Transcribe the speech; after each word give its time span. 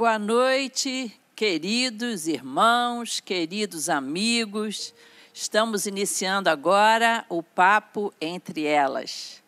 Boa 0.00 0.18
noite, 0.18 1.14
queridos 1.36 2.26
irmãos, 2.26 3.20
queridos 3.20 3.90
amigos. 3.90 4.94
Estamos 5.34 5.84
iniciando 5.84 6.48
agora 6.48 7.22
o 7.28 7.42
Papo 7.42 8.10
Entre 8.18 8.64
Elas. 8.64 9.42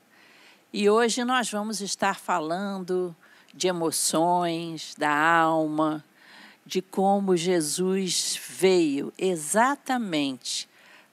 E 0.70 0.90
hoje 0.90 1.24
nós 1.24 1.50
vamos 1.50 1.80
estar 1.80 2.20
falando 2.20 3.16
de 3.54 3.66
emoções, 3.66 4.94
da 4.98 5.16
alma, 5.16 6.04
de 6.66 6.82
como 6.82 7.34
Jesus 7.34 8.38
veio 8.46 9.10
exatamente 9.16 10.68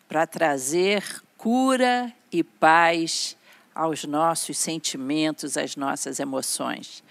para 0.06 0.28
trazer 0.28 1.24
cura 1.38 2.14
e 2.30 2.44
paz 2.44 3.38
aos 3.74 4.04
nossos 4.04 4.58
sentimentos, 4.58 5.58
às 5.58 5.76
nossas 5.76 6.20
emoções. 6.20 7.04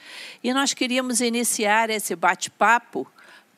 E 0.42 0.52
nós 0.52 0.74
queríamos 0.74 1.20
iniciar 1.20 1.90
esse 1.90 2.14
bate-papo 2.14 3.06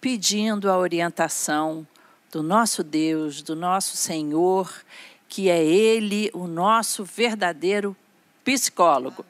pedindo 0.01 0.71
a 0.71 0.79
orientação 0.79 1.87
do 2.31 2.43
nosso 2.43 2.83
Deus, 2.83 3.43
do 3.43 3.57
nosso 3.57 3.97
Senhor, 3.97 4.73
que 5.29 5.49
é 5.49 5.65
Ele 5.65 6.31
o 6.33 6.47
nosso 6.47 7.05
verdadeiro 7.05 7.97
psicólogo. 8.45 9.25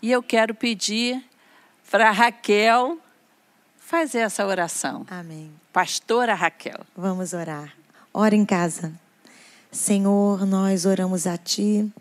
E 0.00 0.10
eu 0.10 0.22
quero 0.22 0.54
pedir 0.54 1.24
para 1.90 2.10
Raquel 2.10 2.98
fazer 3.78 4.18
essa 4.18 4.46
oração. 4.46 5.06
Amém. 5.08 5.52
Pastora 5.72 6.34
Raquel. 6.34 6.80
Vamos 6.96 7.32
orar. 7.32 7.72
Ora 8.12 8.34
em 8.34 8.44
casa. 8.44 8.92
Senhor, 9.70 10.46
nós 10.46 10.86
oramos 10.86 11.26
a 11.26 11.36
Ti 11.36 11.92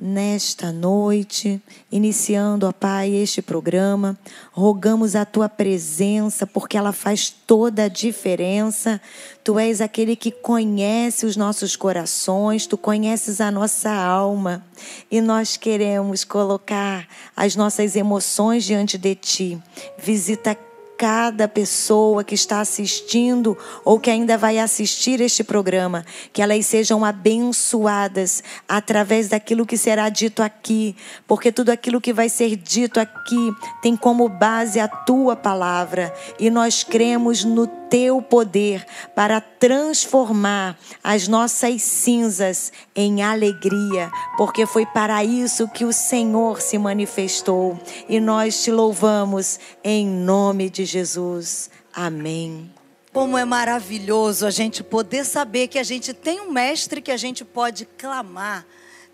nesta 0.00 0.72
noite, 0.72 1.60
iniciando, 1.92 2.66
ó 2.66 2.72
Pai, 2.72 3.14
este 3.14 3.42
programa. 3.42 4.18
Rogamos 4.50 5.14
a 5.14 5.26
tua 5.26 5.48
presença, 5.48 6.46
porque 6.46 6.78
ela 6.78 6.92
faz 6.92 7.28
toda 7.28 7.84
a 7.84 7.88
diferença. 7.88 9.00
Tu 9.44 9.58
és 9.58 9.80
aquele 9.80 10.16
que 10.16 10.30
conhece 10.30 11.26
os 11.26 11.36
nossos 11.36 11.76
corações, 11.76 12.66
tu 12.66 12.78
conheces 12.78 13.40
a 13.40 13.50
nossa 13.50 13.90
alma. 13.90 14.64
E 15.10 15.20
nós 15.20 15.58
queremos 15.58 16.24
colocar 16.24 17.06
as 17.36 17.54
nossas 17.54 17.94
emoções 17.94 18.64
diante 18.64 18.96
de 18.96 19.14
ti. 19.14 19.62
Visita 19.98 20.56
cada 21.00 21.48
pessoa 21.48 22.22
que 22.22 22.34
está 22.34 22.60
assistindo 22.60 23.56
ou 23.86 23.98
que 23.98 24.10
ainda 24.10 24.36
vai 24.36 24.58
assistir 24.58 25.18
este 25.22 25.42
programa, 25.42 26.04
que 26.30 26.42
elas 26.42 26.66
sejam 26.66 27.02
abençoadas 27.02 28.44
através 28.68 29.28
daquilo 29.28 29.64
que 29.64 29.78
será 29.78 30.10
dito 30.10 30.42
aqui, 30.42 30.94
porque 31.26 31.50
tudo 31.50 31.70
aquilo 31.70 32.02
que 32.02 32.12
vai 32.12 32.28
ser 32.28 32.54
dito 32.54 33.00
aqui 33.00 33.50
tem 33.80 33.96
como 33.96 34.28
base 34.28 34.78
a 34.78 34.86
tua 34.86 35.34
palavra 35.34 36.14
e 36.38 36.50
nós 36.50 36.84
cremos 36.84 37.44
no 37.44 37.80
teu 37.90 38.22
poder 38.22 38.86
para 39.16 39.40
transformar 39.40 40.78
as 41.02 41.26
nossas 41.26 41.82
cinzas 41.82 42.72
em 42.94 43.20
alegria, 43.20 44.10
porque 44.36 44.64
foi 44.64 44.86
para 44.86 45.24
isso 45.24 45.68
que 45.68 45.84
o 45.84 45.92
Senhor 45.92 46.60
se 46.60 46.78
manifestou. 46.78 47.78
E 48.08 48.20
nós 48.20 48.62
te 48.62 48.70
louvamos 48.70 49.58
em 49.82 50.06
nome 50.06 50.70
de 50.70 50.86
Jesus. 50.90 51.70
Amém. 51.92 52.72
Como 53.12 53.36
é 53.36 53.44
maravilhoso 53.44 54.46
a 54.46 54.50
gente 54.50 54.82
poder 54.82 55.24
saber 55.24 55.68
que 55.68 55.78
a 55.78 55.82
gente 55.82 56.12
tem 56.12 56.40
um 56.40 56.52
mestre 56.52 57.00
que 57.00 57.10
a 57.10 57.16
gente 57.16 57.44
pode 57.44 57.84
clamar 57.84 58.64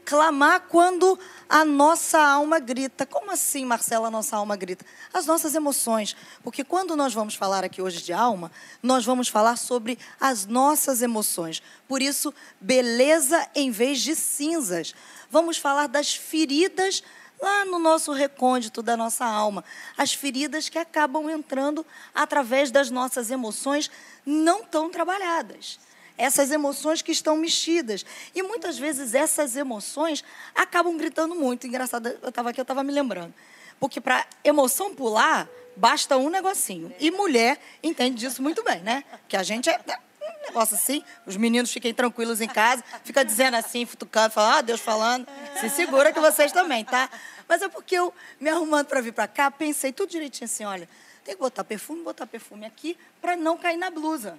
clamar 0.07 0.61
quando 0.69 1.19
a 1.49 1.65
nossa 1.65 2.19
alma 2.19 2.61
grita. 2.61 3.05
Como 3.05 3.33
assim, 3.33 3.65
Marcela, 3.67 4.07
a 4.07 4.11
nossa 4.11 4.37
alma 4.37 4.57
grita? 4.57 4.87
As 5.13 5.27
nossas 5.27 5.55
emoções. 5.55 6.17
Porque 6.43 6.63
quando 6.63 6.97
nós 6.97 7.13
vamos 7.13 7.35
falar 7.35 7.65
aqui 7.65 7.83
hoje 7.83 8.01
de 8.01 8.13
alma, 8.13 8.51
nós 8.81 9.05
vamos 9.05 9.29
falar 9.29 9.57
sobre 9.57 9.99
as 10.21 10.47
nossas 10.47 11.03
emoções. 11.03 11.61
Por 11.89 12.01
isso, 12.01 12.33
beleza 12.61 13.47
em 13.55 13.71
vez 13.71 14.01
de 14.01 14.15
cinzas. 14.15 14.95
Vamos 15.29 15.59
falar 15.59 15.89
das 15.89 16.15
feridas 16.15 17.03
lá 17.41 17.65
no 17.65 17.79
nosso 17.79 18.13
recôndito 18.13 18.83
da 18.83 18.97
nossa 18.97 19.25
alma. 19.25 19.65
As 19.97 20.13
feridas 20.13 20.69
que 20.69 20.79
acabam 20.79 21.29
entrando 21.31 21.85
através 22.15 22.71
das 22.71 22.91
nossas 22.91 23.31
emoções 23.31 23.91
não 24.25 24.65
tão 24.65 24.91
trabalhadas 24.91 25.79
essas 26.19 26.51
emoções 26.51 27.03
que 27.03 27.13
estão 27.13 27.37
mexidas. 27.37 28.05
E 28.35 28.43
muitas 28.43 28.79
vezes 28.79 29.15
essas 29.15 29.57
emoções 29.57 30.25
acabam 30.55 30.97
gritando 30.97 31.35
muito. 31.35 31.67
Engraçado, 31.67 32.09
eu 32.09 32.29
estava 32.29 32.51
aqui, 32.51 32.61
eu 32.61 32.63
estava 32.63 32.83
me 32.83 32.93
lembrando. 32.93 33.35
Porque 33.79 34.01
para 34.01 34.27
emoção 34.43 34.95
pular, 34.95 35.49
basta 35.77 36.17
um 36.17 36.31
negocinho. 36.31 36.93
E 36.99 37.11
mulher 37.11 37.61
entende 37.83 38.17
disso 38.17 38.43
muito 38.43 38.63
bem, 38.65 38.81
né? 38.81 39.05
Que 39.29 39.37
a 39.37 39.43
gente 39.43 39.69
é 39.69 39.79
um 40.29 40.47
negócio 40.47 40.77
assim, 40.77 41.05
os 41.25 41.37
meninos 41.37 41.73
fiquem 41.73 41.93
tranquilos 41.93 42.41
em 42.41 42.49
casa, 42.49 42.83
fica 43.05 43.25
dizendo 43.25 43.57
assim, 43.57 43.85
futucando, 43.87 44.33
falando, 44.33 44.55
ah, 44.57 44.61
Deus 44.63 44.81
falando, 44.81 45.27
se 45.61 45.69
segura 45.71 46.13
que 46.13 46.21
vocês 46.21 46.53
também, 46.53 46.85
tá? 46.85 47.09
Mas 47.49 47.63
é 47.63 47.69
porque 47.69 47.95
eu, 47.97 48.13
me 48.41 48.51
arrumando 48.51 48.87
para 48.87 49.01
vir 49.01 49.13
para 49.13 49.29
cá, 49.29 49.51
pensei 49.51 49.93
tudo 49.93 50.11
direitinho 50.11 50.47
assim, 50.47 50.65
olha, 50.65 50.89
tem 51.25 51.35
que 51.35 51.41
botar 51.41 51.65
perfume, 51.65 52.03
botar 52.03 52.27
perfume 52.27 52.67
aqui, 52.67 52.97
para 53.21 53.37
não 53.37 53.57
cair 53.57 53.77
na 53.77 53.91
blusa. 53.91 54.39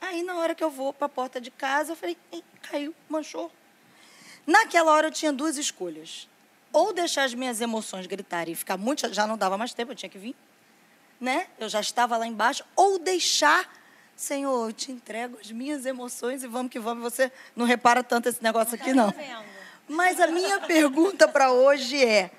Aí, 0.00 0.22
na 0.22 0.36
hora 0.36 0.54
que 0.54 0.64
eu 0.64 0.70
vou 0.70 0.92
para 0.92 1.06
a 1.06 1.10
porta 1.10 1.40
de 1.40 1.50
casa, 1.50 1.92
eu 1.92 1.96
falei, 1.96 2.16
caiu, 2.62 2.94
manchou. 3.08 3.52
Naquela 4.46 4.92
hora 4.92 5.08
eu 5.08 5.12
tinha 5.12 5.32
duas 5.32 5.56
escolhas. 5.58 6.28
Ou 6.72 6.92
deixar 6.92 7.24
as 7.24 7.34
minhas 7.34 7.60
emoções 7.60 8.06
gritarem 8.06 8.52
e 8.52 8.56
ficar 8.56 8.76
muito. 8.76 9.12
Já 9.12 9.26
não 9.26 9.36
dava 9.36 9.58
mais 9.58 9.74
tempo, 9.74 9.92
eu 9.92 9.96
tinha 9.96 10.08
que 10.08 10.18
vir. 10.18 10.34
Né? 11.20 11.48
Eu 11.58 11.68
já 11.68 11.80
estava 11.80 12.16
lá 12.16 12.26
embaixo. 12.26 12.64
Ou 12.74 12.98
deixar, 12.98 13.70
Senhor, 14.20 14.68
eu 14.68 14.70
te 14.70 14.92
entrego 14.92 15.38
as 15.40 15.50
minhas 15.50 15.86
emoções 15.86 16.42
e 16.42 16.46
vamos 16.46 16.70
que 16.70 16.78
vamos. 16.78 17.02
Você 17.02 17.32
não 17.56 17.64
repara 17.64 18.04
tanto 18.04 18.28
esse 18.28 18.42
negócio 18.42 18.74
aqui, 18.74 18.92
não. 18.92 19.14
Mas 19.88 20.20
a 20.20 20.26
minha 20.26 20.60
pergunta 20.68 21.26
para 21.26 21.50
hoje 21.50 22.04
é: 22.04 22.30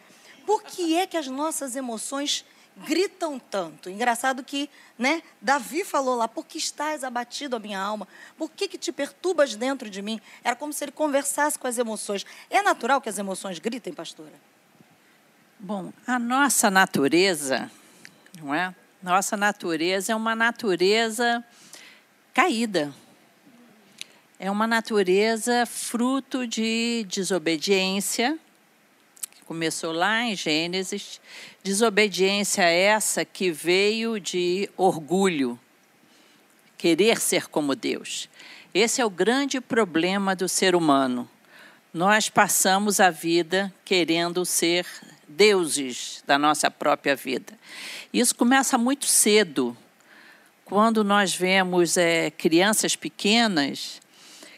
por 0.46 0.62
que 0.62 0.96
é 0.96 1.08
que 1.08 1.18
as 1.18 1.26
nossas 1.26 1.76
emoções 1.76 2.46
gritam 2.86 3.40
tanto. 3.40 3.90
Engraçado 3.90 4.44
que, 4.44 4.70
né, 4.96 5.24
Davi 5.42 5.84
falou 5.84 6.16
lá, 6.16 6.28
por 6.28 6.46
que 6.46 6.60
estás 6.60 7.04
abatido 7.04 7.56
a 7.56 7.60
minha 7.60 7.80
alma? 7.80 8.08
Por 8.38 8.52
que, 8.52 8.68
que 8.68 8.78
te 8.78 8.92
perturbas 8.92 9.56
dentro 9.56 9.90
de 9.90 10.04
mim? 10.04 10.22
Era 10.44 10.56
como 10.56 10.72
se 10.72 10.86
ele 10.86 10.92
conversasse 10.92 11.58
com 11.58 11.66
as 11.66 11.80
emoções. 11.80 12.24
É 12.48 12.62
natural 12.62 13.02
que 13.02 13.10
as 13.10 13.18
emoções 13.18 13.58
gritem, 13.58 13.92
pastora? 13.92 14.34
Bom, 15.60 15.92
a 16.06 16.20
nossa 16.20 16.70
natureza, 16.70 17.72
não 18.40 18.54
é? 18.54 18.74
Nossa 19.02 19.36
natureza 19.36 20.14
é 20.14 20.16
uma 20.16 20.36
natureza 20.36 21.44
caída. 22.34 22.94
É 24.40 24.50
uma 24.50 24.66
natureza 24.66 25.66
fruto 25.66 26.48
de 26.48 27.06
desobediência, 27.08 28.40
começou 29.46 29.92
lá 29.92 30.24
em 30.24 30.36
Gênesis, 30.36 31.20
desobediência 31.62 32.64
essa 32.64 33.26
que 33.26 33.52
veio 33.52 34.20
de 34.20 34.70
orgulho, 34.78 35.60
querer 36.78 37.20
ser 37.20 37.48
como 37.50 37.76
Deus. 37.76 38.30
Esse 38.74 39.02
é 39.02 39.06
o 39.06 39.10
grande 39.10 39.60
problema 39.60 40.36
do 40.36 40.48
ser 40.48 40.74
humano. 40.74 41.30
Nós 41.94 42.30
passamos 42.30 43.02
a 43.02 43.10
vida 43.12 43.72
querendo 43.84 44.46
ser 44.46 44.88
deuses 45.28 46.24
da 46.26 46.40
nossa 46.40 46.72
própria 46.72 47.16
vida. 47.16 47.54
Isso 48.14 48.34
começa 48.34 48.78
muito 48.78 49.06
cedo. 49.06 49.76
Quando 50.72 51.04
nós 51.04 51.36
vemos 51.36 51.98
é, 51.98 52.32
crianças 52.32 52.96
pequenas 52.96 54.00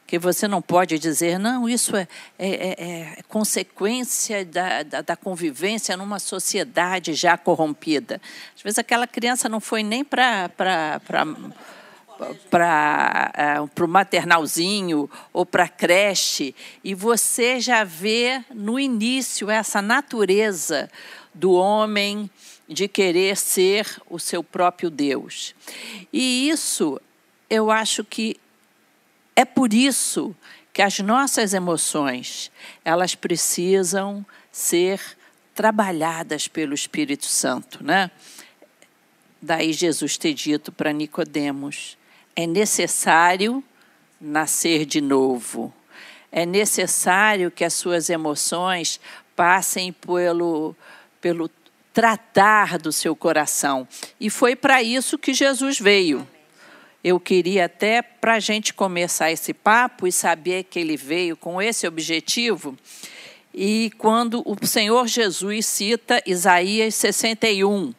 que 0.06 0.20
você 0.20 0.48
não 0.48 0.62
pode 0.62 1.00
dizer, 1.00 1.40
não, 1.40 1.68
isso 1.68 1.96
é, 1.96 2.08
é, 2.38 2.50
é, 2.50 2.82
é 3.18 3.24
consequência 3.28 4.46
da, 4.46 4.84
da, 4.84 5.02
da, 5.02 5.16
convivência 5.16 5.98
numa 5.98 6.20
sociedade 6.20 7.16
já 7.16 7.36
corrompida. 7.36 8.22
Às 8.56 8.62
vezes 8.62 8.78
aquela 8.78 9.08
criança 9.08 9.50
não 9.50 9.60
foi 9.60 9.82
nem 9.82 10.06
para 10.06 10.52
para 12.52 13.66
o 13.84 13.88
maternalzinho 13.88 15.10
ou 15.34 15.48
para 15.48 15.64
a 15.64 15.68
creche, 15.68 16.54
e 16.84 16.94
você 16.94 17.60
já 17.60 17.84
vê 17.84 18.46
no 18.54 18.80
início 18.80 19.50
essa 19.50 19.82
natureza 19.82 20.92
do 21.34 21.54
homem 21.54 22.30
de 22.68 22.88
querer 22.88 23.38
ser 23.38 24.02
o 24.10 24.20
seu 24.20 24.44
próprio 24.44 24.90
Deus. 24.90 25.54
E 26.12 26.50
isso 26.50 27.00
eu 27.50 27.70
acho 27.70 28.04
que 28.04 28.40
é 29.36 29.46
por 29.46 29.74
isso 29.74 30.36
que 30.72 30.82
as 30.82 31.00
nossas 31.00 31.54
emoções, 31.54 32.52
elas 32.84 33.14
precisam 33.14 34.26
ser 34.52 35.00
trabalhadas 35.54 36.48
pelo 36.48 36.74
Espírito 36.74 37.26
Santo, 37.26 37.84
né? 37.84 38.10
Daí 39.42 39.74
Jesus 39.74 40.18
ter 40.18 40.34
dito 40.34 40.72
para 40.72 40.92
Nicodemos: 40.92 41.98
é 42.36 42.48
necessário 42.48 43.64
nascer 44.20 44.86
de 44.86 45.02
novo. 45.02 45.74
É 46.32 46.46
necessário 46.46 47.52
que 47.52 47.64
as 47.64 47.74
suas 47.74 48.10
emoções 48.10 49.00
passem 49.36 49.92
pelo, 49.94 50.76
pelo 51.22 51.48
tratar 51.94 52.80
do 52.80 52.92
seu 52.92 53.16
coração. 53.16 53.88
E 54.20 54.30
foi 54.30 54.56
para 54.56 54.82
isso 54.82 55.18
que 55.18 55.34
Jesus 55.34 55.80
veio. 55.80 56.28
Eu 57.04 57.20
queria 57.20 57.66
até, 57.66 58.02
para 58.02 58.34
a 58.34 58.40
gente 58.40 58.74
começar 58.74 59.32
esse 59.32 59.54
papo 59.54 60.08
e 60.08 60.12
saber 60.12 60.64
que 60.64 60.80
ele 60.80 60.98
veio 60.98 61.38
com 61.38 61.62
esse 61.62 61.86
objetivo, 61.86 62.78
e 63.54 63.92
quando 63.98 64.42
o 64.46 64.66
Senhor 64.66 65.08
Jesus 65.08 65.68
cita 65.68 66.24
Isaías 66.26 66.96
61, 66.96 67.94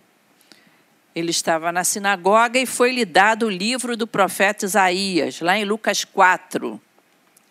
ele 1.14 1.31
estava 1.31 1.70
na 1.70 1.85
sinagoga 1.85 2.58
e 2.58 2.67
foi-lhe 2.67 3.05
dado 3.05 3.47
o 3.47 3.50
livro 3.50 3.97
do 3.97 4.06
profeta 4.06 4.64
Isaías, 4.64 5.40
lá 5.40 5.56
em 5.56 5.64
Lucas 5.64 6.05
4, 6.05 6.81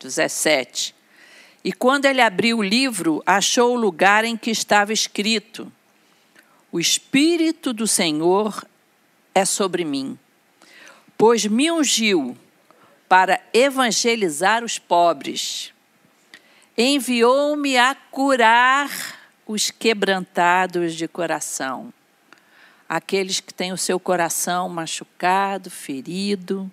17. 0.01 0.93
E 1.63 1.71
quando 1.71 2.05
ele 2.05 2.19
abriu 2.19 2.57
o 2.57 2.63
livro, 2.63 3.23
achou 3.25 3.73
o 3.73 3.79
lugar 3.79 4.25
em 4.25 4.35
que 4.35 4.51
estava 4.51 4.91
escrito: 4.91 5.71
O 6.73 6.79
Espírito 6.79 7.71
do 7.71 7.85
Senhor 7.85 8.65
é 9.35 9.45
sobre 9.45 9.85
mim, 9.85 10.17
pois 11.15 11.45
me 11.45 11.71
ungiu 11.71 12.35
para 13.07 13.39
evangelizar 13.53 14.63
os 14.63 14.79
pobres, 14.79 15.71
enviou-me 16.75 17.77
a 17.77 17.93
curar 17.93 18.89
os 19.45 19.69
quebrantados 19.69 20.95
de 20.95 21.07
coração. 21.07 21.93
Aqueles 22.89 23.39
que 23.39 23.53
têm 23.53 23.71
o 23.71 23.77
seu 23.77 23.99
coração 23.99 24.67
machucado, 24.67 25.69
ferido, 25.69 26.71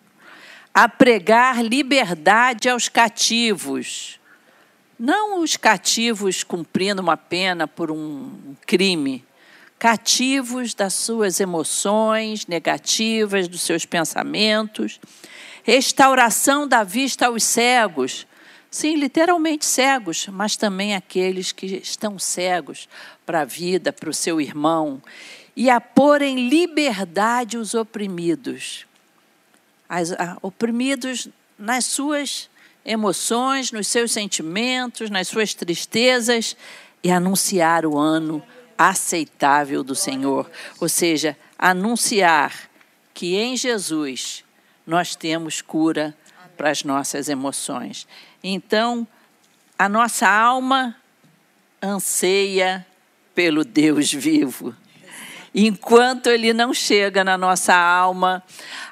a 0.73 0.89
pregar 0.89 1.63
liberdade 1.63 2.71
aos 2.71 2.89
cativos. 2.89 4.19
Não 4.99 5.43
os 5.43 5.59
cativos 5.59 6.43
cumprindo 6.43 7.03
uma 7.03 7.19
pena 7.19 7.69
por 7.69 7.91
um 7.91 8.57
crime, 8.67 9.23
cativos 9.81 10.75
das 10.75 10.93
suas 10.93 11.41
emoções 11.41 12.47
negativas, 12.47 13.49
dos 13.49 13.63
seus 13.63 13.87
pensamentos, 13.87 15.01
restauração 15.63 16.69
da 16.69 16.85
vista 16.85 17.29
aos 17.29 17.43
cegos. 17.43 18.27
Sim, 18.71 18.97
literalmente 18.97 19.65
cegos, 19.65 20.29
mas 20.29 20.55
também 20.55 20.95
aqueles 20.95 21.51
que 21.51 21.65
estão 21.65 22.19
cegos 22.19 22.91
para 23.25 23.41
a 23.41 23.45
vida, 23.47 23.91
para 23.91 24.11
o 24.11 24.15
seu 24.15 24.39
irmão 24.39 25.03
e 25.57 25.71
a 25.71 25.81
pôr 25.81 26.21
em 26.21 26.47
liberdade 26.49 27.57
os 27.57 27.73
oprimidos. 27.73 28.87
As, 29.89 30.13
a, 30.13 30.37
oprimidos 30.43 31.27
nas 31.59 31.87
suas 31.87 32.51
emoções, 32.85 33.73
nos 33.73 33.89
seus 33.89 34.13
sentimentos, 34.13 35.09
nas 35.09 35.27
suas 35.27 35.55
tristezas, 35.55 36.55
e 37.03 37.11
anunciar 37.11 37.87
o 37.87 37.97
ano 37.99 38.43
aceitável 38.81 39.85
do 39.85 39.95
Senhor. 39.95 40.51
Ou 40.81 40.89
seja, 40.89 41.37
anunciar 41.59 42.71
que 43.13 43.37
em 43.37 43.55
Jesus 43.55 44.43
nós 44.87 45.15
temos 45.15 45.61
cura 45.61 46.17
para 46.57 46.71
as 46.71 46.83
nossas 46.83 47.29
emoções. 47.29 48.09
Então, 48.43 49.07
a 49.79 49.87
nossa 49.87 50.27
alma 50.27 50.97
anseia 51.83 52.87
pelo 53.35 53.65
Deus 53.65 54.11
vivo. 54.11 54.75
Enquanto 55.55 56.29
ele 56.29 56.55
não 56.55 56.73
chega 56.73 57.23
na 57.23 57.37
nossa 57.37 57.75
alma, 57.75 58.43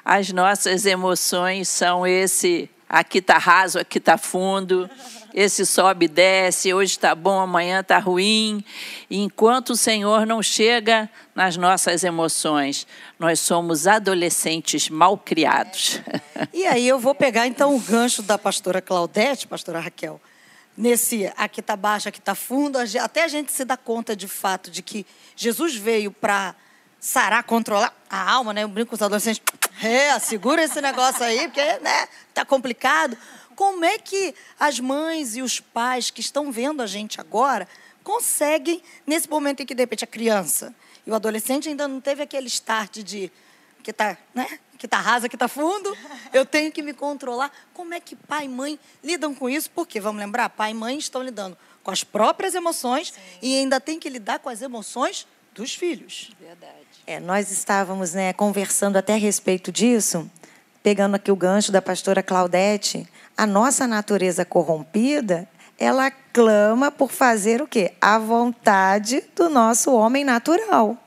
as 0.05 0.31
nossas 0.31 0.85
emoções 0.85 1.67
são 1.67 2.05
esse 2.05 2.69
aqui 2.87 3.19
está 3.19 3.37
raso, 3.37 3.79
aqui 3.79 3.97
está 3.97 4.17
fundo, 4.17 4.89
esse 5.33 5.65
sobe 5.65 6.05
e 6.05 6.09
desce, 6.09 6.73
hoje 6.73 6.91
está 6.91 7.13
bom, 7.13 7.39
amanhã 7.39 7.81
está 7.81 7.99
ruim. 7.99 8.63
E 9.09 9.19
enquanto 9.19 9.71
o 9.71 9.75
Senhor 9.75 10.25
não 10.25 10.41
chega 10.41 11.09
nas 11.35 11.57
nossas 11.57 12.03
emoções, 12.03 12.87
nós 13.17 13.39
somos 13.39 13.87
adolescentes 13.87 14.89
mal 14.89 15.17
criados. 15.17 16.01
E 16.53 16.65
aí 16.65 16.87
eu 16.87 16.97
vou 16.97 17.13
pegar 17.13 17.47
então 17.47 17.75
o 17.75 17.79
gancho 17.79 18.21
da 18.21 18.37
pastora 18.37 18.81
Claudete, 18.81 19.45
pastora 19.45 19.79
Raquel, 19.79 20.21
nesse 20.75 21.31
aqui 21.35 21.59
está 21.59 21.75
baixo, 21.75 22.07
aqui 22.07 22.19
está 22.19 22.33
fundo, 22.33 22.77
até 22.77 23.25
a 23.25 23.27
gente 23.27 23.51
se 23.51 23.65
dá 23.65 23.75
conta 23.75 24.15
de 24.15 24.27
fato 24.27 24.71
de 24.71 24.81
que 24.81 25.05
Jesus 25.35 25.75
veio 25.75 26.11
para 26.11 26.55
sarar, 26.99 27.43
controlar 27.43 27.93
a 28.09 28.31
alma, 28.31 28.53
né? 28.53 28.63
Eu 28.63 28.67
brinco 28.67 28.89
com 28.89 28.95
os 28.95 29.01
adolescentes, 29.01 29.41
é, 29.81 30.17
segura 30.19 30.63
esse 30.63 30.81
negócio 30.81 31.23
aí, 31.23 31.47
porque, 31.47 31.63
né, 31.79 32.07
tá 32.33 32.43
complicado. 32.43 33.17
Como 33.59 33.83
é 33.83 33.97
que 33.97 34.33
as 34.57 34.79
mães 34.79 35.35
e 35.35 35.41
os 35.41 35.59
pais 35.59 36.09
que 36.09 36.21
estão 36.21 36.49
vendo 36.49 36.81
a 36.81 36.87
gente 36.87 37.19
agora 37.19 37.67
conseguem, 38.05 38.81
nesse 39.05 39.29
momento 39.29 39.61
em 39.61 39.65
que, 39.65 39.75
de 39.75 39.83
repente, 39.83 40.05
a 40.05 40.07
criança 40.07 40.73
e 41.05 41.11
o 41.11 41.13
adolescente 41.13 41.67
ainda 41.67 41.85
não 41.85 41.99
teve 41.99 42.23
aquele 42.23 42.47
start 42.47 42.99
de 42.99 43.29
que 43.83 43.91
tá, 43.91 44.17
né? 44.33 44.59
Que 44.77 44.87
tá 44.87 44.97
rasa, 44.97 45.27
que 45.27 45.35
tá 45.35 45.49
fundo, 45.49 45.93
eu 46.31 46.45
tenho 46.45 46.71
que 46.71 46.81
me 46.81 46.93
controlar. 46.93 47.51
Como 47.73 47.93
é 47.93 47.99
que 47.99 48.15
pai 48.15 48.45
e 48.45 48.47
mãe 48.47 48.79
lidam 49.03 49.35
com 49.35 49.49
isso? 49.49 49.69
Porque, 49.71 49.99
vamos 49.99 50.21
lembrar, 50.21 50.47
pai 50.51 50.71
e 50.71 50.73
mãe 50.73 50.97
estão 50.97 51.21
lidando 51.21 51.57
com 51.83 51.91
as 51.91 52.01
próprias 52.01 52.55
emoções 52.55 53.09
Sim. 53.09 53.19
e 53.41 53.57
ainda 53.57 53.81
tem 53.81 53.99
que 53.99 54.07
lidar 54.07 54.39
com 54.39 54.47
as 54.47 54.61
emoções 54.61 55.27
dos 55.53 55.75
filhos. 55.75 56.31
Verdade. 56.39 56.73
É, 57.05 57.19
nós 57.19 57.51
estávamos 57.51 58.13
né, 58.13 58.31
conversando 58.31 58.95
até 58.95 59.15
a 59.15 59.17
respeito 59.17 59.69
disso, 59.69 60.31
pegando 60.83 61.15
aqui 61.15 61.31
o 61.31 61.35
gancho 61.35 61.71
da 61.71 61.81
pastora 61.81 62.23
Claudete. 62.23 63.07
A 63.37 63.45
nossa 63.45 63.87
natureza 63.87 64.43
corrompida, 64.45 65.47
ela 65.77 66.11
clama 66.11 66.91
por 66.91 67.11
fazer 67.11 67.61
o 67.61 67.67
quê? 67.67 67.93
A 68.01 68.19
vontade 68.19 69.23
do 69.35 69.49
nosso 69.49 69.93
homem 69.93 70.23
natural. 70.23 70.97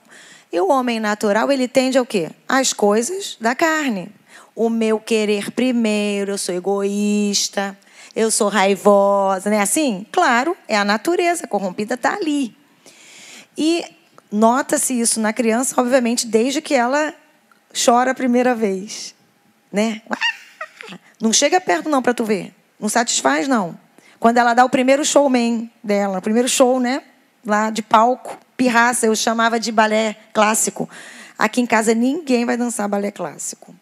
E 0.53 0.61
o 0.61 0.69
homem 0.69 1.01
natural, 1.01 1.51
ele 1.51 1.67
tende 1.67 1.97
ao 1.97 2.07
quê? 2.07 2.31
As 2.49 2.73
coisas 2.73 3.37
da 3.41 3.55
carne. 3.55 4.11
O 4.55 4.69
meu 4.69 5.01
querer 5.01 5.51
primeiro, 5.51 6.33
eu 6.33 6.39
sou 6.39 6.55
egoísta, 6.55 7.77
eu 8.15 8.31
sou 8.31 8.49
raivosa, 8.49 9.49
né? 9.49 9.61
Assim, 9.61 10.07
claro, 10.13 10.57
é 10.69 10.77
a 10.77 10.85
natureza 10.85 11.47
corrompida 11.47 11.95
está 11.95 12.15
ali. 12.15 12.55
E 13.57 13.85
nota-se 14.31 14.99
isso 14.99 15.21
na 15.21 15.33
criança, 15.33 15.81
obviamente, 15.81 16.27
desde 16.27 16.61
que 16.61 16.75
ela 16.75 17.15
chora 17.85 18.11
a 18.11 18.15
primeira 18.15 18.55
vez, 18.55 19.15
né? 19.73 20.03
Não 21.21 21.33
chega 21.33 21.61
perto 21.61 21.89
não 21.89 22.03
para 22.03 22.13
tu 22.13 22.25
ver, 22.25 22.53
não 22.79 22.89
satisfaz 22.89 23.47
não. 23.47 23.79
Quando 24.19 24.39
ela 24.39 24.55
dá 24.55 24.65
o 24.65 24.71
primeiro 24.71 25.05
showman 25.05 25.71
dela, 25.83 26.19
o 26.19 26.23
primeiro 26.23 26.49
show, 26.49 26.79
né? 26.79 27.03
Lá 27.45 27.71
de 27.71 27.83
palco, 27.83 28.39
pirraça, 28.57 29.07
eu 29.07 29.17
chamava 29.17 29.59
de 29.59 29.73
balé 29.73 30.17
clássico. 30.33 30.89
Aqui 31.39 31.61
em 31.61 31.67
casa 31.67 31.95
ninguém 31.95 32.45
vai 32.45 32.57
dançar 32.57 32.89
balé 32.89 33.11
clássico. 33.11 33.75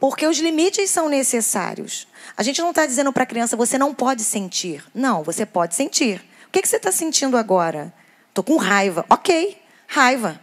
Porque 0.00 0.26
os 0.26 0.38
limites 0.38 0.88
são 0.90 1.08
necessários. 1.08 2.06
A 2.36 2.42
gente 2.42 2.60
não 2.60 2.70
está 2.70 2.86
dizendo 2.86 3.12
para 3.12 3.24
a 3.24 3.26
criança, 3.26 3.56
você 3.56 3.76
não 3.76 3.92
pode 3.92 4.22
sentir. 4.22 4.84
Não, 4.94 5.22
você 5.22 5.44
pode 5.44 5.74
sentir. 5.74 6.24
O 6.46 6.50
que, 6.50 6.62
que 6.62 6.68
você 6.68 6.76
está 6.76 6.92
sentindo 6.92 7.36
agora? 7.36 7.92
Estou 8.28 8.44
com 8.44 8.56
raiva. 8.56 9.04
Ok, 9.10 9.60
raiva. 9.86 10.40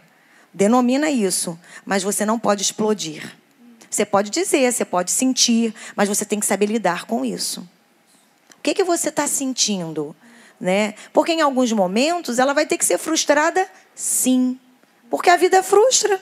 Denomina 0.52 1.10
isso. 1.10 1.58
Mas 1.84 2.02
você 2.02 2.24
não 2.24 2.38
pode 2.38 2.62
explodir. 2.62 3.36
Você 3.94 4.06
pode 4.06 4.30
dizer, 4.30 4.72
você 4.72 4.84
pode 4.84 5.10
sentir, 5.10 5.74
mas 5.94 6.08
você 6.08 6.24
tem 6.24 6.40
que 6.40 6.46
saber 6.46 6.66
lidar 6.66 7.04
com 7.04 7.24
isso. 7.24 7.60
O 8.58 8.62
que, 8.62 8.74
que 8.74 8.84
você 8.84 9.10
está 9.10 9.26
sentindo? 9.26 10.16
Né? 10.58 10.94
Porque 11.12 11.32
em 11.32 11.42
alguns 11.42 11.72
momentos 11.72 12.38
ela 12.38 12.54
vai 12.54 12.64
ter 12.64 12.78
que 12.78 12.84
ser 12.84 12.96
frustrada, 12.96 13.68
sim. 13.94 14.58
Porque 15.10 15.28
a 15.28 15.36
vida 15.36 15.62
frustra. 15.62 16.20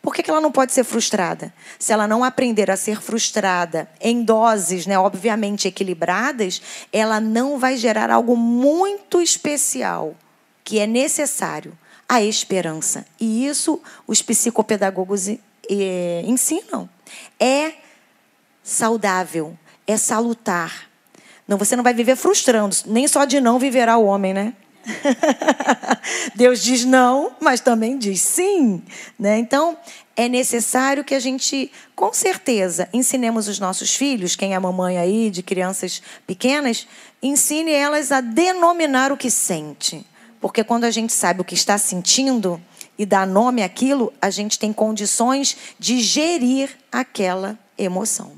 Por 0.00 0.14
que, 0.14 0.30
ela 0.30 0.40
não 0.40 0.50
pode 0.50 0.72
ser 0.72 0.82
frustrada? 0.82 1.52
Se 1.78 1.92
ela 1.92 2.08
não 2.08 2.24
aprender 2.24 2.70
a 2.70 2.76
ser 2.76 3.02
frustrada 3.02 3.86
em 4.00 4.22
doses, 4.24 4.86
né, 4.86 4.98
obviamente 4.98 5.68
equilibradas, 5.68 6.62
ela 6.90 7.20
não 7.20 7.58
vai 7.58 7.76
gerar 7.76 8.10
algo 8.10 8.34
muito 8.34 9.20
especial 9.20 10.16
que 10.64 10.78
é 10.78 10.86
necessário, 10.86 11.76
a 12.08 12.22
esperança. 12.22 13.04
E 13.20 13.46
isso 13.46 13.82
os 14.06 14.22
psicopedagogos 14.22 15.28
eh, 15.28 16.22
ensinam. 16.24 16.88
É 17.40 17.72
saudável, 18.62 19.58
é 19.86 19.96
salutar. 19.96 20.88
Não, 21.48 21.58
você 21.58 21.74
não 21.74 21.82
vai 21.82 21.94
viver 21.94 22.14
frustrando, 22.14 22.76
nem 22.86 23.08
só 23.08 23.24
de 23.24 23.40
não 23.40 23.58
viverá 23.58 23.96
o 23.96 24.04
homem, 24.04 24.32
né? 24.32 24.54
Deus 26.34 26.62
diz 26.62 26.84
não, 26.84 27.32
mas 27.40 27.60
também 27.60 27.98
diz 27.98 28.20
sim. 28.20 28.82
Né? 29.18 29.38
Então, 29.38 29.76
é 30.16 30.28
necessário 30.28 31.04
que 31.04 31.14
a 31.14 31.20
gente, 31.20 31.70
com 31.94 32.12
certeza, 32.12 32.88
ensinemos 32.92 33.48
os 33.48 33.58
nossos 33.58 33.94
filhos, 33.94 34.36
quem 34.36 34.54
é 34.54 34.58
mamãe 34.58 34.98
aí 34.98 35.30
de 35.30 35.42
crianças 35.42 36.02
pequenas, 36.26 36.86
ensine 37.22 37.72
elas 37.72 38.12
a 38.12 38.20
denominar 38.20 39.12
o 39.12 39.16
que 39.16 39.30
sente. 39.30 40.06
Porque 40.40 40.64
quando 40.64 40.84
a 40.84 40.90
gente 40.90 41.12
sabe 41.12 41.40
o 41.40 41.44
que 41.44 41.54
está 41.54 41.76
sentindo 41.76 42.60
e 43.00 43.06
dá 43.06 43.24
nome 43.24 43.62
àquilo, 43.62 44.12
a 44.20 44.28
gente 44.28 44.58
tem 44.58 44.74
condições 44.74 45.56
de 45.78 46.00
gerir 46.00 46.76
aquela 46.92 47.58
emoção. 47.78 48.32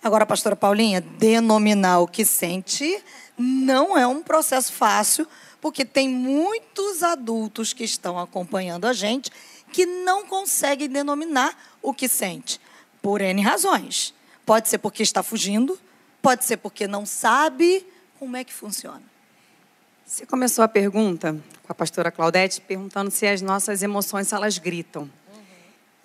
Agora, 0.00 0.24
pastora 0.24 0.54
Paulinha, 0.54 1.00
denominar 1.00 1.98
o 1.98 2.06
que 2.06 2.24
sente 2.24 3.02
não 3.36 3.98
é 3.98 4.06
um 4.06 4.22
processo 4.22 4.72
fácil 4.72 5.26
Porque 5.60 5.84
tem 5.84 6.08
muitos 6.08 7.02
adultos 7.02 7.72
que 7.72 7.82
estão 7.82 8.16
acompanhando 8.16 8.84
a 8.84 8.92
gente 8.92 9.32
que 9.72 9.84
não 9.84 10.24
conseguem 10.26 10.88
denominar 10.88 11.58
o 11.82 11.92
que 11.92 12.08
sente, 12.08 12.60
por 13.02 13.20
N 13.20 13.42
razões. 13.42 14.14
Pode 14.46 14.68
ser 14.68 14.78
porque 14.78 15.02
está 15.02 15.24
fugindo, 15.24 15.76
pode 16.22 16.44
ser 16.44 16.58
porque 16.58 16.86
não 16.86 17.04
sabe 17.04 17.84
como 18.16 18.36
é 18.36 18.44
que 18.44 18.52
funciona. 18.52 19.13
Você 20.14 20.24
começou 20.24 20.64
a 20.64 20.68
pergunta 20.68 21.36
com 21.64 21.72
a 21.72 21.74
pastora 21.74 22.08
Claudete 22.08 22.60
perguntando 22.60 23.10
se 23.10 23.26
as 23.26 23.42
nossas 23.42 23.82
emoções 23.82 24.32
elas 24.32 24.58
gritam. 24.58 25.02
Uhum. 25.02 25.10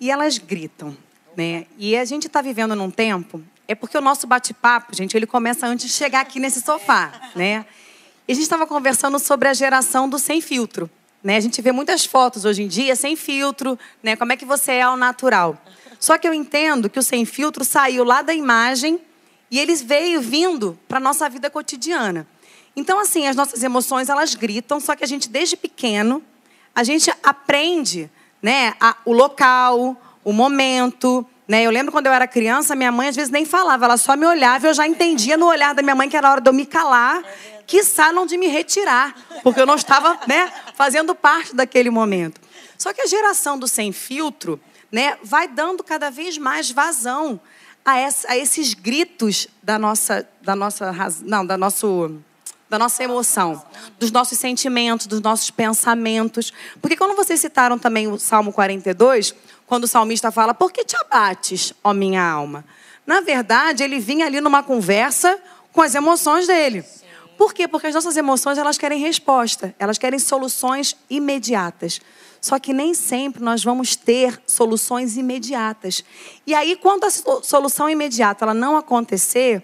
E 0.00 0.10
elas 0.10 0.36
gritam, 0.36 0.96
né? 1.36 1.64
E 1.78 1.96
a 1.96 2.04
gente 2.04 2.26
está 2.26 2.42
vivendo 2.42 2.74
num 2.74 2.90
tempo 2.90 3.40
é 3.68 3.74
porque 3.76 3.96
o 3.96 4.00
nosso 4.00 4.26
bate-papo, 4.26 4.96
gente, 4.96 5.16
ele 5.16 5.28
começa 5.28 5.64
antes 5.64 5.86
de 5.86 5.92
chegar 5.92 6.22
aqui 6.22 6.40
nesse 6.40 6.60
sofá, 6.60 7.30
né? 7.36 7.64
E 8.26 8.32
a 8.32 8.34
gente 8.34 8.42
estava 8.42 8.66
conversando 8.66 9.16
sobre 9.20 9.46
a 9.46 9.54
geração 9.54 10.08
do 10.08 10.18
sem 10.18 10.40
filtro, 10.40 10.90
né? 11.22 11.36
A 11.36 11.40
gente 11.40 11.62
vê 11.62 11.70
muitas 11.70 12.04
fotos 12.04 12.44
hoje 12.44 12.64
em 12.64 12.66
dia 12.66 12.96
sem 12.96 13.14
filtro, 13.14 13.78
né? 14.02 14.16
Como 14.16 14.32
é 14.32 14.36
que 14.36 14.44
você 14.44 14.72
é 14.72 14.82
ao 14.82 14.96
natural? 14.96 15.56
Só 16.00 16.18
que 16.18 16.26
eu 16.26 16.34
entendo 16.34 16.90
que 16.90 16.98
o 16.98 17.02
sem 17.02 17.24
filtro 17.24 17.64
saiu 17.64 18.02
lá 18.02 18.22
da 18.22 18.34
imagem 18.34 19.00
e 19.48 19.60
eles 19.60 19.80
veio 19.80 20.20
vindo 20.20 20.76
para 20.88 20.98
nossa 20.98 21.30
vida 21.30 21.48
cotidiana. 21.48 22.26
Então, 22.80 22.98
assim, 22.98 23.26
as 23.26 23.36
nossas 23.36 23.62
emoções 23.62 24.08
elas 24.08 24.34
gritam, 24.34 24.80
só 24.80 24.96
que 24.96 25.04
a 25.04 25.06
gente 25.06 25.28
desde 25.28 25.54
pequeno 25.54 26.22
a 26.74 26.82
gente 26.82 27.12
aprende, 27.22 28.10
né? 28.40 28.74
A, 28.80 28.96
o 29.04 29.12
local, 29.12 29.94
o 30.24 30.32
momento, 30.32 31.26
né? 31.46 31.62
Eu 31.62 31.70
lembro 31.70 31.92
quando 31.92 32.06
eu 32.06 32.12
era 32.12 32.26
criança, 32.26 32.74
minha 32.74 32.90
mãe 32.90 33.08
às 33.08 33.16
vezes 33.16 33.30
nem 33.30 33.44
falava, 33.44 33.84
ela 33.84 33.98
só 33.98 34.16
me 34.16 34.24
olhava 34.24 34.66
e 34.66 34.70
eu 34.70 34.72
já 34.72 34.86
entendia 34.86 35.36
no 35.36 35.44
olhar 35.44 35.74
da 35.74 35.82
minha 35.82 35.94
mãe 35.94 36.08
que 36.08 36.16
era 36.16 36.30
hora 36.30 36.40
de 36.40 36.48
eu 36.48 36.54
me 36.54 36.64
calar, 36.64 37.22
que 37.66 37.82
não 38.14 38.24
de 38.24 38.38
me 38.38 38.46
retirar, 38.46 39.14
porque 39.42 39.60
eu 39.60 39.66
não 39.66 39.74
estava 39.74 40.18
né, 40.26 40.50
fazendo 40.74 41.14
parte 41.14 41.54
daquele 41.54 41.90
momento. 41.90 42.40
Só 42.78 42.94
que 42.94 43.02
a 43.02 43.06
geração 43.06 43.58
do 43.58 43.68
sem 43.68 43.92
filtro 43.92 44.58
né, 44.90 45.18
vai 45.22 45.46
dando 45.46 45.84
cada 45.84 46.10
vez 46.10 46.38
mais 46.38 46.70
vazão 46.70 47.38
a, 47.84 47.98
essa, 47.98 48.32
a 48.32 48.38
esses 48.38 48.72
gritos 48.72 49.48
da 49.62 49.78
nossa, 49.78 50.26
da 50.40 50.56
nossa, 50.56 50.90
não, 51.26 51.44
da 51.44 51.58
nosso 51.58 52.22
da 52.70 52.78
nossa 52.78 53.02
emoção, 53.02 53.60
dos 53.98 54.12
nossos 54.12 54.38
sentimentos, 54.38 55.08
dos 55.08 55.20
nossos 55.20 55.50
pensamentos. 55.50 56.52
Porque 56.80 56.96
quando 56.96 57.16
vocês 57.16 57.40
citaram 57.40 57.76
também 57.76 58.06
o 58.06 58.16
Salmo 58.16 58.52
42, 58.52 59.34
quando 59.66 59.84
o 59.84 59.88
salmista 59.88 60.30
fala: 60.30 60.54
Por 60.54 60.72
que 60.72 60.84
te 60.84 60.96
abates, 60.96 61.74
ó 61.82 61.92
minha 61.92 62.22
alma? 62.24 62.64
Na 63.04 63.20
verdade, 63.20 63.82
ele 63.82 63.98
vinha 63.98 64.26
ali 64.26 64.40
numa 64.40 64.62
conversa 64.62 65.36
com 65.72 65.82
as 65.82 65.96
emoções 65.96 66.46
dele. 66.46 66.84
Por 67.36 67.52
quê? 67.52 67.66
Porque 67.66 67.88
as 67.88 67.94
nossas 67.94 68.16
emoções 68.16 68.56
elas 68.56 68.78
querem 68.78 69.00
resposta, 69.00 69.74
elas 69.78 69.98
querem 69.98 70.18
soluções 70.18 70.94
imediatas. 71.08 72.00
Só 72.40 72.58
que 72.58 72.72
nem 72.72 72.94
sempre 72.94 73.42
nós 73.42 73.64
vamos 73.64 73.96
ter 73.96 74.40
soluções 74.46 75.16
imediatas. 75.16 76.04
E 76.46 76.54
aí, 76.54 76.76
quando 76.76 77.04
a 77.04 77.10
solução 77.10 77.88
imediata 77.88 78.44
ela 78.44 78.54
não 78.54 78.76
acontecer, 78.76 79.62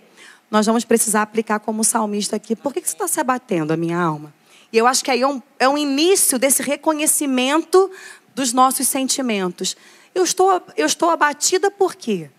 nós 0.51 0.67
vamos 0.67 0.85
precisar 0.85 1.23
aplicar 1.23 1.61
como 1.61 1.83
salmista 1.83 2.37
aqui. 2.37 2.55
Por 2.55 2.73
que 2.73 2.81
você 2.81 2.95
está 2.95 3.09
se 3.09 3.21
abatendo, 3.21 3.73
a 3.73 3.77
minha 3.77 3.99
alma? 3.99 4.33
E 4.73 4.79
eu 4.79 4.87
acho 4.87 5.05
que 5.05 5.11
aí 5.11 5.23
é 5.23 5.27
um, 5.27 5.43
é 5.59 5.69
um 5.69 5.79
início 5.79 6.39
desse 6.39 6.63
reconhecimento 6.63 7.91
dos 8.35 8.53
nossos 8.53 8.87
sentimentos. 8.87 9.77
Eu 10.15 10.25
estou, 10.25 10.63
eu 10.77 10.87
estou 10.87 11.11
abatida 11.11 11.71
por 11.71 11.95
quê? 11.95 12.31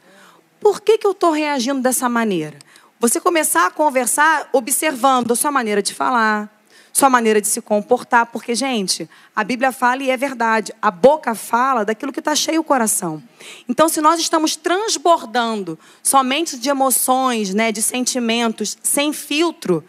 Por 0.59 0.81
que, 0.81 0.97
que 0.97 1.05
eu 1.07 1.11
estou 1.11 1.31
reagindo 1.31 1.81
dessa 1.81 2.09
maneira? 2.09 2.57
Você 2.99 3.19
começar 3.19 3.67
a 3.67 3.71
conversar 3.71 4.49
observando 4.51 5.31
a 5.31 5.35
sua 5.35 5.51
maneira 5.51 5.81
de 5.81 5.93
falar, 5.93 6.56
sua 6.97 7.11
maneira 7.11 7.39
de 7.39 7.47
se 7.47 7.61
comportar, 7.61 8.25
porque, 8.25 8.55
gente, 8.55 9.07
a 9.35 9.43
Bíblia 9.43 9.71
fala 9.71 10.01
e 10.01 10.09
é 10.09 10.17
verdade, 10.17 10.73
a 10.81 10.89
boca 10.89 11.35
fala 11.35 11.85
daquilo 11.85 12.11
que 12.11 12.17
está 12.17 12.33
cheio 12.33 12.61
o 12.61 12.63
coração. 12.63 13.21
Então, 13.69 13.87
se 13.87 14.01
nós 14.01 14.19
estamos 14.19 14.55
transbordando 14.55 15.77
somente 16.01 16.57
de 16.57 16.69
emoções, 16.69 17.53
né, 17.53 17.71
de 17.71 17.83
sentimentos, 17.83 18.75
sem 18.81 19.13
filtro, 19.13 19.83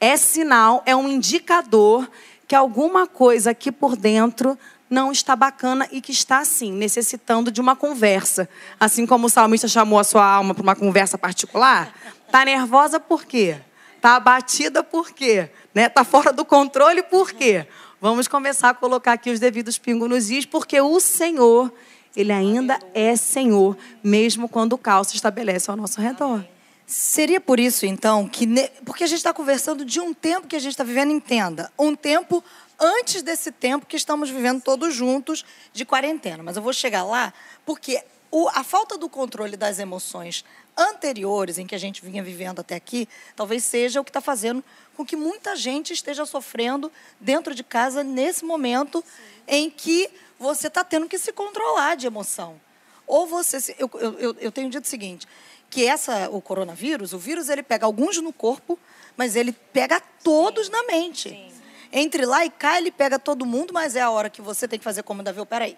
é 0.00 0.16
sinal, 0.16 0.82
é 0.86 0.96
um 0.96 1.06
indicador 1.06 2.10
que 2.48 2.54
alguma 2.54 3.06
coisa 3.06 3.50
aqui 3.50 3.70
por 3.70 3.94
dentro 3.94 4.58
não 4.88 5.12
está 5.12 5.36
bacana 5.36 5.86
e 5.92 6.00
que 6.00 6.12
está, 6.12 6.38
assim, 6.38 6.72
necessitando 6.72 7.50
de 7.50 7.60
uma 7.60 7.76
conversa. 7.76 8.48
Assim 8.80 9.04
como 9.04 9.26
o 9.26 9.30
salmista 9.30 9.68
chamou 9.68 9.98
a 9.98 10.04
sua 10.04 10.24
alma 10.24 10.54
para 10.54 10.62
uma 10.62 10.74
conversa 10.74 11.18
particular, 11.18 11.92
está 12.26 12.42
nervosa 12.42 12.98
por 12.98 13.26
quê? 13.26 13.58
Está 13.96 14.16
abatida 14.16 14.82
por 14.82 15.10
quê? 15.12 15.50
Está 15.74 16.02
né? 16.02 16.04
fora 16.04 16.32
do 16.32 16.44
controle 16.44 17.02
por 17.02 17.32
quê? 17.32 17.66
Vamos 18.00 18.28
começar 18.28 18.70
a 18.70 18.74
colocar 18.74 19.12
aqui 19.14 19.30
os 19.30 19.40
devidos 19.40 19.76
pingos 19.76 20.08
nos 20.08 20.30
is, 20.30 20.46
porque 20.46 20.80
o 20.80 21.00
Senhor, 21.00 21.72
Ele 22.14 22.32
ainda 22.32 22.78
é 22.92 23.16
Senhor, 23.16 23.76
mesmo 24.02 24.48
quando 24.48 24.74
o 24.74 24.78
caos 24.78 25.08
se 25.08 25.16
estabelece 25.16 25.70
ao 25.70 25.76
nosso 25.76 26.00
redor. 26.00 26.44
Seria 26.86 27.40
por 27.40 27.58
isso, 27.58 27.86
então, 27.86 28.28
que. 28.28 28.46
Porque 28.84 29.04
a 29.04 29.06
gente 29.06 29.16
está 29.16 29.32
conversando 29.32 29.84
de 29.84 29.98
um 30.00 30.12
tempo 30.12 30.46
que 30.46 30.54
a 30.54 30.58
gente 30.58 30.72
está 30.72 30.84
vivendo, 30.84 31.12
entenda. 31.12 31.72
Um 31.78 31.96
tempo 31.96 32.44
antes 32.78 33.22
desse 33.22 33.50
tempo 33.50 33.86
que 33.86 33.96
estamos 33.96 34.28
vivendo 34.28 34.62
todos 34.62 34.94
juntos 34.94 35.44
de 35.72 35.84
quarentena. 35.84 36.42
Mas 36.42 36.56
eu 36.56 36.62
vou 36.62 36.72
chegar 36.72 37.02
lá 37.04 37.32
porque 37.64 38.02
o, 38.30 38.48
a 38.48 38.62
falta 38.62 38.98
do 38.98 39.08
controle 39.08 39.56
das 39.56 39.78
emoções 39.78 40.44
anteriores 40.76 41.58
em 41.58 41.66
que 41.66 41.74
a 41.74 41.78
gente 41.78 42.04
vinha 42.04 42.22
vivendo 42.22 42.60
até 42.60 42.74
aqui, 42.74 43.08
talvez 43.36 43.64
seja 43.64 44.00
o 44.00 44.04
que 44.04 44.10
está 44.10 44.20
fazendo 44.20 44.62
com 44.96 45.04
que 45.04 45.16
muita 45.16 45.56
gente 45.56 45.92
esteja 45.92 46.24
sofrendo 46.24 46.90
dentro 47.20 47.54
de 47.54 47.62
casa 47.62 48.02
nesse 48.02 48.44
momento 48.44 49.04
Sim. 49.06 49.22
em 49.48 49.70
que 49.70 50.10
você 50.38 50.68
está 50.68 50.84
tendo 50.84 51.08
que 51.08 51.18
se 51.18 51.32
controlar 51.32 51.96
de 51.96 52.06
emoção. 52.06 52.60
Ou 53.06 53.26
você. 53.26 53.74
Eu, 53.78 53.90
eu, 54.00 54.36
eu 54.40 54.52
tenho 54.52 54.70
dito 54.70 54.84
o 54.84 54.88
seguinte: 54.88 55.26
que 55.68 55.86
essa, 55.86 56.28
o 56.30 56.40
coronavírus, 56.40 57.12
o 57.12 57.18
vírus, 57.18 57.48
ele 57.48 57.62
pega 57.62 57.86
alguns 57.86 58.16
no 58.18 58.32
corpo, 58.32 58.78
mas 59.16 59.36
ele 59.36 59.52
pega 59.52 60.00
todos 60.22 60.66
Sim. 60.66 60.72
na 60.72 60.82
mente. 60.84 61.28
Sim. 61.30 61.50
Entre 61.92 62.26
lá 62.26 62.44
e 62.44 62.50
cá, 62.50 62.78
ele 62.78 62.90
pega 62.90 63.18
todo 63.18 63.46
mundo, 63.46 63.72
mas 63.72 63.94
é 63.94 64.00
a 64.00 64.10
hora 64.10 64.28
que 64.28 64.42
você 64.42 64.66
tem 64.66 64.78
que 64.78 64.84
fazer 64.84 65.02
como 65.02 65.22
Davi. 65.22 65.44
Peraí. 65.46 65.76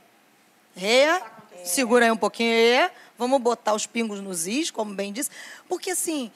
Reia, 0.75 1.23
segura 1.65 2.05
aí 2.05 2.11
um 2.11 2.17
pouquinho. 2.17 2.91
Vamos 3.19 3.41
botar 3.41 3.75
os 3.75 3.87
pingos 3.87 4.21
nos 4.21 4.47
is, 4.47 4.71
como 4.71 4.95
bem 4.95 5.13
disse. 5.13 5.31
Porque, 5.69 5.91
assim, 5.91 6.31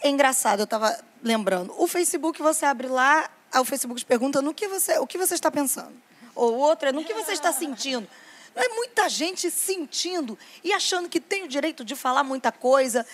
é 0.00 0.08
engraçado, 0.08 0.60
eu 0.60 0.64
estava 0.64 0.98
lembrando. 1.22 1.74
O 1.78 1.86
Facebook, 1.86 2.40
você 2.42 2.66
abre 2.66 2.88
lá, 2.88 3.30
o 3.54 3.64
Facebook 3.64 4.00
te 4.00 4.06
pergunta 4.06 4.42
no 4.42 4.52
que 4.52 4.66
você, 4.66 4.98
o 4.98 5.06
que 5.06 5.18
você 5.18 5.34
está 5.34 5.50
pensando. 5.50 5.92
Ou 6.34 6.54
o 6.54 6.58
outro 6.58 6.88
é 6.88 6.92
no 6.92 7.04
que 7.04 7.14
você 7.14 7.32
está 7.32 7.52
sentindo. 7.52 8.08
Não 8.54 8.62
é 8.62 8.68
muita 8.68 9.08
gente 9.08 9.50
sentindo 9.50 10.38
e 10.62 10.72
achando 10.72 11.08
que 11.08 11.20
tem 11.20 11.44
o 11.44 11.48
direito 11.48 11.84
de 11.84 11.94
falar 11.94 12.22
muita 12.22 12.52
coisa. 12.52 13.06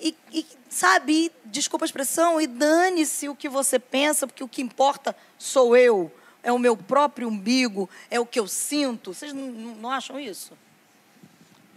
E, 0.00 0.14
e 0.32 0.46
sabe, 0.68 1.30
desculpa 1.44 1.84
a 1.84 1.86
expressão, 1.86 2.40
e 2.40 2.46
dane-se 2.46 3.28
o 3.28 3.34
que 3.34 3.48
você 3.48 3.78
pensa, 3.78 4.26
porque 4.26 4.42
o 4.42 4.48
que 4.48 4.62
importa 4.62 5.14
sou 5.38 5.76
eu, 5.76 6.10
é 6.42 6.50
o 6.50 6.58
meu 6.58 6.76
próprio 6.76 7.28
umbigo, 7.28 7.88
é 8.10 8.18
o 8.18 8.24
que 8.24 8.40
eu 8.40 8.46
sinto. 8.46 9.12
Vocês 9.12 9.32
não, 9.32 9.46
não 9.46 9.90
acham 9.90 10.18
isso? 10.18 10.56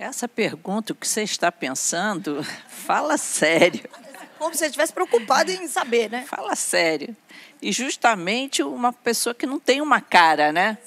Essa 0.03 0.27
pergunta, 0.27 0.91
o 0.91 0.95
que 0.98 1.07
você 1.07 1.24
está 1.24 1.50
pensando, 1.50 2.45
fala 2.67 3.17
sério. 3.17 3.89
Como 4.38 4.51
se 4.51 4.60
você 4.60 4.65
estivesse 4.65 4.91
preocupado 4.91 5.50
em 5.50 5.65
saber, 5.65 6.10
né? 6.12 6.25
Fala 6.27 6.57
sério. 6.57 7.15
E 7.62 7.72
justamente 7.72 8.62
uma 8.62 8.91
pessoa 8.91 9.33
que 9.33 9.45
não 9.45 9.62
tem 9.62 9.79
uma 9.79 10.01
cara, 10.01 10.51
né? 10.51 10.77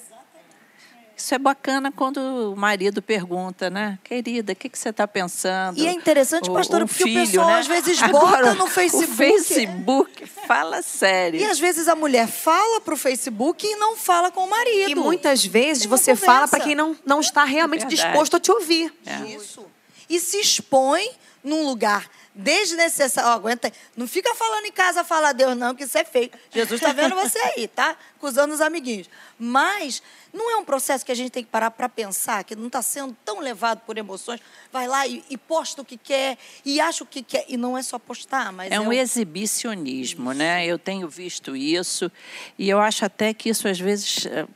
Isso 1.17 1.35
é 1.35 1.39
bacana 1.39 1.91
quando 1.91 2.19
o 2.53 2.57
marido 2.57 3.01
pergunta, 3.01 3.71
né? 3.71 3.99
Querida, 4.05 4.53
o 4.53 4.57
que, 4.57 4.69
que 4.69 4.79
você 4.79 4.91
está 4.91 5.09
pensando? 5.09 5.79
E 5.79 5.87
é 5.87 5.93
interessante, 5.93 6.51
pastora, 6.51 6.85
o, 6.85 6.87
porque 6.87 7.05
filho, 7.05 7.23
o 7.23 7.27
pessoal 7.27 7.47
né? 7.47 7.59
às 7.59 7.67
vezes 7.67 8.03
bota 8.13 8.55
no 8.55 8.67
Facebook. 8.67 9.13
O 9.13 9.17
Facebook 9.17 10.27
fala 10.27 10.83
sério. 10.83 11.41
E 11.41 11.45
às 11.45 11.59
vezes 11.59 11.89
a 11.89 11.97
mulher 11.97 12.29
fala 12.29 12.83
para 12.83 12.93
o 12.93 12.97
Facebook 12.99 13.67
e 13.67 13.77
não 13.77 13.97
fala 13.97 14.31
com 14.31 14.45
o 14.45 14.51
marido. 14.51 14.91
E 14.91 14.95
muitas 14.95 15.43
vezes 15.43 15.87
você 15.87 16.11
conversa. 16.11 16.27
fala 16.27 16.49
para 16.49 16.61
quem 16.61 16.75
não, 16.75 16.95
não 17.07 17.21
está 17.21 17.45
realmente 17.45 17.87
é 17.87 17.89
disposto 17.89 18.37
a 18.37 18.41
te 18.41 18.53
ouvir. 18.53 18.93
É. 19.07 19.27
Isso. 19.31 19.65
E 20.11 20.21
se 20.21 20.39
expõe 20.39 21.09
num 21.43 21.65
lugar 21.65 22.07
desnecessário. 22.37 23.31
Oh, 23.31 23.33
aguenta. 23.33 23.73
Não 23.97 24.07
fica 24.07 24.35
falando 24.35 24.67
em 24.67 24.73
casa, 24.73 25.03
fala 25.03 25.31
a 25.31 25.33
Deus, 25.33 25.57
não, 25.57 25.75
que 25.75 25.85
isso 25.85 25.97
é 25.97 26.05
feio. 26.05 26.31
Jesus 26.51 26.81
está 26.81 26.93
vendo 26.93 27.15
você 27.15 27.39
aí, 27.39 27.67
tá? 27.67 27.97
Acusando 28.17 28.53
os 28.53 28.61
amiguinhos. 28.61 29.09
Mas 29.39 30.03
não 30.37 30.53
é 30.53 30.57
um 30.57 30.65
processo 30.65 31.05
que 31.05 31.11
a 31.11 31.15
gente 31.15 31.31
tem 31.31 31.43
que 31.43 31.51
parar 31.51 31.71
para 31.71 31.89
pensar, 31.89 32.45
que 32.45 32.55
não 32.55 32.67
está 32.67 32.83
sendo 32.83 33.17
tão 33.25 33.41
levado 33.41 33.81
por 33.81 33.97
emoções. 33.97 34.41
Vai 34.71 34.87
lá 34.87 35.07
e, 35.07 35.25
e, 35.31 35.39
posta 35.39 35.81
o 35.81 35.85
que 35.85 35.97
quer, 35.97 36.37
e 36.65 36.79
acha 36.79 37.03
o 37.03 37.07
que 37.07 37.23
quer. 37.23 37.47
E 37.49 37.57
não 37.57 37.77
é 37.77 37.83
só 37.83 37.99
postar, 37.99 38.53
mas. 38.53 38.71
É, 38.71 38.75
é 38.75 38.81
um, 38.81 38.89
um 38.89 38.93
exibicionismo, 38.93 40.33
né? 40.33 40.67
Eu 40.67 40.79
tenho 40.79 41.09
visto 41.09 41.57
isso, 41.57 42.13
e 42.59 42.69
eu 42.69 42.79
acho 42.79 43.05
até 43.05 43.33
que 43.33 43.49
isso, 43.49 43.67
às 43.67 43.81
vezes, 43.81 44.27
eh, 44.27 44.47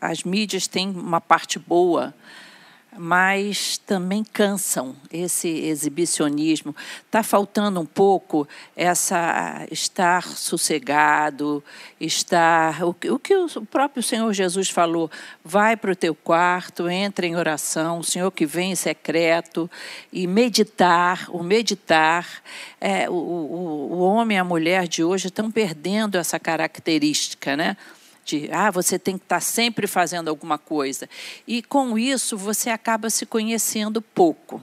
as 0.00 0.22
mídias 0.22 0.68
têm 0.68 0.88
uma 0.88 1.20
parte 1.20 1.58
boa 1.58 2.14
mas 2.96 3.76
também 3.78 4.22
cansam 4.24 4.94
esse 5.12 5.48
exibicionismo. 5.48 6.74
Está 7.04 7.22
faltando 7.22 7.80
um 7.80 7.86
pouco 7.86 8.46
essa 8.76 9.66
estar 9.70 10.22
sossegado, 10.22 11.62
estar 12.00 12.84
o, 12.84 12.90
o 13.10 13.18
que 13.18 13.34
o 13.34 13.66
próprio 13.66 14.02
Senhor 14.02 14.32
Jesus 14.32 14.70
falou: 14.70 15.10
vai 15.44 15.76
para 15.76 15.92
o 15.92 15.96
teu 15.96 16.14
quarto, 16.14 16.88
entra 16.88 17.26
em 17.26 17.36
oração, 17.36 17.98
o 17.98 18.04
Senhor 18.04 18.30
que 18.30 18.46
vem 18.46 18.72
em 18.72 18.76
secreto 18.76 19.70
e 20.12 20.26
meditar. 20.26 21.28
O 21.30 21.42
meditar, 21.42 22.42
é, 22.80 23.08
o, 23.08 23.12
o, 23.12 23.92
o 23.92 23.98
homem 24.00 24.36
e 24.36 24.40
a 24.40 24.44
mulher 24.44 24.86
de 24.86 25.02
hoje 25.02 25.28
estão 25.28 25.50
perdendo 25.50 26.16
essa 26.16 26.38
característica, 26.38 27.56
né? 27.56 27.76
De 28.24 28.48
ah, 28.52 28.70
você 28.70 28.98
tem 28.98 29.18
que 29.18 29.24
estar 29.24 29.40
sempre 29.40 29.86
fazendo 29.86 30.28
alguma 30.28 30.58
coisa. 30.58 31.08
E 31.46 31.62
com 31.62 31.98
isso 31.98 32.36
você 32.36 32.70
acaba 32.70 33.10
se 33.10 33.26
conhecendo 33.26 34.00
pouco. 34.00 34.62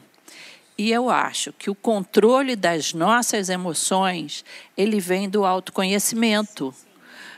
E 0.77 0.91
eu 0.91 1.09
acho 1.09 1.53
que 1.53 1.69
o 1.69 1.75
controle 1.75 2.55
das 2.55 2.93
nossas 2.93 3.49
emoções, 3.49 4.43
ele 4.75 4.99
vem 4.99 5.29
do 5.29 5.45
autoconhecimento. 5.45 6.73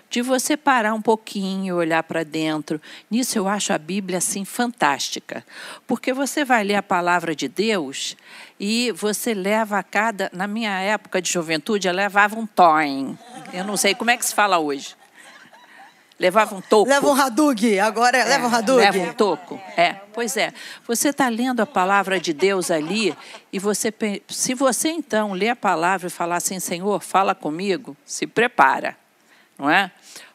De 0.10 0.22
você 0.22 0.56
parar 0.56 0.94
um 0.94 1.02
pouquinho, 1.02 1.76
olhar 1.76 2.04
para 2.04 2.24
dentro. 2.24 2.80
Nisso 3.10 3.38
eu 3.38 3.48
acho 3.48 3.74
a 3.74 3.80
Bíblia 3.80 4.20
assim 4.20 4.46
fantástica. 4.46 5.44
Porque 5.88 6.14
você 6.14 6.46
vai 6.46 6.64
ler 6.64 6.76
a 6.76 6.84
palavra 6.84 7.36
de 7.36 7.48
Deus 7.48 8.16
e 8.60 8.92
você 8.92 9.34
leva 9.34 9.80
a 9.80 9.84
cada. 9.84 10.30
Na 10.32 10.46
minha 10.46 10.80
época 10.80 11.20
de 11.20 11.32
juventude, 11.32 11.88
eu 11.88 11.94
levava 11.94 12.40
um 12.40 12.46
toin. 12.46 13.18
Eu 13.52 13.66
não 13.66 13.76
sei 13.76 13.96
como 13.96 14.12
é 14.12 14.16
que 14.16 14.26
se 14.26 14.36
fala 14.36 14.60
hoje. 14.60 14.96
Levava 16.20 16.56
um 16.56 16.62
toco. 16.62 16.90
Leva 16.90 17.08
um 17.08 17.14
radug, 17.14 17.80
agora 17.80 18.18
é, 18.18 18.24
leva 18.24 18.48
um 18.48 18.50
radug. 18.50 18.78
Leva 18.78 19.00
um 19.00 19.14
toco. 19.14 19.60
É, 19.76 19.94
pois 20.14 20.38
é. 20.38 20.54
Você 20.88 21.10
está 21.10 21.28
lendo 21.28 21.60
a 21.60 21.66
palavra 21.66 22.20
de 22.20 22.34
Deus 22.34 22.70
ali 22.70 23.16
e 23.52 23.60
você, 23.60 23.94
se 24.28 24.54
você 24.54 24.90
então 24.90 25.34
ler 25.34 25.50
a 25.50 25.56
palavra 25.56 26.08
e 26.08 26.12
falar 26.12 26.38
assim, 26.38 26.60
Senhor, 26.60 27.02
fala 27.02 27.34
comigo, 27.34 27.98
se 28.06 28.28
prepara, 28.28 28.96
não 29.58 29.70
é? 29.70 29.92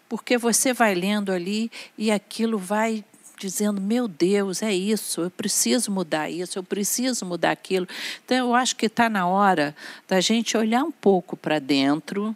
Porque 0.08 0.36
você 0.36 0.72
vai 0.72 0.94
lendo 0.94 1.30
ali 1.30 1.70
e 1.96 2.10
aquilo 2.10 2.58
vai 2.58 3.04
dizendo: 3.38 3.80
meu 3.80 4.08
Deus, 4.08 4.62
é 4.62 4.72
isso, 4.72 5.20
eu 5.22 5.30
preciso 5.30 5.90
mudar 5.90 6.28
isso, 6.28 6.58
eu 6.58 6.62
preciso 6.62 7.24
mudar 7.24 7.52
aquilo. 7.52 7.86
Então, 8.24 8.36
eu 8.36 8.54
acho 8.54 8.74
que 8.76 8.86
está 8.86 9.08
na 9.08 9.26
hora 9.26 9.74
da 10.06 10.20
gente 10.20 10.56
olhar 10.56 10.82
um 10.82 10.90
pouco 10.90 11.36
para 11.36 11.58
dentro, 11.58 12.34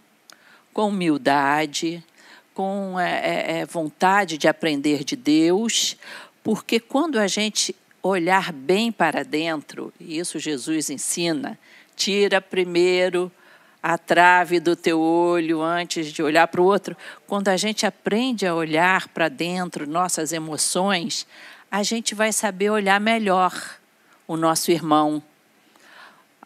com 0.72 0.88
humildade, 0.88 2.02
com 2.54 2.99
é, 2.99 3.11
é, 3.11 3.59
é, 3.59 3.66
vontade 3.66 4.37
de 4.37 4.49
aprender 4.49 5.04
de 5.04 5.16
Deus, 5.16 5.97
porque 6.42 6.78
quando 6.78 7.18
a 7.18 7.26
gente 7.26 7.75
olhar 8.02 8.52
bem 8.52 8.90
para 8.90 9.25
dentro, 9.25 9.92
e 9.99 10.18
isso 10.18 10.38
Jesus 10.38 10.90
ensina, 10.90 11.59
tira 11.94 12.40
primeiro 12.40 13.30
a 13.82 13.99
trave 13.99 14.61
do 14.61 14.76
teu 14.76 15.00
olho 15.00 15.61
antes 15.61 16.12
de 16.12 16.23
olhar 16.23 16.47
para 16.47 16.61
o 16.61 16.64
outro. 16.64 16.97
Quando 17.26 17.49
a 17.49 17.56
gente 17.56 17.85
aprende 17.85 18.47
a 18.47 18.54
olhar 18.54 19.09
para 19.09 19.28
dentro, 19.28 19.88
nossas 19.88 20.32
emoções, 20.32 21.26
a 21.71 21.82
gente 21.82 22.14
vai 22.14 22.32
saber 22.32 22.71
olhar 22.71 23.00
melhor 23.00 23.52
o 24.28 24.37
nosso 24.37 24.71
irmão, 24.71 25.23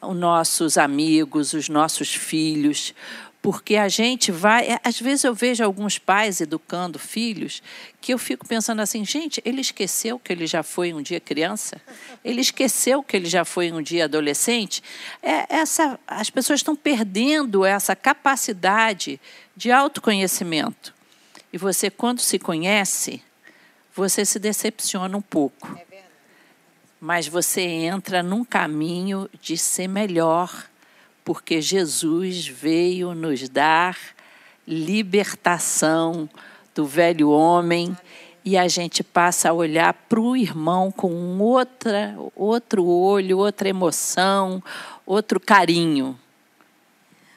os 0.01 0.17
nossos 0.17 0.79
amigos, 0.79 1.53
os 1.53 1.69
nossos 1.69 2.15
filhos, 2.15 2.95
porque 3.47 3.77
a 3.77 3.89
gente 3.89 4.33
vai. 4.33 4.73
É, 4.73 4.81
às 4.83 4.99
vezes 4.99 5.23
eu 5.23 5.33
vejo 5.33 5.63
alguns 5.63 6.01
pais 6.01 6.41
educando 6.41 6.99
filhos 6.99 7.63
que 8.01 8.13
eu 8.13 8.19
fico 8.19 8.45
pensando 8.45 8.83
assim, 8.83 9.05
gente, 9.05 9.41
ele 9.45 9.61
esqueceu 9.61 10.19
que 10.19 10.33
ele 10.33 10.49
já 10.49 10.65
foi 10.65 10.93
um 10.93 11.01
dia 11.01 11.21
criança? 11.21 11.81
Ele 12.25 12.41
esqueceu 12.41 13.05
que 13.05 13.17
ele 13.17 13.29
já 13.29 13.45
foi 13.45 13.71
um 13.71 13.81
dia 13.81 14.07
adolescente? 14.07 14.83
É, 15.23 15.47
essa, 15.49 15.97
as 16.09 16.29
pessoas 16.29 16.59
estão 16.59 16.75
perdendo 16.75 17.65
essa 17.65 17.95
capacidade 17.95 19.21
de 19.57 19.71
autoconhecimento. 19.71 20.93
E 21.53 21.57
você, 21.57 21.89
quando 21.89 22.19
se 22.19 22.41
conhece, 22.41 23.23
você 23.95 24.25
se 24.25 24.41
decepciona 24.41 25.17
um 25.17 25.23
pouco. 25.23 25.79
É 25.93 26.03
Mas 27.01 27.29
você 27.29 27.61
entra 27.61 28.25
num 28.25 28.45
caminho 28.45 29.31
de 29.41 29.57
ser 29.57 29.87
melhor 29.87 30.69
porque 31.27 31.61
Jesus 31.61 32.47
veio 32.47 33.13
nos 33.13 33.49
dar 33.49 33.99
libertação 34.65 36.31
do 36.73 36.87
velho 36.87 37.31
homem 37.31 37.97
e 38.45 38.57
a 38.57 38.69
gente 38.69 39.03
passa 39.03 39.51
a 39.51 39.53
olhar 39.53 39.93
para 39.93 40.21
o 40.21 40.37
irmão 40.37 40.93
com 40.93 41.37
outra, 41.41 42.17
outro 42.37 42.87
olho, 42.87 43.39
outra 43.39 43.69
emoção, 43.69 44.63
outro 45.05 45.41
carinho. 45.41 46.17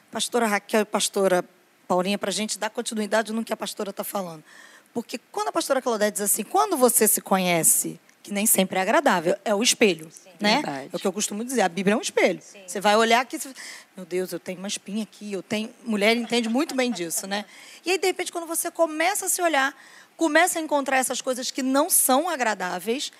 Pastora 0.08 0.46
Raquel 0.46 0.82
e 0.82 0.84
pastora 0.84 1.44
Paulinha, 1.88 2.16
para 2.16 2.30
a 2.30 2.32
gente 2.32 2.60
dar 2.60 2.70
continuidade 2.70 3.32
no 3.32 3.44
que 3.44 3.52
a 3.52 3.56
pastora 3.56 3.90
está 3.90 4.04
falando. 4.04 4.44
Porque 4.94 5.18
quando 5.32 5.48
a 5.48 5.52
pastora 5.52 5.82
Claudete 5.82 6.12
diz 6.12 6.20
assim, 6.20 6.44
quando 6.44 6.76
você 6.76 7.08
se 7.08 7.20
conhece, 7.20 7.98
que 8.22 8.32
nem 8.32 8.46
sempre 8.46 8.78
é 8.78 8.82
agradável, 8.82 9.36
é 9.44 9.54
o 9.54 9.62
espelho. 9.62 10.10
Sim 10.10 10.30
né? 10.40 10.54
Verdade. 10.54 10.90
É 10.92 10.96
o 10.96 10.98
que 10.98 11.06
eu 11.06 11.12
costumo 11.12 11.44
dizer, 11.44 11.60
a 11.60 11.68
Bíblia 11.68 11.94
é 11.94 11.96
um 11.96 12.00
espelho. 12.00 12.40
Sim. 12.42 12.62
Você 12.66 12.80
vai 12.80 12.96
olhar 12.96 13.20
aqui, 13.20 13.38
você... 13.38 13.52
meu 13.96 14.06
Deus, 14.06 14.32
eu 14.32 14.40
tenho 14.40 14.58
uma 14.58 14.68
espinha 14.68 15.02
aqui, 15.02 15.32
eu 15.32 15.42
tenho, 15.42 15.70
mulher 15.84 16.16
entende 16.16 16.48
muito 16.48 16.74
bem 16.74 16.90
disso, 16.90 17.26
né? 17.26 17.44
E 17.84 17.90
aí 17.90 17.98
de 17.98 18.06
repente 18.06 18.32
quando 18.32 18.46
você 18.46 18.70
começa 18.70 19.26
a 19.26 19.28
se 19.28 19.42
olhar, 19.42 19.76
começa 20.16 20.58
a 20.58 20.62
encontrar 20.62 20.96
essas 20.96 21.20
coisas 21.20 21.50
que 21.50 21.62
não 21.62 21.90
são 21.90 22.28
agradáveis, 22.28 23.12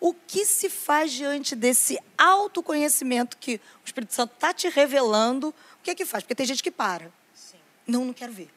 o 0.00 0.14
que 0.14 0.44
se 0.44 0.68
faz 0.68 1.10
diante 1.12 1.56
desse 1.56 1.98
autoconhecimento 2.16 3.36
que 3.38 3.56
o 3.56 3.86
Espírito 3.86 4.14
Santo 4.14 4.34
está 4.34 4.52
te 4.52 4.68
revelando? 4.68 5.48
O 5.48 5.82
que 5.82 5.90
é 5.90 5.94
que 5.94 6.04
faz? 6.04 6.22
Porque 6.22 6.36
tem 6.36 6.46
gente 6.46 6.62
que 6.62 6.70
para. 6.70 7.10
Sim. 7.34 7.56
Não, 7.86 8.04
não 8.04 8.12
quero 8.12 8.32
ver. 8.32 8.48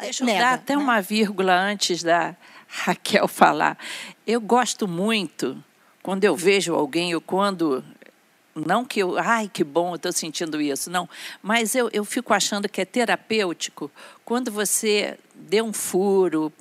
Deixa 0.00 0.24
eu 0.24 0.26
Nega, 0.26 0.40
dar 0.40 0.54
até 0.54 0.76
né? 0.76 0.82
uma 0.82 1.00
vírgula 1.00 1.54
antes 1.54 2.02
da 2.02 2.36
Raquel 2.68 3.28
falar. 3.28 3.78
Eu 4.26 4.40
gosto 4.40 4.86
muito 4.88 5.62
quando 6.02 6.24
eu 6.24 6.36
vejo 6.36 6.74
alguém, 6.74 7.14
ou 7.14 7.20
quando. 7.20 7.84
Não 8.54 8.84
que 8.84 9.00
eu. 9.00 9.18
Ai, 9.18 9.50
que 9.52 9.64
bom, 9.64 9.90
eu 9.90 9.96
estou 9.96 10.12
sentindo 10.12 10.60
isso. 10.60 10.90
Não. 10.90 11.08
Mas 11.42 11.74
eu, 11.74 11.90
eu 11.92 12.04
fico 12.04 12.32
achando 12.32 12.68
que 12.68 12.80
é 12.80 12.84
terapêutico 12.84 13.90
quando 14.24 14.50
você 14.50 15.18
deu 15.34 15.64
um 15.64 15.72
furo, 15.72 16.52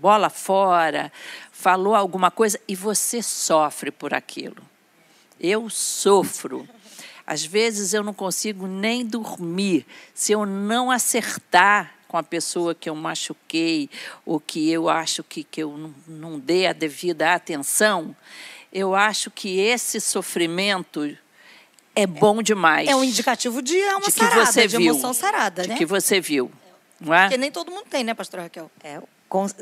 bola 0.00 0.30
fora, 0.30 1.12
falou 1.52 1.94
alguma 1.94 2.30
coisa 2.30 2.58
e 2.66 2.74
você 2.74 3.22
sofre 3.22 3.90
por 3.90 4.14
aquilo. 4.14 4.62
Eu 5.38 5.68
sofro. 5.68 6.68
Às 7.26 7.44
vezes 7.44 7.94
eu 7.94 8.02
não 8.02 8.14
consigo 8.14 8.66
nem 8.66 9.06
dormir 9.06 9.86
se 10.14 10.32
eu 10.32 10.44
não 10.44 10.90
acertar 10.90 11.94
com 12.10 12.18
a 12.18 12.24
pessoa 12.24 12.74
que 12.74 12.90
eu 12.90 12.94
machuquei 12.96 13.88
ou 14.26 14.40
que 14.40 14.68
eu 14.68 14.88
acho 14.88 15.22
que, 15.22 15.44
que 15.44 15.62
eu 15.62 15.78
não, 15.78 15.94
não 16.08 16.38
dei 16.40 16.66
a 16.66 16.72
devida 16.72 17.32
atenção, 17.34 18.16
eu 18.72 18.96
acho 18.96 19.30
que 19.30 19.60
esse 19.60 20.00
sofrimento 20.00 21.16
é 21.94 22.08
bom 22.08 22.42
demais. 22.42 22.88
É 22.88 22.96
um 22.96 23.04
indicativo 23.04 23.62
de 23.62 23.80
alma 23.84 24.06
de 24.06 24.12
que 24.12 24.18
sarada, 24.18 24.46
você 24.46 24.66
de 24.66 24.76
viu, 24.76 24.90
emoção 24.92 25.14
sarada, 25.14 25.62
de 25.62 25.68
né? 25.68 25.76
que 25.76 25.86
você 25.86 26.20
viu. 26.20 26.50
Não 27.00 27.14
é? 27.14 27.22
Porque 27.22 27.38
nem 27.38 27.52
todo 27.52 27.70
mundo 27.70 27.84
tem, 27.88 28.02
né, 28.02 28.12
pastora 28.12 28.42
Raquel? 28.42 28.68
É, 28.82 29.00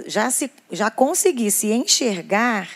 já, 0.07 0.31
se, 0.31 0.51
já 0.73 0.91
conseguir 0.91 1.51
se 1.51 1.71
enxergar, 1.71 2.67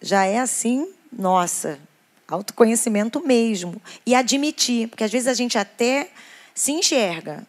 já 0.00 0.26
é 0.26 0.38
assim, 0.38 0.94
nossa, 1.12 1.80
autoconhecimento 2.28 3.20
mesmo. 3.20 3.82
E 4.06 4.14
admitir, 4.14 4.86
porque 4.86 5.02
às 5.02 5.10
vezes 5.10 5.26
a 5.26 5.34
gente 5.34 5.58
até 5.58 6.08
se 6.54 6.70
enxerga, 6.70 7.44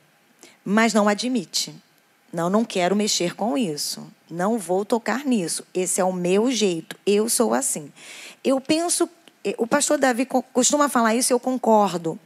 mas 0.63 0.93
não 0.93 1.08
admite. 1.08 1.76
Não, 2.32 2.50
não 2.50 2.63
quero 2.63 2.95
mexer 2.95 3.36
com 3.36 3.58
isso. 3.58 4.06
Não 4.30 4.58
vou 4.58 4.86
tocar 4.86 5.26
nisso. 5.26 5.65
Esse 5.74 6.00
é 6.00 6.04
o 6.04 6.13
meu 6.13 6.52
jeito. 6.52 6.95
Eu 7.06 7.28
sou 7.28 7.54
assim. 7.54 7.91
Eu 8.43 8.62
penso, 8.62 9.10
eh, 9.43 9.56
o 9.58 9.65
pastor 9.65 9.98
Davi 9.98 10.28
costuma 10.54 10.88
falar 10.88 11.15
isso, 11.15 11.34
eu 11.34 11.39
concordo. 11.39 12.19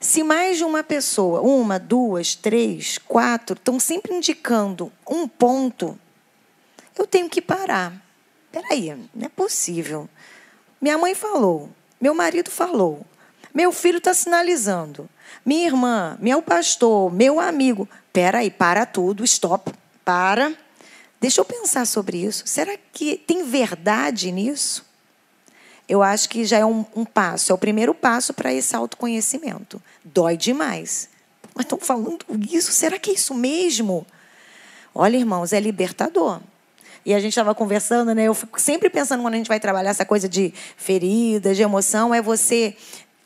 Se 0.00 0.22
mais 0.22 0.56
de 0.56 0.64
uma 0.64 0.82
pessoa, 0.82 1.40
uma, 1.40 1.78
duas, 1.78 2.34
três, 2.34 2.98
quatro, 2.98 3.54
estão 3.54 3.80
sempre 3.80 4.14
indicando 4.14 4.92
um 5.08 5.26
ponto, 5.26 5.98
eu 6.96 7.06
tenho 7.06 7.28
que 7.28 7.42
parar. 7.42 7.92
Peraí, 8.52 8.94
não 9.14 9.26
é 9.26 9.28
possível. 9.28 10.08
Minha 10.80 10.96
mãe 10.96 11.14
falou, 11.14 11.68
meu 12.00 12.14
marido 12.14 12.50
falou, 12.50 13.04
meu 13.54 13.72
filho 13.72 13.98
está 13.98 14.14
sinalizando. 14.14 15.08
Minha 15.44 15.66
irmã, 15.66 16.18
meu 16.20 16.42
pastor, 16.42 17.12
meu 17.12 17.40
amigo. 17.40 17.88
Pera 18.12 18.38
aí, 18.38 18.50
para 18.50 18.84
tudo, 18.84 19.24
stop, 19.24 19.72
para. 20.04 20.52
Deixa 21.20 21.40
eu 21.40 21.44
pensar 21.44 21.86
sobre 21.86 22.18
isso. 22.24 22.44
Será 22.46 22.76
que 22.92 23.16
tem 23.16 23.44
verdade 23.44 24.30
nisso? 24.30 24.86
Eu 25.88 26.02
acho 26.02 26.28
que 26.28 26.44
já 26.44 26.58
é 26.58 26.66
um, 26.66 26.84
um 26.94 27.04
passo, 27.04 27.50
é 27.50 27.54
o 27.54 27.58
primeiro 27.58 27.94
passo 27.94 28.34
para 28.34 28.52
esse 28.52 28.76
autoconhecimento. 28.76 29.80
Dói 30.04 30.36
demais. 30.36 31.08
Mas 31.54 31.64
estão 31.64 31.78
falando 31.78 32.24
isso? 32.50 32.70
Será 32.72 32.98
que 32.98 33.10
é 33.10 33.14
isso 33.14 33.34
mesmo? 33.34 34.06
Olha, 34.94 35.16
irmãos, 35.16 35.52
é 35.52 35.60
libertador. 35.60 36.40
e 37.06 37.14
a 37.14 37.20
gente 37.20 37.30
estava 37.30 37.54
conversando, 37.54 38.14
né? 38.14 38.24
Eu 38.24 38.34
fico 38.34 38.60
sempre 38.60 38.90
pensando 38.90 39.22
quando 39.22 39.34
a 39.34 39.36
gente 39.38 39.48
vai 39.48 39.58
trabalhar 39.58 39.90
essa 39.90 40.04
coisa 40.04 40.28
de 40.28 40.52
feridas, 40.76 41.56
de 41.56 41.62
emoção, 41.62 42.14
é 42.14 42.20
você 42.20 42.76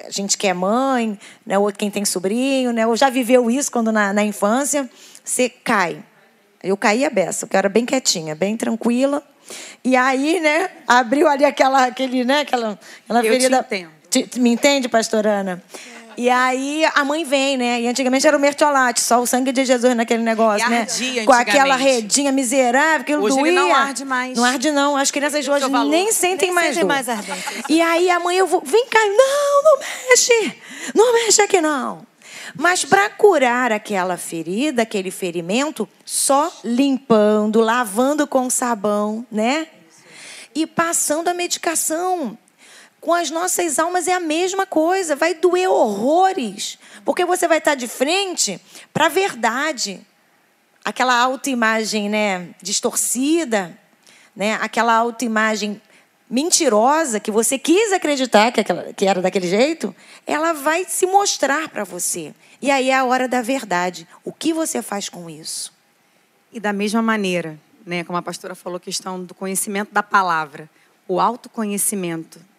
a 0.06 0.10
gente 0.10 0.36
que 0.38 0.46
é 0.46 0.54
mãe, 0.54 1.18
né, 1.46 1.58
ou 1.58 1.70
quem 1.72 1.90
tem 1.90 2.04
sobrinho, 2.04 2.72
né, 2.72 2.86
ou 2.86 2.96
já 2.96 3.08
viveu 3.10 3.50
isso 3.50 3.70
quando 3.70 3.90
na, 3.92 4.12
na 4.12 4.24
infância, 4.24 4.88
você 5.24 5.48
cai. 5.48 6.02
Eu 6.62 6.76
caí 6.76 7.04
a 7.04 7.10
beça, 7.10 7.48
eu 7.50 7.58
era 7.58 7.68
bem 7.68 7.84
quietinha, 7.84 8.34
bem 8.34 8.56
tranquila. 8.56 9.22
E 9.84 9.96
aí, 9.96 10.38
né, 10.40 10.70
abriu 10.86 11.26
ali 11.28 11.44
aquela, 11.44 11.84
aquele, 11.86 12.24
né, 12.24 12.40
aquela, 12.40 12.78
aquela 13.04 13.18
Eu 13.20 13.22
te 13.34 13.40
ferida. 13.40 13.58
entendo. 13.60 13.90
Te- 14.08 14.40
me 14.40 14.50
entende, 14.50 14.88
pastor 14.88 15.26
Ana? 15.26 15.62
E 16.16 16.28
aí 16.28 16.84
a 16.94 17.04
mãe 17.04 17.24
vem, 17.24 17.56
né? 17.56 17.80
E 17.80 17.88
antigamente 17.88 18.26
era 18.26 18.36
o 18.36 18.40
mertiolate, 18.40 19.00
só 19.00 19.20
o 19.20 19.26
sangue 19.26 19.52
de 19.52 19.64
Jesus 19.64 19.94
naquele 19.96 20.22
negócio, 20.22 20.66
E 20.66 20.70
né? 20.70 20.80
ardia 20.80 21.24
Com 21.24 21.32
aquela 21.32 21.76
redinha 21.76 22.32
miserável, 22.32 23.00
aquilo 23.00 23.22
Hoje 23.22 23.36
doía. 23.36 23.48
ele 23.50 23.60
não 23.60 23.74
arde 23.74 24.04
mais. 24.04 24.36
Não 24.36 24.44
arde 24.44 24.70
não. 24.70 24.96
As 24.96 25.10
crianças 25.10 25.46
hoje 25.46 25.68
nem 25.88 26.12
sentem 26.12 26.48
Nem 26.48 26.54
mais 26.54 26.68
sentem 26.68 26.84
mais 26.84 27.08
ardência. 27.08 27.64
E 27.68 27.80
aí 27.80 28.10
a 28.10 28.18
mãe, 28.20 28.36
eu 28.36 28.46
vou, 28.46 28.62
vem 28.64 28.86
cá, 28.86 29.00
não, 29.00 29.62
não 29.64 29.78
mexe, 29.80 30.54
não 30.94 31.12
mexe 31.12 31.42
aqui 31.42 31.60
não. 31.60 32.06
Mas 32.54 32.84
para 32.84 33.08
curar 33.10 33.72
aquela 33.72 34.16
ferida, 34.16 34.82
aquele 34.82 35.10
ferimento, 35.10 35.88
só 36.04 36.52
limpando, 36.64 37.60
lavando 37.60 38.26
com 38.26 38.50
sabão, 38.50 39.26
né? 39.30 39.66
E 40.54 40.66
passando 40.66 41.28
a 41.28 41.34
medicação. 41.34 42.36
Com 43.02 43.12
as 43.12 43.32
nossas 43.32 43.80
almas 43.80 44.06
é 44.06 44.12
a 44.12 44.20
mesma 44.20 44.64
coisa, 44.64 45.16
vai 45.16 45.34
doer 45.34 45.68
horrores, 45.68 46.78
porque 47.04 47.24
você 47.24 47.48
vai 47.48 47.58
estar 47.58 47.74
de 47.74 47.88
frente 47.88 48.60
para 48.94 49.06
a 49.06 49.08
verdade 49.08 50.00
aquela 50.84 51.18
autoimagem 51.18 52.08
né, 52.08 52.50
distorcida, 52.62 53.76
né, 54.36 54.54
aquela 54.62 54.94
autoimagem 54.94 55.82
mentirosa 56.30 57.18
que 57.18 57.32
você 57.32 57.58
quis 57.58 57.92
acreditar 57.92 58.52
que, 58.52 58.60
aquela, 58.60 58.92
que 58.92 59.04
era 59.04 59.20
daquele 59.20 59.48
jeito, 59.48 59.92
ela 60.24 60.52
vai 60.52 60.84
se 60.84 61.04
mostrar 61.04 61.70
para 61.70 61.82
você. 61.82 62.32
E 62.60 62.70
aí 62.70 62.88
é 62.90 62.94
a 62.94 63.04
hora 63.04 63.26
da 63.26 63.42
verdade. 63.42 64.06
O 64.22 64.32
que 64.32 64.52
você 64.52 64.80
faz 64.80 65.08
com 65.08 65.28
isso? 65.28 65.72
E 66.52 66.60
da 66.60 66.72
mesma 66.72 67.02
maneira, 67.02 67.58
né, 67.84 68.04
como 68.04 68.16
a 68.16 68.22
pastora 68.22 68.54
falou, 68.54 68.78
questão 68.78 69.24
do 69.24 69.34
conhecimento 69.34 69.92
da 69.92 70.04
palavra, 70.04 70.70
o 71.08 71.18
autoconhecimento 71.18 72.51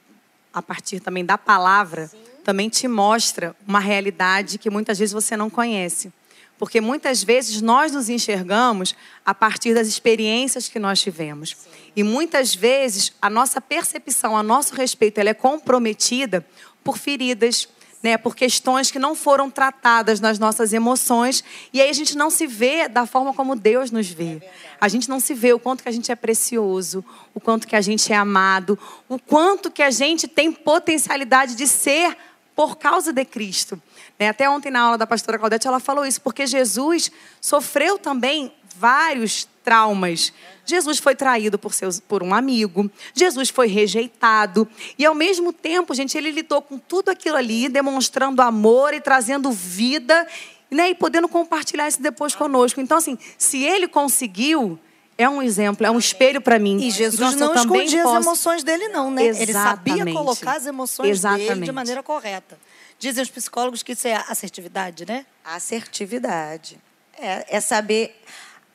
a 0.54 0.62
partir 0.62 1.00
também 1.00 1.26
da 1.26 1.38
palavra 1.38 2.10
também 2.44 2.70
te 2.70 2.88
mostra 2.88 3.56
uma 3.66 3.80
realidade 3.80 4.58
que 4.58 4.70
muitas 4.70 5.00
vezes 5.00 5.14
você 5.14 5.38
não 5.38 5.50
conhece. 5.50 6.12
Porque 6.60 6.80
muitas 6.80 7.24
vezes 7.24 7.62
nós 7.62 7.92
nos 7.92 8.10
enxergamos 8.10 8.96
a 9.26 9.34
partir 9.34 9.74
das 9.74 9.88
experiências 9.88 10.70
que 10.70 10.78
nós 10.78 11.02
tivemos. 11.02 11.58
E 11.96 12.04
muitas 12.04 12.54
vezes 12.54 13.14
a 13.22 13.30
nossa 13.30 13.60
percepção 13.60 14.38
a 14.38 14.44
nosso 14.44 14.76
respeito 14.76 15.18
ela 15.20 15.30
é 15.30 15.34
comprometida 15.34 16.46
por 16.84 16.98
feridas, 16.98 17.68
né, 18.04 18.18
por 18.18 18.36
questões 18.36 18.92
que 18.92 19.00
não 19.00 19.16
foram 19.16 19.50
tratadas 19.50 20.20
nas 20.20 20.38
nossas 20.38 20.74
emoções, 20.74 21.42
e 21.72 21.82
aí 21.82 21.90
a 21.90 21.94
gente 21.94 22.18
não 22.18 22.30
se 22.30 22.46
vê 22.46 22.90
da 22.90 23.06
forma 23.06 23.34
como 23.34 23.56
Deus 23.56 23.90
nos 23.90 24.10
vê. 24.10 24.42
A 24.80 24.90
gente 24.90 25.08
não 25.08 25.22
se 25.22 25.34
vê 25.34 25.54
o 25.54 25.60
quanto 25.60 25.82
que 25.82 25.90
a 25.90 25.92
gente 25.92 26.12
é 26.12 26.16
precioso, 26.16 27.04
o 27.34 27.40
quanto 27.40 27.66
que 27.66 27.78
a 27.78 27.82
gente 27.82 28.12
é 28.12 28.16
amado, 28.18 28.78
o 29.08 29.18
quanto 29.18 29.72
que 29.72 29.82
a 29.82 29.90
gente 29.90 30.28
tem 30.28 30.52
potencialidade 30.52 31.56
de 31.56 31.66
ser 31.66 32.18
por 32.54 32.78
causa 32.78 33.14
de 33.14 33.24
Cristo. 33.24 33.82
Né, 34.20 34.28
Até 34.28 34.50
ontem 34.50 34.70
na 34.70 34.82
aula 34.82 34.98
da 34.98 35.08
pastora 35.08 35.40
Claudete 35.40 35.66
ela 35.66 35.80
falou 35.80 36.06
isso, 36.06 36.20
porque 36.22 36.46
Jesus 36.46 37.10
sofreu 37.40 37.98
também 37.98 38.54
vários 38.76 39.48
traumas. 39.64 40.34
Jesus 40.66 41.00
foi 41.00 41.16
traído 41.16 41.58
por, 41.60 41.74
seus, 41.74 42.00
por 42.00 42.22
um 42.24 42.34
amigo, 42.34 42.90
Jesus 43.14 43.50
foi 43.50 43.68
rejeitado, 43.68 44.68
e 44.98 45.06
ao 45.06 45.14
mesmo 45.16 45.52
tempo, 45.52 45.94
gente, 45.94 46.18
ele 46.18 46.32
lidou 46.32 46.62
com 46.62 46.78
tudo 46.78 47.10
aquilo 47.10 47.36
ali, 47.36 47.68
demonstrando 47.70 48.42
amor 48.42 48.94
e 48.94 49.02
trazendo 49.02 49.52
vida, 49.52 50.28
né, 50.72 50.90
e 50.90 50.96
podendo 50.96 51.28
compartilhar 51.28 51.88
isso 51.88 52.02
depois 52.02 52.34
conosco. 52.34 52.80
Então, 52.82 52.98
assim, 52.98 53.18
se 53.38 53.64
ele 53.64 53.88
conseguiu, 53.88 54.80
é 55.18 55.30
um 55.30 55.42
exemplo, 55.42 55.86
é 55.86 55.92
um 55.92 56.00
espelho 56.00 56.42
para 56.42 56.58
mim. 56.58 56.78
E 56.78 56.90
Jesus 56.90 57.14
Então, 57.14 57.28
assim, 57.28 57.38
não 57.38 57.56
escondia 57.56 58.04
posso- 58.04 58.16
as 58.18 58.26
emoções 58.26 58.64
dele, 58.64 58.88
não, 58.88 59.12
né? 59.12 59.26
Ele 59.26 59.54
sabia 59.54 59.94
Exatamente. 59.94 60.18
colocar 60.18 60.58
as 60.58 60.66
emoções 60.66 61.22
dele 61.22 61.36
de 61.36 61.42
Exatamente. 61.44 61.72
maneira 61.72 62.02
correta. 62.02 62.58
Dizem 62.98 63.22
os 63.22 63.30
psicólogos 63.30 63.84
que 63.84 63.92
isso 63.92 64.08
é 64.08 64.16
assertividade, 64.28 65.06
né? 65.06 65.26
Assertividade. 65.44 66.78
É, 67.20 67.58
é 67.58 67.62
saber 67.62 68.20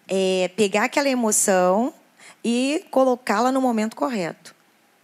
é, 0.08 0.50
pegar 0.56 0.84
aquela 0.84 1.08
emoção 1.08 1.92
e 2.42 2.84
colocá-la 2.90 3.52
no 3.52 3.60
momento 3.60 3.94
correto. 3.94 4.54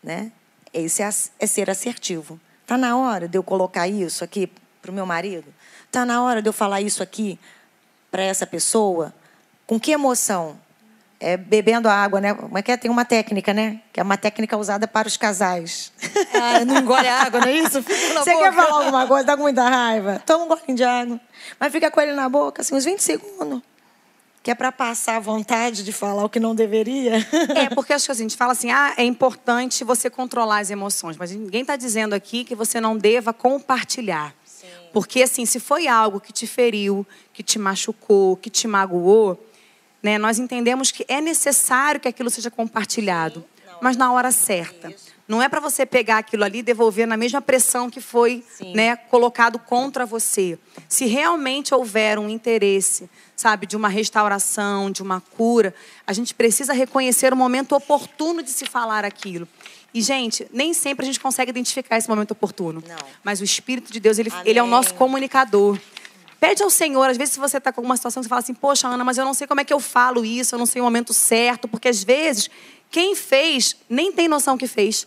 Né? 0.02 0.32
Esse 0.72 1.02
é, 1.02 1.08
é 1.38 1.46
ser 1.46 1.70
assertivo. 1.70 2.40
Está 2.62 2.78
na 2.78 2.96
hora 2.96 3.28
de 3.28 3.36
eu 3.36 3.42
colocar 3.42 3.86
isso 3.86 4.24
aqui 4.24 4.50
para 4.80 4.90
o 4.90 4.94
meu 4.94 5.04
marido? 5.04 5.46
Está 5.86 6.04
na 6.04 6.22
hora 6.22 6.40
de 6.40 6.48
eu 6.48 6.52
falar 6.52 6.80
isso 6.80 7.02
aqui 7.02 7.38
para 8.10 8.22
essa 8.22 8.46
pessoa? 8.46 9.14
Com 9.66 9.78
que 9.78 9.92
emoção? 9.92 10.58
É, 11.20 11.36
bebendo 11.36 11.88
água, 11.88 12.20
né? 12.20 12.34
Como 12.34 12.58
é 12.58 12.62
que 12.62 12.72
é? 12.72 12.76
Tem 12.76 12.90
uma 12.90 13.04
técnica, 13.04 13.54
né? 13.54 13.80
Que 13.92 14.00
é 14.00 14.02
uma 14.02 14.16
técnica 14.16 14.56
usada 14.56 14.88
para 14.88 15.06
os 15.06 15.16
casais. 15.16 15.92
Ah, 16.36 16.64
não 16.64 16.78
engole 16.78 17.06
água, 17.06 17.40
não 17.40 17.46
é 17.46 17.52
isso? 17.52 17.80
Fica 17.80 18.12
na 18.12 18.22
Você 18.24 18.32
boca. 18.32 18.44
quer 18.44 18.52
falar 18.52 18.78
alguma 18.78 19.06
coisa, 19.06 19.24
dá 19.24 19.36
com 19.36 19.44
muita 19.44 19.68
raiva? 19.68 20.20
Toma 20.26 20.44
um 20.44 20.48
golinho 20.48 20.76
de 20.76 20.82
água. 20.82 21.20
Mas 21.60 21.72
fica 21.72 21.90
com 21.92 22.00
ele 22.00 22.12
na 22.12 22.28
boca, 22.28 22.60
assim, 22.60 22.74
uns 22.74 22.84
20 22.84 22.98
segundos. 22.98 23.62
Que 24.44 24.50
é 24.50 24.54
para 24.54 24.70
passar 24.70 25.16
a 25.16 25.20
vontade 25.20 25.82
de 25.82 25.90
falar 25.90 26.24
o 26.24 26.28
que 26.28 26.38
não 26.38 26.54
deveria. 26.54 27.14
É, 27.56 27.68
porque 27.70 27.92
acho 27.92 28.04
que 28.04 28.12
assim, 28.12 28.22
a 28.22 28.28
gente 28.28 28.36
fala 28.36 28.52
assim, 28.52 28.70
ah, 28.70 28.94
é 28.96 29.04
importante 29.04 29.82
você 29.84 30.10
controlar 30.10 30.58
as 30.58 30.70
emoções, 30.70 31.16
mas 31.16 31.30
ninguém 31.32 31.62
está 31.62 31.76
dizendo 31.76 32.12
aqui 32.12 32.44
que 32.44 32.54
você 32.54 32.80
não 32.80 32.96
deva 32.96 33.32
compartilhar. 33.32 34.34
Porque 34.92 35.22
assim, 35.22 35.46
se 35.46 35.58
foi 35.58 35.88
algo 35.88 36.20
que 36.20 36.32
te 36.32 36.46
feriu, 36.46 37.06
que 37.32 37.42
te 37.42 37.58
machucou, 37.58 38.36
que 38.36 38.50
te 38.50 38.68
magoou, 38.68 39.44
né, 40.02 40.18
nós 40.18 40.38
entendemos 40.38 40.90
que 40.90 41.04
é 41.08 41.20
necessário 41.20 42.00
que 42.00 42.06
aquilo 42.06 42.28
seja 42.28 42.50
compartilhado, 42.50 43.44
mas 43.80 43.96
na 43.96 44.12
hora 44.12 44.30
certa. 44.30 44.94
Não 45.26 45.42
é 45.42 45.48
para 45.48 45.58
você 45.58 45.86
pegar 45.86 46.18
aquilo 46.18 46.44
ali 46.44 46.58
e 46.58 46.62
devolver 46.62 47.06
na 47.06 47.16
mesma 47.16 47.40
pressão 47.40 47.88
que 47.88 48.00
foi 48.00 48.44
né, 48.74 48.94
colocado 48.94 49.58
contra 49.58 50.04
você. 50.04 50.58
Se 50.86 51.06
realmente 51.06 51.74
houver 51.74 52.18
um 52.18 52.28
interesse, 52.28 53.08
sabe, 53.34 53.66
de 53.66 53.74
uma 53.74 53.88
restauração, 53.88 54.90
de 54.90 55.02
uma 55.02 55.20
cura, 55.20 55.74
a 56.06 56.12
gente 56.12 56.34
precisa 56.34 56.74
reconhecer 56.74 57.32
o 57.32 57.36
momento 57.36 57.74
oportuno 57.74 58.42
de 58.42 58.50
se 58.50 58.66
falar 58.66 59.02
aquilo. 59.02 59.48
E, 59.94 60.02
gente, 60.02 60.46
nem 60.52 60.74
sempre 60.74 61.04
a 61.04 61.06
gente 61.06 61.20
consegue 61.20 61.50
identificar 61.50 61.96
esse 61.96 62.08
momento 62.08 62.32
oportuno. 62.32 62.82
Não. 62.86 62.96
Mas 63.22 63.40
o 63.40 63.44
Espírito 63.44 63.92
de 63.92 64.00
Deus, 64.00 64.18
ele, 64.18 64.30
ele 64.44 64.58
é 64.58 64.62
o 64.62 64.66
nosso 64.66 64.92
comunicador. 64.94 65.78
Pede 66.38 66.62
ao 66.62 66.68
Senhor, 66.68 67.08
às 67.08 67.16
vezes, 67.16 67.32
se 67.34 67.40
você 67.40 67.56
está 67.56 67.72
com 67.72 67.80
alguma 67.80 67.96
situação, 67.96 68.22
você 68.22 68.28
fala 68.28 68.40
assim, 68.40 68.52
poxa, 68.52 68.88
Ana, 68.88 69.02
mas 69.04 69.16
eu 69.16 69.24
não 69.24 69.32
sei 69.32 69.46
como 69.46 69.62
é 69.62 69.64
que 69.64 69.72
eu 69.72 69.80
falo 69.80 70.24
isso, 70.24 70.54
eu 70.54 70.58
não 70.58 70.66
sei 70.66 70.82
o 70.82 70.84
momento 70.84 71.14
certo, 71.14 71.66
porque 71.66 71.88
às 71.88 72.04
vezes 72.04 72.50
quem 72.90 73.14
fez 73.14 73.76
nem 73.88 74.12
tem 74.12 74.28
noção 74.28 74.58
que 74.58 74.66
fez. 74.66 75.06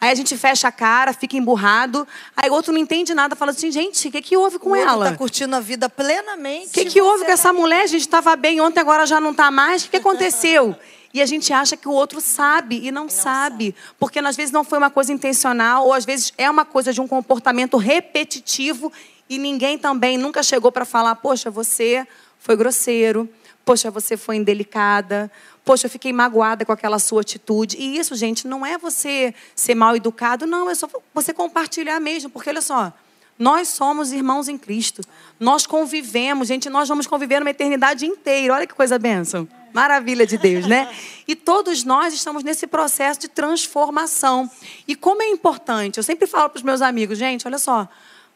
Aí 0.00 0.10
a 0.10 0.14
gente 0.14 0.36
fecha 0.36 0.68
a 0.68 0.72
cara, 0.72 1.12
fica 1.12 1.36
emburrado, 1.36 2.06
aí 2.36 2.48
o 2.48 2.52
outro 2.52 2.72
não 2.72 2.80
entende 2.80 3.12
nada, 3.14 3.34
fala 3.34 3.50
assim, 3.50 3.70
gente, 3.70 4.06
o 4.06 4.12
que, 4.12 4.22
que 4.22 4.36
houve 4.36 4.58
com 4.58 4.70
o 4.70 4.72
outro 4.72 4.88
ela? 4.88 5.06
está 5.06 5.18
curtindo 5.18 5.56
a 5.56 5.60
vida 5.60 5.88
plenamente. 5.88 6.68
O 6.68 6.70
que, 6.70 6.84
que 6.84 7.00
houve 7.00 7.24
com 7.24 7.32
essa 7.32 7.48
tá- 7.48 7.52
mulher? 7.52 7.82
A 7.82 7.86
gente 7.86 8.02
estava 8.02 8.36
bem 8.36 8.60
ontem, 8.60 8.78
agora 8.78 9.04
já 9.06 9.20
não 9.20 9.32
está 9.32 9.50
mais. 9.50 9.84
O 9.84 9.90
que 9.90 9.96
aconteceu? 9.96 10.76
E 11.12 11.22
a 11.22 11.26
gente 11.26 11.54
acha 11.54 11.74
que 11.74 11.88
o 11.88 11.90
outro 11.92 12.20
sabe 12.20 12.86
e 12.86 12.92
não, 12.92 13.08
sabe. 13.08 13.74
Porque 13.98 14.18
às 14.18 14.36
vezes 14.36 14.52
não 14.52 14.62
foi 14.62 14.76
uma 14.76 14.90
coisa 14.90 15.10
intencional, 15.10 15.86
ou 15.86 15.94
às 15.94 16.04
vezes 16.04 16.34
é 16.36 16.50
uma 16.50 16.66
coisa 16.66 16.92
de 16.92 17.00
um 17.00 17.08
comportamento 17.08 17.78
repetitivo 17.78 18.92
e 19.28 19.38
ninguém 19.38 19.78
também 19.78 20.18
nunca 20.18 20.42
chegou 20.42 20.70
para 20.70 20.84
falar: 20.84 21.14
poxa, 21.16 21.50
você 21.50 22.06
foi 22.38 22.56
grosseiro, 22.56 23.28
poxa, 23.64 23.90
você 23.90 24.16
foi 24.16 24.36
indelicada, 24.36 25.30
poxa, 25.68 25.84
eu 25.84 25.90
fiquei 25.90 26.14
magoada 26.14 26.64
com 26.64 26.72
aquela 26.72 26.98
sua 26.98 27.20
atitude. 27.20 27.76
E 27.76 27.98
isso, 27.98 28.14
gente, 28.14 28.48
não 28.48 28.64
é 28.64 28.78
você 28.78 29.34
ser 29.54 29.74
mal 29.74 29.94
educado, 29.94 30.46
não, 30.46 30.70
é 30.70 30.74
só 30.74 30.88
você 31.12 31.34
compartilhar 31.34 32.00
mesmo. 32.00 32.30
Porque 32.30 32.48
olha 32.48 32.62
só. 32.62 32.90
Nós 33.38 33.68
somos 33.68 34.10
irmãos 34.10 34.48
em 34.48 34.56
Cristo. 34.56 35.02
Nós 35.38 35.66
convivemos, 35.66 36.48
gente, 36.48 36.70
nós 36.70 36.88
vamos 36.88 37.06
conviver 37.06 37.42
uma 37.42 37.50
eternidade 37.50 38.06
inteira. 38.06 38.54
Olha 38.54 38.66
que 38.66 38.72
coisa 38.72 38.98
bênção. 38.98 39.46
Maravilha 39.74 40.26
de 40.26 40.38
Deus, 40.38 40.66
né? 40.66 40.90
E 41.28 41.36
todos 41.36 41.84
nós 41.84 42.14
estamos 42.14 42.42
nesse 42.42 42.66
processo 42.66 43.20
de 43.20 43.28
transformação. 43.28 44.50
E 44.88 44.96
como 44.96 45.22
é 45.22 45.28
importante, 45.28 45.98
eu 45.98 46.02
sempre 46.02 46.26
falo 46.26 46.48
para 46.48 46.56
os 46.56 46.62
meus 46.62 46.80
amigos, 46.80 47.18
gente, 47.18 47.46
olha 47.46 47.58
só, 47.58 47.86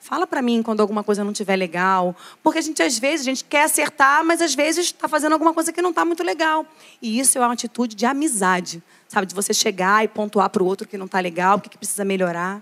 fala 0.03 0.27
para 0.27 0.43
mim 0.43 0.65
quando 0.65 0.81
alguma 0.81 1.05
coisa 1.05 1.23
não 1.23 1.31
estiver 1.31 1.55
legal. 1.55 2.15
Porque 2.43 2.59
a 2.59 2.63
gente, 2.63 2.83
às 2.83 2.99
vezes, 2.99 3.25
a 3.25 3.31
gente 3.31 3.45
quer 3.45 3.63
acertar, 3.63 4.25
mas 4.25 4.43
às 4.43 4.53
vezes 4.53 4.87
está 4.87 5.07
fazendo 5.07 5.33
alguma 5.33 5.55
coisa 5.55 5.73
que 5.73 5.81
não 5.81 5.91
está 5.91 6.05
muito 6.05 6.25
legal. 6.25 6.67
E 7.01 7.21
isso 7.21 7.39
é 7.39 7.41
uma 7.41 7.53
atitude 7.53 7.95
de 7.95 8.05
amizade, 8.05 8.83
sabe? 9.07 9.29
De 9.29 9.35
você 9.35 9.55
chegar 9.55 10.05
e 10.05 10.09
pontuar 10.09 10.51
para 10.51 10.63
o 10.63 10.67
outro 10.67 10.89
que 10.89 10.99
não 10.99 11.07
está 11.07 11.21
legal, 11.21 11.57
o 11.57 11.61
que 11.61 11.69
que 11.69 11.79
precisa 11.79 12.05
melhorar. 12.05 12.61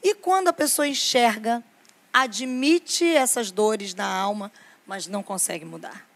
E 0.00 0.14
quando 0.14 0.46
a 0.46 0.52
pessoa 0.52 0.86
enxerga, 0.86 1.64
admite 2.12 3.04
essas 3.04 3.50
dores 3.50 3.92
na 3.92 4.06
alma, 4.06 4.52
mas 4.86 5.08
não 5.08 5.22
consegue 5.22 5.64
mudar? 5.64 6.06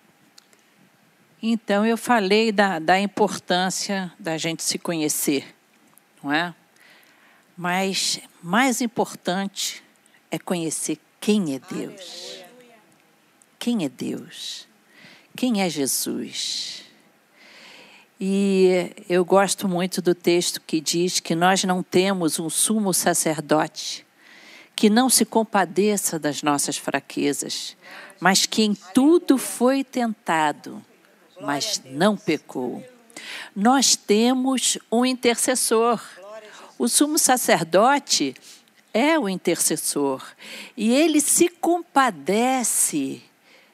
Então 1.43 1.85
eu 1.85 1.99
falei 1.99 2.53
da, 2.53 2.79
da 2.79 3.01
importância 3.01 4.13
da 4.17 4.39
gente 4.39 4.63
se 4.63 4.79
conhecer, 4.79 5.45
não 6.23 6.33
é? 6.33 6.55
Mas 7.57 8.21
mais 8.41 8.81
importante 8.81 9.83
é 10.33 10.39
conhecer 10.39 10.99
quem 11.21 11.55
é 11.55 11.61
Deus. 11.61 12.43
Quem 13.59 13.85
é 13.85 13.89
Deus? 13.89 14.67
Quem 15.37 15.61
é 15.61 15.69
Jesus? 15.69 16.85
E 18.19 18.93
eu 19.09 19.25
gosto 19.25 19.69
muito 19.69 20.01
do 20.01 20.15
texto 20.15 20.61
que 20.67 20.81
diz 20.81 21.21
que 21.21 21.35
nós 21.35 21.65
não 21.65 21.83
temos 21.83 22.39
um 22.39 22.49
sumo 22.49 22.95
sacerdote 22.95 24.07
que 24.75 24.89
não 24.89 25.11
se 25.11 25.27
compadeça 25.27 26.19
das 26.19 26.43
nossas 26.43 26.79
fraquezas, 26.79 27.77
mas 28.19 28.47
que 28.47 28.63
em 28.63 28.75
tudo 28.95 29.37
foi 29.37 29.85
tentado, 29.85 30.83
mas 31.41 31.83
não 31.85 32.17
pecou. 32.17 32.83
Nós 33.55 33.95
temos 33.95 34.79
um 34.91 35.05
intercessor. 35.05 36.01
O 36.79 36.89
sumo 36.89 37.19
sacerdote 37.19 38.35
é 38.93 39.19
o 39.19 39.29
intercessor 39.29 40.23
e 40.77 40.95
ele 40.95 41.21
se 41.21 41.49
compadece 41.49 43.23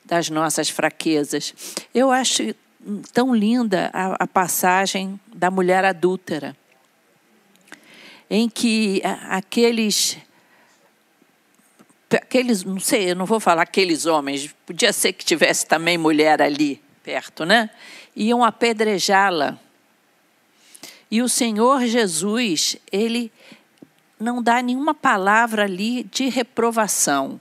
das 0.05 0.31
nossas 0.31 0.69
fraquezas. 0.69 1.55
Eu 1.95 2.11
acho 2.11 2.55
tão 3.13 3.35
linda 3.35 3.91
a, 3.93 4.25
a 4.25 4.27
passagem 4.27 5.19
da 5.27 5.51
mulher 5.51 5.85
adúltera, 5.85 6.57
em 8.31 8.49
que 8.49 9.03
aqueles 9.29 10.19
aqueles, 12.11 12.65
não 12.65 12.81
sei, 12.81 13.11
eu 13.11 13.17
não 13.17 13.27
vou 13.27 13.39
falar 13.39 13.63
aqueles 13.63 14.07
homens, 14.07 14.55
podia 14.65 14.93
ser 14.93 15.13
que 15.13 15.25
tivesse 15.25 15.67
também 15.67 15.99
mulher 15.99 16.41
ali 16.41 16.81
perto, 17.03 17.45
né? 17.45 17.69
Iam 18.17 18.43
apedrejá-la. 18.43 19.59
E 21.11 21.23
o 21.23 21.29
Senhor 21.29 21.87
Jesus, 21.87 22.77
ele 22.91 23.33
não 24.19 24.43
dá 24.43 24.61
nenhuma 24.61 24.95
palavra 24.95 25.65
ali 25.65 26.05
de 26.05 26.29
reprovação. 26.29 27.41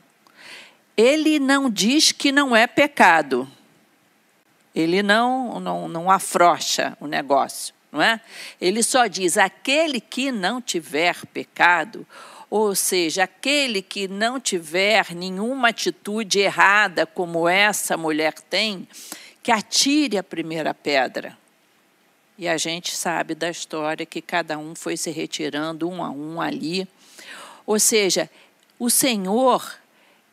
Ele 0.95 1.39
não 1.39 1.69
diz 1.69 2.11
que 2.11 2.31
não 2.31 2.55
é 2.55 2.65
pecado. 2.67 3.47
Ele 4.75 5.01
não, 5.01 5.59
não, 5.59 5.87
não 5.87 6.11
afrocha 6.11 6.95
o 6.99 7.07
negócio, 7.07 7.73
não 7.91 8.01
é? 8.01 8.21
Ele 8.61 8.83
só 8.83 9.07
diz: 9.07 9.37
aquele 9.37 9.99
que 9.99 10.31
não 10.31 10.61
tiver 10.61 11.25
pecado, 11.27 12.05
ou 12.49 12.75
seja, 12.75 13.23
aquele 13.23 13.81
que 13.81 14.07
não 14.07 14.39
tiver 14.39 15.15
nenhuma 15.15 15.69
atitude 15.69 16.39
errada 16.39 17.05
como 17.05 17.49
essa 17.49 17.97
mulher 17.97 18.33
tem, 18.33 18.87
que 19.41 19.51
atire 19.51 20.17
a 20.17 20.23
primeira 20.23 20.73
pedra. 20.73 21.37
E 22.37 22.47
a 22.47 22.57
gente 22.57 22.95
sabe 22.95 23.33
da 23.33 23.49
história 23.49 24.05
que 24.05 24.21
cada 24.21 24.57
um 24.57 24.75
foi 24.75 24.95
se 24.95 25.09
retirando 25.09 25.89
um 25.89 26.03
a 26.03 26.11
um 26.11 26.39
ali. 26.39 26.87
Ou 27.65 27.79
seja, 27.79 28.29
o 28.77 28.89
Senhor, 28.89 29.75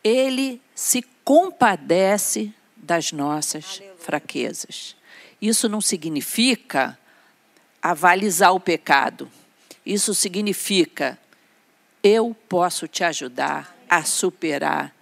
ele 0.03 0.61
se 0.75 1.03
compadece 1.25 2.53
das 2.77 3.11
nossas 3.11 3.79
Aleluia. 3.81 3.97
fraquezas. 3.99 4.97
Isso 5.40 5.69
não 5.69 5.81
significa 5.81 6.99
avalizar 7.83 8.55
o 8.55 8.61
pecado. 8.61 9.31
Isso 9.85 10.14
significa 10.14 11.19
eu 12.03 12.37
posso 12.49 12.87
te 12.87 13.03
ajudar 13.03 13.75
a 13.88 14.05
superar 14.05 14.95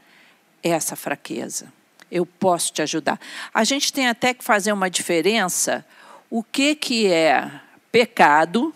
essa 0.62 0.94
fraqueza. 0.94 1.72
Eu 2.08 2.24
posso 2.24 2.72
te 2.72 2.80
ajudar. 2.80 3.20
A 3.52 3.64
gente 3.64 3.92
tem 3.92 4.06
até 4.06 4.32
que 4.32 4.44
fazer 4.44 4.72
uma 4.72 4.88
diferença 4.88 5.84
o 6.34 6.42
que 6.42 6.74
que 6.74 7.12
é 7.12 7.60
pecado 7.92 8.74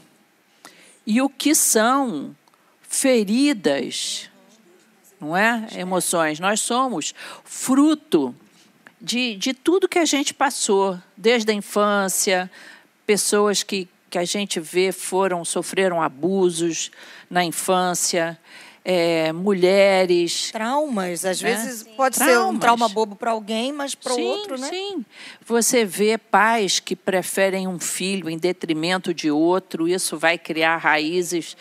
e 1.06 1.22
o 1.22 1.28
que 1.30 1.54
são 1.54 2.36
feridas, 2.82 4.28
não 5.18 5.34
é? 5.34 5.66
Emoções. 5.74 6.38
Nós 6.38 6.60
somos 6.60 7.14
fruto 7.44 8.34
de, 9.00 9.36
de 9.36 9.54
tudo 9.54 9.88
que 9.88 9.98
a 9.98 10.04
gente 10.04 10.34
passou, 10.34 11.00
desde 11.16 11.50
a 11.50 11.54
infância, 11.54 12.50
pessoas 13.06 13.62
que, 13.62 13.88
que 14.10 14.18
a 14.18 14.24
gente 14.26 14.60
vê 14.60 14.92
foram 14.92 15.42
sofreram 15.42 16.02
abusos 16.02 16.90
na 17.30 17.42
infância, 17.42 18.38
é, 18.88 19.32
mulheres. 19.32 20.52
Traumas, 20.52 21.24
às 21.24 21.42
né? 21.42 21.50
vezes 21.50 21.82
pode 21.82 22.14
Traumas. 22.14 22.36
ser 22.36 22.40
um 22.40 22.56
trauma 22.56 22.88
bobo 22.88 23.16
para 23.16 23.32
alguém, 23.32 23.72
mas 23.72 23.96
para 23.96 24.14
o 24.14 24.20
outro, 24.20 24.56
né? 24.56 24.68
Sim, 24.68 25.04
Você 25.44 25.84
vê 25.84 26.16
pais 26.16 26.78
que 26.78 26.94
preferem 26.94 27.66
um 27.66 27.80
filho 27.80 28.30
em 28.30 28.38
detrimento 28.38 29.12
de 29.12 29.28
outro, 29.28 29.88
isso 29.88 30.16
vai 30.16 30.38
criar 30.38 30.76
raízes 30.76 31.56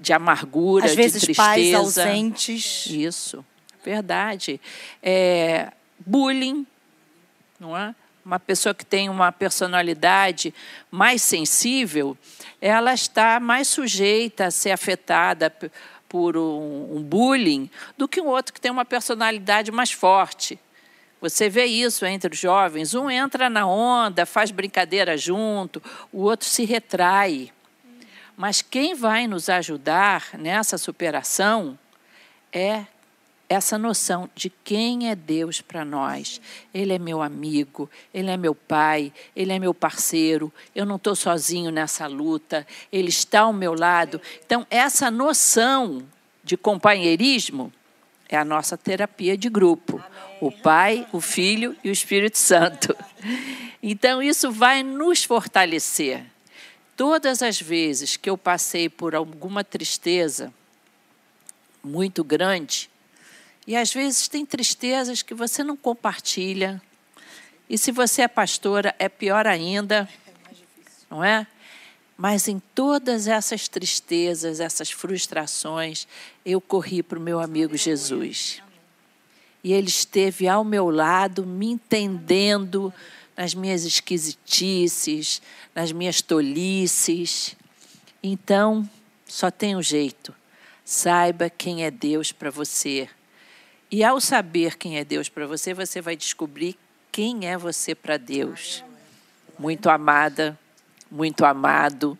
de 0.00 0.12
amargura, 0.12 0.86
às 0.86 0.96
vezes, 0.96 1.20
de 1.20 1.28
tristeza. 1.28 1.48
pais 1.48 1.74
ausentes. 1.74 2.86
Isso, 2.86 3.44
verdade. 3.84 4.60
É, 5.00 5.70
bullying, 6.04 6.66
não 7.60 7.78
é? 7.78 7.94
Uma 8.26 8.40
pessoa 8.40 8.74
que 8.74 8.86
tem 8.86 9.08
uma 9.08 9.30
personalidade 9.30 10.52
mais 10.90 11.22
sensível, 11.22 12.16
ela 12.60 12.94
está 12.94 13.38
mais 13.38 13.68
sujeita 13.68 14.46
a 14.46 14.50
ser 14.50 14.70
afetada 14.72 15.52
por 16.14 16.36
um, 16.36 16.98
um 16.98 17.02
bullying 17.02 17.68
do 17.98 18.06
que 18.06 18.20
um 18.20 18.28
outro 18.28 18.54
que 18.54 18.60
tem 18.60 18.70
uma 18.70 18.84
personalidade 18.84 19.72
mais 19.72 19.90
forte. 19.90 20.56
Você 21.20 21.48
vê 21.48 21.64
isso 21.64 22.06
entre 22.06 22.32
os 22.32 22.38
jovens. 22.38 22.94
Um 22.94 23.10
entra 23.10 23.50
na 23.50 23.66
onda, 23.66 24.24
faz 24.24 24.52
brincadeira 24.52 25.18
junto, 25.18 25.82
o 26.12 26.22
outro 26.22 26.46
se 26.46 26.64
retrai. 26.64 27.50
Mas 28.36 28.62
quem 28.62 28.94
vai 28.94 29.26
nos 29.26 29.48
ajudar 29.48 30.28
nessa 30.34 30.78
superação 30.78 31.76
é 32.52 32.84
essa 33.48 33.76
noção 33.78 34.28
de 34.34 34.50
quem 34.50 35.10
é 35.10 35.14
Deus 35.14 35.60
para 35.60 35.84
nós. 35.84 36.40
Ele 36.72 36.92
é 36.92 36.98
meu 36.98 37.22
amigo, 37.22 37.90
ele 38.12 38.30
é 38.30 38.36
meu 38.36 38.54
pai, 38.54 39.12
ele 39.34 39.52
é 39.52 39.58
meu 39.58 39.74
parceiro, 39.74 40.52
eu 40.74 40.84
não 40.86 40.96
estou 40.96 41.14
sozinho 41.14 41.70
nessa 41.70 42.06
luta, 42.06 42.66
ele 42.90 43.08
está 43.08 43.40
ao 43.40 43.52
meu 43.52 43.74
lado. 43.74 44.20
Então, 44.44 44.66
essa 44.70 45.10
noção 45.10 46.02
de 46.42 46.56
companheirismo 46.56 47.72
é 48.28 48.36
a 48.36 48.44
nossa 48.44 48.76
terapia 48.76 49.36
de 49.36 49.48
grupo. 49.48 50.02
O 50.40 50.50
Pai, 50.50 51.06
o 51.12 51.20
Filho 51.20 51.76
e 51.82 51.88
o 51.88 51.92
Espírito 51.92 52.38
Santo. 52.38 52.94
Então, 53.82 54.22
isso 54.22 54.50
vai 54.50 54.82
nos 54.82 55.24
fortalecer. 55.24 56.24
Todas 56.96 57.42
as 57.42 57.60
vezes 57.60 58.16
que 58.16 58.30
eu 58.30 58.36
passei 58.36 58.88
por 58.88 59.14
alguma 59.14 59.64
tristeza 59.64 60.52
muito 61.82 62.24
grande, 62.24 62.88
e 63.66 63.76
às 63.76 63.92
vezes 63.92 64.28
tem 64.28 64.44
tristezas 64.44 65.22
que 65.22 65.34
você 65.34 65.64
não 65.64 65.76
compartilha. 65.76 66.80
E 67.68 67.78
se 67.78 67.90
você 67.90 68.22
é 68.22 68.28
pastora, 68.28 68.94
é 68.98 69.08
pior 69.08 69.46
ainda. 69.46 70.08
Não 71.10 71.24
é? 71.24 71.46
Mas 72.16 72.46
em 72.46 72.60
todas 72.74 73.26
essas 73.26 73.66
tristezas, 73.68 74.60
essas 74.60 74.90
frustrações, 74.90 76.06
eu 76.44 76.60
corri 76.60 77.02
para 77.02 77.18
o 77.18 77.22
meu 77.22 77.40
amigo 77.40 77.76
Jesus. 77.76 78.62
E 79.62 79.72
ele 79.72 79.88
esteve 79.88 80.46
ao 80.46 80.62
meu 80.62 80.90
lado, 80.90 81.46
me 81.46 81.70
entendendo 81.70 82.92
nas 83.36 83.54
minhas 83.54 83.84
esquisitices, 83.84 85.40
nas 85.74 85.90
minhas 85.90 86.20
tolices. 86.20 87.56
Então, 88.22 88.88
só 89.26 89.50
tem 89.50 89.74
um 89.74 89.82
jeito. 89.82 90.34
Saiba 90.84 91.48
quem 91.48 91.84
é 91.84 91.90
Deus 91.90 92.30
para 92.30 92.50
você. 92.50 93.08
E 93.94 94.02
ao 94.02 94.20
saber 94.20 94.76
quem 94.76 94.98
é 94.98 95.04
Deus 95.04 95.28
para 95.28 95.46
você, 95.46 95.72
você 95.72 96.00
vai 96.00 96.16
descobrir 96.16 96.76
quem 97.12 97.46
é 97.46 97.56
você 97.56 97.94
para 97.94 98.16
Deus. 98.16 98.82
Muito 99.56 99.88
amada, 99.88 100.58
muito 101.08 101.44
amado, 101.44 102.18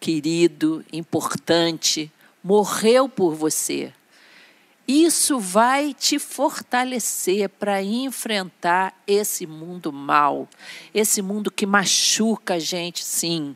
querido, 0.00 0.82
importante, 0.90 2.10
morreu 2.42 3.10
por 3.10 3.34
você. 3.34 3.92
Isso 4.88 5.38
vai 5.38 5.92
te 5.92 6.18
fortalecer 6.18 7.46
para 7.50 7.82
enfrentar 7.82 8.98
esse 9.06 9.46
mundo 9.46 9.92
mal, 9.92 10.48
esse 10.94 11.20
mundo 11.20 11.50
que 11.50 11.66
machuca 11.66 12.54
a 12.54 12.58
gente, 12.58 13.04
sim. 13.04 13.54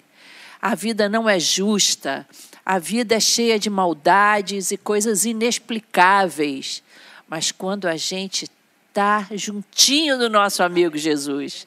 A 0.61 0.75
vida 0.75 1.09
não 1.09 1.27
é 1.27 1.41
justa, 1.41 2.29
a 2.67 2.79
vida 2.79 3.15
é 3.15 3.21
cheia 3.21 3.59
de 3.59 3.71
maldades 3.71 4.73
e 4.73 4.77
coisas 4.77 5.25
inexplicáveis. 5.25 6.85
Mas 7.29 7.51
quando 7.53 7.87
a 7.87 7.97
gente 7.97 8.51
está 8.89 9.27
juntinho 9.33 10.19
do 10.19 10.31
nosso 10.31 10.63
amigo 10.63 10.97
Jesus, 10.97 11.67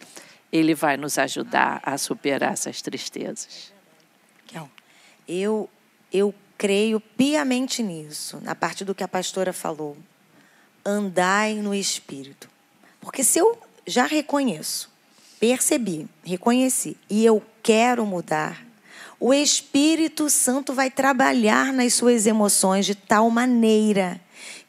ele 0.52 0.74
vai 0.74 0.98
nos 0.98 1.17
ajudar 1.17 1.82
a 1.84 1.98
superar 1.98 2.54
essas 2.54 2.82
tristezas. 2.82 3.72
Eu, 5.28 5.69
eu 6.12 6.34
creio 6.58 7.00
piamente 7.00 7.84
nisso, 7.84 8.39
na 8.41 8.56
parte 8.56 8.84
do 8.84 8.95
que 8.95 9.04
a 9.04 9.08
pastora 9.08 9.54
falou. 9.54 9.95
Andai 10.84 11.54
no 11.54 11.76
Espírito. 11.76 12.50
Porque 13.00 13.24
se 13.24 13.38
eu 13.38 13.62
já 13.86 14.08
reconheço 14.08 14.89
percebi, 15.39 16.08
reconheci 16.24 16.98
e 17.10 17.26
eu 17.26 17.41
quero 17.63 18.06
mudar, 18.06 18.62
o 19.19 19.34
Espírito 19.34 20.30
Santo 20.30 20.74
vai 20.74 20.91
trabalhar 20.91 21.72
nas 21.74 21.93
suas 21.93 22.28
emoções 22.28 22.86
de 22.86 22.95
tal 22.95 23.30
maneira 23.30 24.19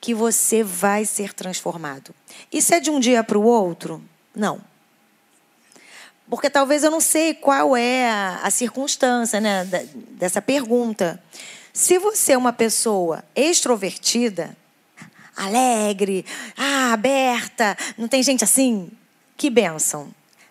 que 0.00 0.14
você 0.14 0.62
vai 0.64 1.04
ser 1.04 1.34
transformado. 1.34 2.14
Isso 2.50 2.74
é 2.74 2.80
de 2.80 2.90
um 2.90 2.98
dia 2.98 3.22
para 3.22 3.38
o 3.38 3.42
outro? 3.42 4.02
Não. 4.34 4.60
Porque 6.28 6.48
talvez 6.48 6.82
eu 6.82 6.90
não 6.90 7.00
sei 7.00 7.34
qual 7.34 7.76
é 7.76 8.08
a, 8.08 8.40
a 8.44 8.50
circunstância 8.50 9.40
né, 9.40 9.64
dessa 10.12 10.40
pergunta. 10.40 11.22
Se 11.72 11.98
você 11.98 12.32
é 12.32 12.38
uma 12.38 12.52
pessoa 12.52 13.24
extrovertida, 13.34 14.56
alegre, 15.36 16.24
ah, 16.56 16.92
aberta, 16.92 17.76
não 17.98 18.08
tem 18.08 18.22
gente 18.22 18.44
assim, 18.44 18.90
que 19.36 19.50
bênção. 19.50 20.08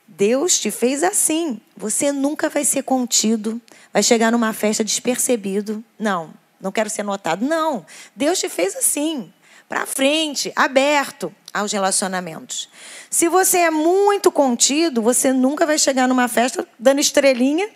Deus 0.07 0.59
te 0.59 0.69
fez 0.69 1.03
assim. 1.03 1.61
Você 1.77 2.11
nunca 2.11 2.49
vai 2.49 2.65
ser 2.65 2.83
contido, 2.83 3.61
vai 3.93 4.03
chegar 4.03 4.31
numa 4.31 4.53
festa 4.53 4.83
despercebido. 4.83 5.83
Não, 5.97 6.33
não 6.59 6.71
quero 6.71 6.89
ser 6.89 7.03
notado. 7.03 7.45
Não, 7.45 7.85
Deus 8.15 8.37
te 8.37 8.49
fez 8.49 8.75
assim 8.75 9.31
para 9.69 9.85
frente, 9.85 10.51
aberto 10.55 11.33
aos 11.53 11.71
relacionamentos. 11.71 12.67
Se 13.07 13.29
você 13.29 13.59
é 13.59 13.69
muito 13.69 14.31
contido, 14.31 14.99
você 14.99 15.31
nunca 15.31 15.65
vai 15.65 15.77
chegar 15.77 16.07
numa 16.07 16.27
festa 16.27 16.67
dando 16.77 16.99
estrelinha, 16.99 17.69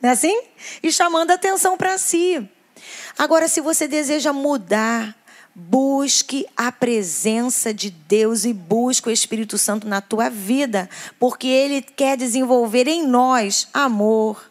não 0.00 0.08
é 0.08 0.12
assim? 0.14 0.42
E 0.82 0.90
chamando 0.90 1.30
atenção 1.30 1.76
para 1.76 1.98
si. 1.98 2.48
Agora, 3.18 3.46
se 3.46 3.60
você 3.60 3.86
deseja 3.86 4.32
mudar, 4.32 5.14
busque 5.54 6.46
a 6.56 6.72
presença 6.72 7.72
de 7.72 7.90
Deus 7.90 8.44
e 8.46 8.52
busque 8.54 9.08
o 9.08 9.12
Espírito 9.12 9.58
Santo 9.58 9.86
na 9.86 10.00
tua 10.00 10.30
vida, 10.30 10.88
porque 11.18 11.46
ele 11.46 11.82
quer 11.82 12.16
desenvolver 12.16 12.88
em 12.88 13.06
nós 13.06 13.68
amor. 13.72 14.50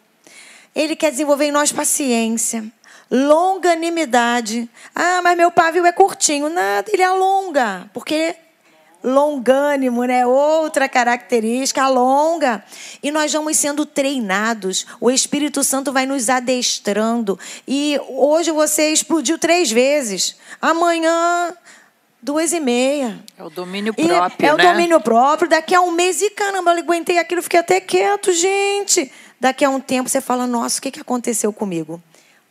Ele 0.74 0.94
quer 0.94 1.10
desenvolver 1.10 1.46
em 1.46 1.52
nós 1.52 1.72
paciência 1.72 2.64
longanimidade. 3.14 4.68
Ah, 4.92 5.20
mas 5.22 5.36
meu 5.36 5.50
pavio 5.52 5.86
é 5.86 5.92
curtinho. 5.92 6.48
Nada, 6.48 6.90
ele 6.92 7.02
alonga, 7.02 7.88
porque 7.94 8.34
longânimo, 9.04 10.04
né? 10.04 10.26
Outra 10.26 10.88
característica, 10.88 11.82
alonga. 11.82 12.64
E 13.02 13.12
nós 13.12 13.32
vamos 13.32 13.56
sendo 13.56 13.86
treinados. 13.86 14.84
O 15.00 15.10
Espírito 15.10 15.62
Santo 15.62 15.92
vai 15.92 16.06
nos 16.06 16.28
adestrando. 16.28 17.38
E 17.68 18.00
hoje 18.08 18.50
você 18.50 18.90
explodiu 18.90 19.38
três 19.38 19.70
vezes. 19.70 20.36
Amanhã 20.60 21.54
duas 22.20 22.52
e 22.52 22.58
meia. 22.58 23.22
É 23.38 23.44
o 23.44 23.50
domínio 23.50 23.94
próprio, 23.94 24.44
e 24.44 24.48
é 24.48 24.48
né? 24.48 24.54
o 24.54 24.56
domínio 24.56 25.00
próprio. 25.00 25.48
Daqui 25.48 25.74
a 25.74 25.80
um 25.82 25.92
mês, 25.92 26.20
e 26.20 26.30
caramba, 26.30 26.72
eu 26.72 26.78
aguentei 26.78 27.18
aquilo, 27.18 27.42
fiquei 27.42 27.60
até 27.60 27.80
quieto, 27.80 28.32
gente. 28.32 29.12
Daqui 29.38 29.64
a 29.64 29.70
um 29.70 29.78
tempo 29.78 30.08
você 30.08 30.22
fala, 30.22 30.46
nossa, 30.46 30.78
o 30.78 30.82
que 30.82 30.98
aconteceu 30.98 31.52
comigo? 31.52 32.02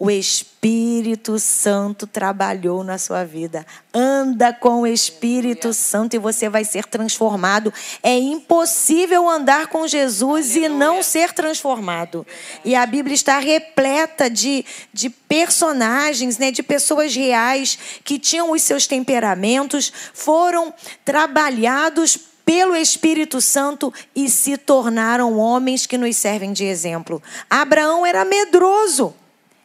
O 0.04 0.12
Espírito 0.12 1.40
Santo 1.40 2.06
trabalhou 2.06 2.84
na 2.84 2.98
sua 2.98 3.24
vida. 3.24 3.66
Anda 3.94 4.52
com 4.52 4.82
o 4.82 4.88
Espírito 4.88 5.74
Santo 5.74 6.14
e 6.14 6.20
você 6.20 6.50
vai 6.50 6.66
ser 6.66 6.86
transformado. 6.88 7.74
É 8.04 8.14
impossível 8.14 9.30
andar 9.30 9.68
com 9.68 9.88
Jesus 9.88 10.58
e 10.58 10.68
não 10.68 11.02
ser 11.02 11.32
transformado. 11.32 12.28
E 12.66 12.76
a 12.76 12.86
Bíblia 12.86 13.16
está 13.16 13.40
repleta 13.40 14.30
de, 14.30 14.66
de 14.92 15.10
personagens, 15.10 16.38
né, 16.38 16.52
de 16.52 16.62
pessoas 16.62 17.16
reais 17.16 17.80
que 18.04 18.20
tinham 18.20 18.52
os 18.52 18.62
seus 18.62 18.86
temperamentos, 18.86 19.94
foram 20.14 20.74
trabalhados 21.06 22.20
pelo 22.46 22.76
Espírito 22.76 23.40
Santo 23.40 23.94
e 24.14 24.30
se 24.30 24.58
tornaram 24.58 25.38
homens 25.38 25.86
que 25.86 25.98
nos 25.98 26.18
servem 26.18 26.52
de 26.52 26.66
exemplo. 26.66 27.24
Abraão 27.50 28.06
era 28.06 28.26
medroso 28.26 29.16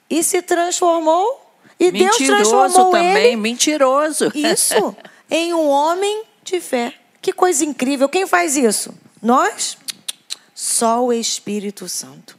e 0.08 0.22
se 0.22 0.42
transformou. 0.42 1.46
E 1.78 1.92
mentiroso 1.92 2.18
Deus 2.18 2.48
transformou 2.48 2.90
também, 2.90 3.16
ele, 3.16 3.36
mentiroso. 3.36 4.32
Isso, 4.34 4.96
em 5.30 5.54
um 5.54 5.68
homem 5.68 6.24
de 6.42 6.60
fé. 6.60 6.94
Que 7.22 7.32
coisa 7.32 7.64
incrível. 7.64 8.08
Quem 8.08 8.26
faz 8.26 8.56
isso? 8.56 8.92
Nós? 9.22 9.78
Só 10.54 11.04
o 11.04 11.12
Espírito 11.12 11.88
Santo. 11.88 12.38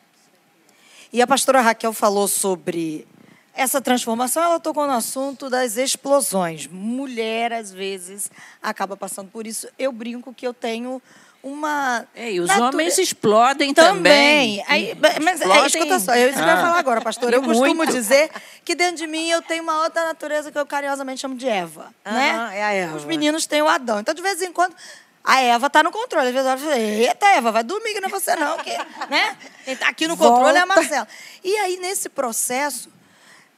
E 1.12 1.22
a 1.22 1.28
pastora 1.28 1.62
Raquel 1.62 1.94
falou 1.94 2.28
sobre 2.28 3.08
essa 3.54 3.82
transformação, 3.82 4.42
ela 4.42 4.60
tocou 4.60 4.88
no 4.88 4.94
assunto 4.94 5.50
das 5.50 5.76
explosões. 5.76 6.68
Mulher, 6.68 7.52
às 7.52 7.72
vezes, 7.72 8.32
acaba 8.62 8.96
passando 8.96 9.30
por 9.30 9.46
isso. 9.46 9.68
Eu 9.78 9.92
brinco 9.92 10.34
que 10.34 10.48
eu 10.48 10.54
tenho 10.54 11.02
uma. 11.42 12.06
É, 12.14 12.34
e 12.34 12.40
os 12.40 12.48
nature... 12.48 12.68
homens 12.68 12.98
explodem 12.98 13.74
também. 13.74 14.62
Também. 14.62 14.66
Aí, 14.68 14.98
mas 15.22 15.40
explodem... 15.40 15.64
É, 15.64 15.68
escuta 15.68 16.00
só, 16.00 16.16
eu 16.16 16.30
isso 16.30 16.40
ah. 16.40 16.48
ia 16.48 16.58
falar 16.58 16.80
agora, 16.80 17.02
pastor. 17.02 17.34
Eu 17.34 17.42
costumo 17.44 17.76
muito. 17.76 17.94
dizer 17.94 18.30
que 18.66 18.76
dentro 18.76 18.98
de 18.98 19.08
mim 19.08 19.30
eu 19.30 19.42
tenho 19.42 19.64
uma 19.64 19.84
outra 19.84 20.06
natureza 20.06 20.52
que 20.52 20.58
eu 20.58 20.66
carinhosamente 20.66 21.22
chamo 21.22 21.36
de 21.36 21.48
Eva. 21.48 21.94
né? 22.06 22.52
É 22.54 22.64
a 22.64 22.72
Eva. 22.72 22.98
Os 22.98 23.06
meninos 23.06 23.46
têm 23.46 23.62
o 23.62 23.68
Adão. 23.68 24.00
Então, 24.00 24.14
de 24.14 24.22
vez 24.22 24.42
em 24.42 24.52
quando. 24.52 24.76
A 25.22 25.42
Eva 25.42 25.68
está 25.68 25.84
no 25.84 25.92
controle. 25.92 26.28
Às 26.30 26.34
vezes 26.34 26.50
eu 26.50 26.58
falo, 26.58 26.72
eita, 26.72 27.26
Eva, 27.28 27.52
vai 27.52 27.64
dormir 27.64 27.94
que 27.94 28.00
não 28.00 28.08
é 28.08 28.12
você 28.12 28.36
não. 28.36 28.58
Que, 28.58 28.72
né? 29.10 29.38
Quem 29.66 29.74
está 29.74 29.90
aqui 29.90 30.08
no 30.08 30.16
controle 30.18 30.44
Volta. 30.44 30.60
é 30.60 30.62
a 30.62 30.66
Marcela. 30.66 31.08
E 31.44 31.56
aí, 31.58 31.78
nesse 31.78 32.10
processo, 32.10 32.90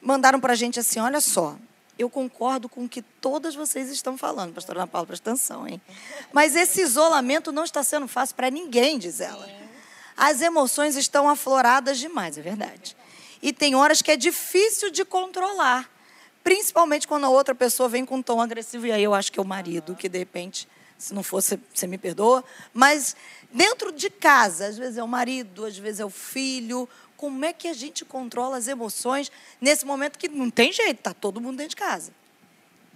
mandaram 0.01 0.39
para 0.39 0.53
a 0.53 0.55
gente 0.55 0.79
assim, 0.79 0.99
olha 0.99 1.21
só, 1.21 1.55
eu 2.01 2.09
concordo 2.09 2.67
com 2.67 2.85
o 2.85 2.89
que 2.89 3.01
todas 3.01 3.55
vocês 3.55 3.89
estão 3.89 4.17
falando, 4.17 4.53
pastora 4.53 4.79
Ana 4.79 4.87
Paula, 4.87 5.07
presta 5.07 5.31
atenção, 5.31 5.67
hein? 5.67 5.81
Mas 6.33 6.55
esse 6.55 6.81
isolamento 6.81 7.51
não 7.51 7.63
está 7.63 7.83
sendo 7.83 8.07
fácil 8.07 8.35
para 8.35 8.49
ninguém, 8.49 8.97
diz 8.97 9.21
ela. 9.21 9.47
As 10.17 10.41
emoções 10.41 10.95
estão 10.95 11.29
afloradas 11.29 11.97
demais, 11.97 12.37
é 12.37 12.41
verdade. 12.41 12.95
E 13.41 13.51
tem 13.51 13.75
horas 13.75 14.01
que 14.01 14.11
é 14.11 14.17
difícil 14.17 14.91
de 14.91 15.03
controlar, 15.03 15.89
principalmente 16.43 17.07
quando 17.07 17.25
a 17.25 17.29
outra 17.29 17.55
pessoa 17.55 17.89
vem 17.89 18.05
com 18.05 18.17
um 18.17 18.21
tom 18.21 18.41
agressivo, 18.41 18.87
e 18.87 18.91
aí 18.91 19.03
eu 19.03 19.13
acho 19.13 19.31
que 19.31 19.39
é 19.39 19.41
o 19.41 19.45
marido, 19.45 19.95
que 19.95 20.09
de 20.09 20.19
repente, 20.19 20.67
se 20.97 21.13
não 21.13 21.23
fosse, 21.23 21.59
você 21.73 21.87
me 21.87 21.97
perdoa, 21.97 22.43
mas 22.73 23.15
dentro 23.51 23.91
de 23.91 24.09
casa, 24.09 24.67
às 24.67 24.77
vezes 24.77 24.97
é 24.97 25.03
o 25.03 25.07
marido, 25.07 25.65
às 25.65 25.77
vezes 25.77 25.99
é 25.99 26.05
o 26.05 26.09
filho, 26.09 26.87
como 27.21 27.45
é 27.45 27.53
que 27.53 27.67
a 27.67 27.73
gente 27.73 28.03
controla 28.03 28.57
as 28.57 28.67
emoções 28.67 29.31
nesse 29.61 29.85
momento 29.85 30.17
que 30.17 30.27
não 30.27 30.49
tem 30.49 30.73
jeito, 30.73 30.97
está 30.97 31.13
todo 31.13 31.39
mundo 31.39 31.57
dentro 31.57 31.69
de 31.69 31.75
casa. 31.75 32.11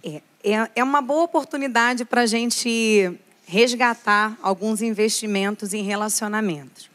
É, 0.02 0.20
é, 0.42 0.70
é 0.74 0.82
uma 0.82 1.00
boa 1.00 1.22
oportunidade 1.22 2.04
para 2.04 2.22
a 2.22 2.26
gente 2.26 3.16
resgatar 3.46 4.36
alguns 4.42 4.82
investimentos 4.82 5.72
em 5.72 5.84
relacionamentos. 5.84 6.90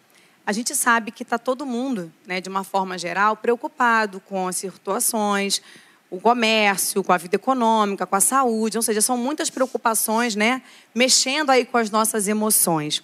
A 0.46 0.52
gente 0.52 0.76
sabe 0.76 1.10
que 1.10 1.24
está 1.24 1.38
todo 1.38 1.65
mundo, 1.65 2.12
né, 2.28 2.41
de 2.41 2.50
uma 2.50 2.65
forma 2.65 2.98
geral, 2.98 3.38
preocupado 3.38 4.20
com 4.20 4.50
as 4.50 4.58
situações, 4.58 5.62
o 6.10 6.20
comércio, 6.20 7.02
com 7.02 7.13
a 7.13 7.17
vida 7.17 7.38
econômica, 7.38 8.06
com 8.06 8.15
a 8.17 8.20
saúde, 8.20 8.76
ou 8.76 8.84
seja, 8.84 9.02
são 9.02 9.15
muitas 9.15 9.50
preocupações, 9.50 10.36
né, 10.36 10.62
mexendo 10.94 11.50
aí 11.50 11.63
com 11.63 11.78
as 11.78 11.89
nossas 11.89 12.28
emoções. 12.28 13.02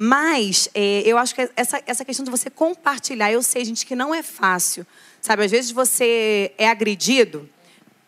Mas 0.00 0.68
é, 0.76 1.02
eu 1.04 1.18
acho 1.18 1.34
que 1.34 1.50
essa, 1.56 1.82
essa 1.84 2.04
questão 2.04 2.24
de 2.24 2.30
você 2.30 2.48
compartilhar, 2.48 3.32
eu 3.32 3.42
sei, 3.42 3.64
gente, 3.64 3.84
que 3.84 3.96
não 3.96 4.14
é 4.14 4.22
fácil. 4.22 4.86
Sabe, 5.20 5.44
às 5.44 5.50
vezes 5.50 5.72
você 5.72 6.52
é 6.56 6.68
agredido, 6.68 7.50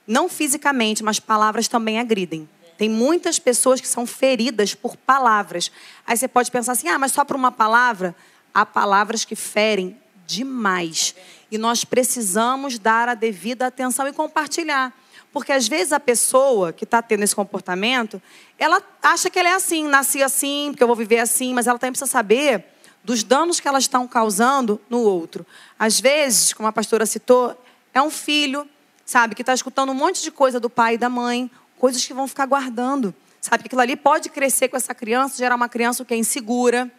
não 0.06 0.28
fisicamente, 0.28 1.02
mas 1.02 1.18
palavras 1.18 1.66
também 1.66 1.98
agridem. 1.98 2.48
Tem 2.78 2.88
muitas 2.88 3.40
pessoas 3.40 3.80
que 3.80 3.88
são 3.88 4.06
feridas 4.06 4.72
por 4.72 4.96
palavras. 4.96 5.72
Aí 6.06 6.16
você 6.16 6.28
pode 6.28 6.48
pensar 6.52 6.72
assim: 6.72 6.86
ah, 6.86 6.96
mas 6.96 7.10
só 7.10 7.24
por 7.24 7.34
uma 7.34 7.50
palavra? 7.50 8.14
Há 8.54 8.64
palavras 8.64 9.24
que 9.24 9.34
ferem 9.34 10.00
demais. 10.28 11.16
E 11.50 11.58
nós 11.58 11.84
precisamos 11.84 12.78
dar 12.78 13.08
a 13.08 13.14
devida 13.14 13.66
atenção 13.66 14.06
e 14.06 14.12
compartilhar. 14.12 14.94
Porque 15.32 15.52
às 15.52 15.68
vezes 15.68 15.92
a 15.92 16.00
pessoa 16.00 16.72
que 16.72 16.84
está 16.84 17.00
tendo 17.00 17.22
esse 17.22 17.34
comportamento, 17.34 18.20
ela 18.58 18.82
acha 19.02 19.30
que 19.30 19.38
ela 19.38 19.48
é 19.48 19.54
assim, 19.54 19.86
nasci 19.86 20.22
assim, 20.22 20.68
porque 20.70 20.82
eu 20.82 20.88
vou 20.88 20.96
viver 20.96 21.18
assim, 21.18 21.54
mas 21.54 21.66
ela 21.66 21.78
também 21.78 21.92
precisa 21.92 22.10
saber 22.10 22.64
dos 23.02 23.22
danos 23.22 23.60
que 23.60 23.68
elas 23.68 23.84
estão 23.84 24.06
causando 24.06 24.80
no 24.90 24.98
outro. 25.00 25.46
Às 25.78 26.00
vezes, 26.00 26.52
como 26.52 26.68
a 26.68 26.72
pastora 26.72 27.06
citou, 27.06 27.56
é 27.94 28.02
um 28.02 28.10
filho, 28.10 28.68
sabe, 29.04 29.34
que 29.34 29.42
está 29.42 29.54
escutando 29.54 29.90
um 29.90 29.94
monte 29.94 30.22
de 30.22 30.30
coisa 30.30 30.60
do 30.60 30.68
pai 30.68 30.94
e 30.94 30.98
da 30.98 31.08
mãe, 31.08 31.50
coisas 31.78 32.04
que 32.04 32.12
vão 32.12 32.28
ficar 32.28 32.46
guardando. 32.46 33.14
Sabe, 33.40 33.62
que 33.62 33.68
aquilo 33.68 33.80
ali 33.80 33.96
pode 33.96 34.28
crescer 34.28 34.68
com 34.68 34.76
essa 34.76 34.94
criança, 34.94 35.38
gerar 35.38 35.54
uma 35.54 35.68
criança 35.68 36.04
que 36.04 36.12
é 36.12 36.16
insegura, 36.16 36.90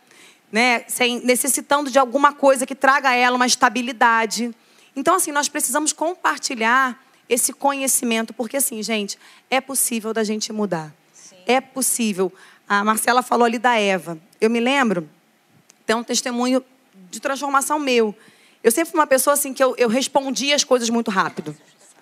né, 0.52 0.84
sem, 0.88 1.20
necessitando 1.24 1.92
de 1.92 2.00
alguma 2.00 2.34
coisa 2.34 2.66
que 2.66 2.74
traga 2.74 3.10
a 3.10 3.14
ela 3.14 3.36
uma 3.36 3.46
estabilidade. 3.46 4.54
Então, 4.96 5.16
assim, 5.16 5.32
nós 5.32 5.48
precisamos 5.48 5.94
compartilhar 5.94 7.00
esse 7.32 7.54
conhecimento, 7.54 8.34
porque 8.34 8.58
assim, 8.58 8.84
gente, 8.84 9.18
é 9.50 9.62
possível 9.62 10.14
da 10.14 10.22
gente 10.22 10.52
mudar. 10.52 10.94
Sim. 11.14 11.38
É 11.48 11.62
possível. 11.62 12.32
A 12.68 12.84
Marcela 12.84 13.24
falou 13.24 13.46
ali 13.46 13.58
da 13.58 13.80
Eva. 13.80 14.20
Eu 14.42 14.50
me 14.50 14.60
lembro, 14.60 15.10
tem 15.86 15.96
um 15.96 16.04
testemunho 16.04 16.62
de 17.10 17.22
transformação 17.22 17.80
meu. 17.80 18.14
Eu 18.62 18.70
sempre 18.70 18.92
fui 18.92 19.00
uma 19.00 19.08
pessoa 19.08 19.34
assim 19.34 19.54
que 19.54 19.64
eu, 19.64 19.74
eu 19.78 19.88
respondia 19.88 20.54
as 20.54 20.66
coisas 20.66 20.90
muito 20.90 21.10
rápido, 21.10 21.56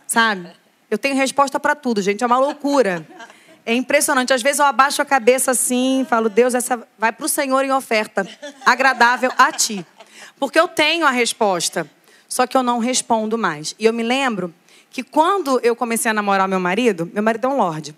sabe? 0.08 0.50
Eu 0.90 0.98
tenho 0.98 1.16
resposta 1.16 1.60
para 1.60 1.76
tudo, 1.76 2.02
gente, 2.02 2.24
é 2.24 2.28
uma 2.28 2.40
loucura. 2.40 3.08
É 3.64 3.76
impressionante. 3.76 4.34
Às 4.34 4.42
vezes 4.42 4.58
eu 4.58 4.66
abaixo 4.66 5.00
a 5.00 5.06
cabeça 5.06 5.52
assim, 5.52 6.08
falo, 6.10 6.28
Deus, 6.28 6.56
essa 6.56 6.88
vai 6.98 7.12
para 7.12 7.26
o 7.26 7.30
Senhor 7.30 7.64
em 7.64 7.72
oferta, 7.72 8.28
agradável 8.66 9.32
a 9.38 9.52
ti. 9.52 9.86
Porque 10.40 10.60
eu 10.60 10.68
tenho 10.68 11.06
a 11.06 11.12
resposta, 11.12 11.88
só 12.28 12.48
que 12.48 12.58
eu 12.58 12.64
não 12.64 12.80
respondo 12.80 13.38
mais. 13.38 13.76
E 13.78 13.86
eu 13.86 13.94
me 13.94 14.02
lembro 14.02 14.52
que 14.90 15.04
quando 15.04 15.60
eu 15.62 15.76
comecei 15.76 16.10
a 16.10 16.14
namorar 16.14 16.48
meu 16.48 16.60
marido, 16.60 17.10
meu 17.14 17.24
marido 17.24 17.46
é 17.46 17.50
um 17.50 17.58
lorde. 17.58 17.96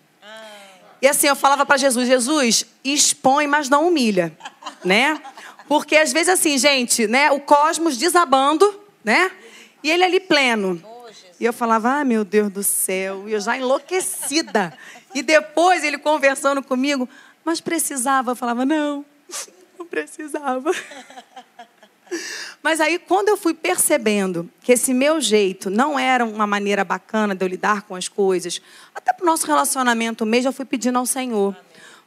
E 1.01 1.07
assim, 1.07 1.27
eu 1.27 1.35
falava 1.35 1.65
para 1.65 1.77
Jesus, 1.77 2.07
Jesus, 2.07 2.65
expõe, 2.83 3.47
mas 3.47 3.67
não 3.67 3.87
humilha, 3.87 4.37
né? 4.85 5.19
Porque 5.67 5.95
às 5.95 6.13
vezes 6.13 6.29
assim, 6.29 6.57
gente, 6.57 7.07
né, 7.07 7.31
o 7.31 7.39
cosmos 7.39 7.97
desabando, 7.97 8.79
né? 9.03 9.31
E 9.83 9.89
ele 9.89 10.03
ali 10.03 10.19
pleno. 10.19 10.81
E 11.39 11.45
eu 11.45 11.51
falava, 11.51 11.99
ah, 11.99 12.05
meu 12.05 12.23
Deus 12.23 12.51
do 12.51 12.61
céu, 12.61 13.27
e 13.27 13.33
eu 13.33 13.39
já 13.39 13.57
enlouquecida. 13.57 14.77
E 15.13 15.23
depois 15.23 15.83
ele 15.83 15.97
conversando 15.97 16.61
comigo, 16.61 17.09
mas 17.43 17.59
precisava. 17.59 18.31
Eu 18.31 18.35
falava, 18.35 18.63
não, 18.63 19.03
não 19.79 19.87
precisava. 19.87 20.71
Mas 22.61 22.79
aí, 22.79 22.99
quando 22.99 23.29
eu 23.29 23.37
fui 23.37 23.53
percebendo 23.53 24.49
que 24.61 24.71
esse 24.71 24.93
meu 24.93 25.19
jeito 25.19 25.69
não 25.69 25.97
era 25.97 26.23
uma 26.23 26.45
maneira 26.45 26.83
bacana 26.83 27.33
de 27.33 27.43
eu 27.43 27.47
lidar 27.47 27.83
com 27.83 27.95
as 27.95 28.07
coisas, 28.07 28.61
até 28.93 29.13
para 29.13 29.23
o 29.23 29.25
nosso 29.25 29.47
relacionamento 29.47 30.25
mesmo, 30.25 30.49
eu 30.49 30.53
fui 30.53 30.65
pedindo 30.65 30.97
ao 30.97 31.05
Senhor. 31.05 31.55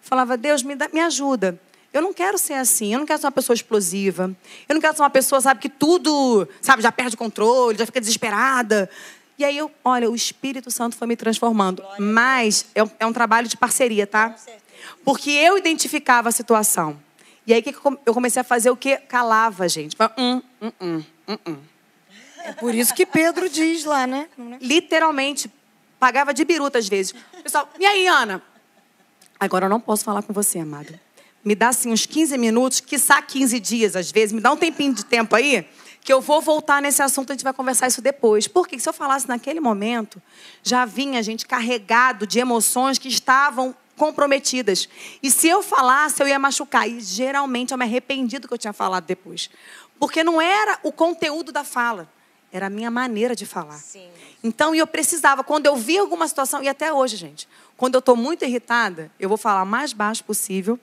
Falava, 0.01 0.37
Deus, 0.37 0.63
me, 0.63 0.75
dá, 0.75 0.89
me 0.93 1.01
ajuda. 1.01 1.59
Eu 1.93 2.03
não 2.03 2.13
quero 2.13 2.37
ser 2.37 2.55
assim, 2.55 2.93
eu 2.93 2.99
não 2.99 3.07
quero 3.07 3.21
ser 3.21 3.27
uma 3.27 3.33
pessoa 3.33 3.55
explosiva. 3.55 4.35
Eu 4.69 4.75
não 4.75 4.81
quero 4.81 4.97
ser 4.97 5.03
uma 5.03 5.11
pessoa, 5.11 5.41
sabe, 5.41 5.61
que 5.61 5.69
tudo, 5.69 6.47
sabe, 6.61 6.83
já 6.83 6.93
perde 6.93 7.15
o 7.15 7.19
controle, 7.19 7.79
já 7.79 7.87
fica 7.87 8.01
desesperada. 8.01 8.91
E 9.39 9.45
aí, 9.45 9.57
eu, 9.57 9.71
olha, 9.85 10.11
o 10.11 10.15
Espírito 10.15 10.71
Santo 10.71 10.97
foi 10.97 11.07
me 11.07 11.17
transformando. 11.17 11.83
Mas 11.99 12.67
é 12.75 12.83
um, 12.83 12.91
é 13.01 13.07
um 13.07 13.13
trabalho 13.13 13.49
de 13.49 13.57
parceria, 13.57 14.07
tá? 14.07 14.35
Porque 15.05 15.31
eu 15.31 15.57
identificava 15.57 16.29
a 16.29 16.33
situação. 16.33 17.01
E 17.47 17.53
aí 17.53 17.63
que 17.63 17.75
eu 18.07 18.15
comecei 18.15 18.41
a 18.41 18.45
fazer 18.45 18.71
o 18.71 18.77
que? 18.77 18.97
Calava, 18.97 19.69
gente. 19.69 19.97
Hum, 20.17 20.43
hum, 20.63 20.73
hum, 20.81 21.05
hum, 21.29 21.39
hum. 21.47 21.57
É 22.45 22.53
por 22.53 22.75
isso 22.75 22.95
que 22.95 23.07
Pedro 23.07 23.49
diz 23.49 23.85
lá, 23.85 24.07
né? 24.07 24.29
Literalmente, 24.61 25.51
pagava 25.99 26.33
de 26.33 26.45
biruta 26.45 26.79
às 26.79 26.89
vezes. 26.89 27.15
Pessoal, 27.43 27.69
e 27.79 27.87
aí, 27.87 28.07
Ana? 28.07 28.43
Agora 29.39 29.67
eu 29.67 29.71
não 29.71 29.81
posso 29.81 30.05
falar 30.05 30.23
com 30.23 30.33
você, 30.33 30.59
amado. 30.59 30.99
Me 31.45 31.55
dá 31.55 31.69
assim 31.69 31.93
uns 31.93 32.07
15 32.07 32.39
minutos, 32.39 32.81
quiçá 32.81 33.21
15 33.21 33.61
dias 33.61 33.97
às 33.97 34.11
vezes, 34.11 34.33
me 34.33 34.41
dá 34.41 34.51
um 34.51 34.57
tempinho 34.57 34.95
de 34.95 35.05
tempo 35.05 35.37
aí, 35.37 35.69
que 36.01 36.13
eu 36.13 36.21
vou 36.21 36.41
voltar 36.41 36.81
nesse 36.81 37.03
assunto, 37.03 37.31
a 37.31 37.35
gente 37.35 37.45
vai 37.45 37.53
conversar 37.53 37.87
isso 37.87 38.01
depois. 38.01 38.47
Porque 38.47 38.79
se 38.79 38.89
eu 38.89 38.93
falasse 38.93 39.29
naquele 39.29 39.61
momento, 39.61 40.23
já 40.63 40.85
vinha 40.85 41.19
a 41.19 41.23
gente 41.23 41.47
carregado 41.47 42.27
de 42.27 42.39
emoções 42.39 42.99
que 42.99 43.09
estavam 43.09 43.75
comprometidas. 43.97 44.89
E 45.23 45.31
se 45.31 45.49
eu 45.49 45.63
falasse, 45.63 46.23
eu 46.23 46.29
ia 46.29 46.39
machucar. 46.39 46.89
E 46.89 47.01
geralmente 47.01 47.73
eu 47.73 47.79
me 47.79 47.85
arrependi 47.85 48.39
do 48.39 48.49
que 48.49 48.55
eu 48.55 48.59
tinha 48.59 48.73
falado 48.73 49.05
depois. 49.05 49.51
Porque 49.99 50.25
não 50.25 50.41
era 50.41 50.79
o 50.83 50.93
conteúdo 50.93 51.53
da 51.53 51.65
fala, 51.65 52.09
era 52.53 52.67
a 52.67 52.71
minha 52.71 52.91
maneira 52.91 53.35
de 53.35 53.47
falar. 53.47 53.79
Sim. 53.79 54.09
Então, 54.43 54.75
eu 54.75 54.87
precisava, 54.87 55.43
quando 55.43 55.67
eu 55.67 55.77
vi 55.77 55.97
alguma 55.97 56.29
situação, 56.29 56.63
e 56.63 56.69
até 56.69 56.93
hoje, 56.93 57.17
gente, 57.17 57.49
quando 57.77 57.95
eu 57.95 58.01
estou 58.01 58.15
muito 58.15 58.45
irritada, 58.45 59.11
eu 59.19 59.29
vou 59.29 59.39
falar 59.39 59.65
mais 59.65 59.93
baixo 59.93 60.23
possível 60.23 60.79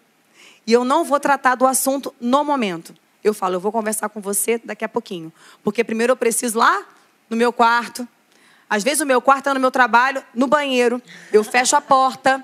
e 0.65 0.73
eu 0.73 0.83
não 0.83 1.03
vou 1.03 1.19
tratar 1.19 1.55
do 1.55 1.65
assunto 1.65 2.13
no 2.19 2.43
momento. 2.43 2.95
Eu 3.23 3.33
falo, 3.33 3.55
eu 3.55 3.59
vou 3.59 3.71
conversar 3.71 4.09
com 4.09 4.19
você 4.19 4.57
daqui 4.57 4.83
a 4.83 4.89
pouquinho. 4.89 5.31
Porque 5.63 5.83
primeiro 5.83 6.11
eu 6.11 6.17
preciso 6.17 6.57
lá 6.57 6.83
no 7.29 7.37
meu 7.37 7.53
quarto. 7.53 8.07
Às 8.69 8.83
vezes 8.83 9.01
o 9.01 9.05
meu 9.05 9.21
quarto 9.21 9.49
é 9.49 9.53
no 9.53 9.59
meu 9.59 9.71
trabalho, 9.71 10.23
no 10.33 10.47
banheiro. 10.47 11.01
Eu 11.31 11.43
fecho 11.43 11.75
a 11.75 11.81
porta, 11.81 12.43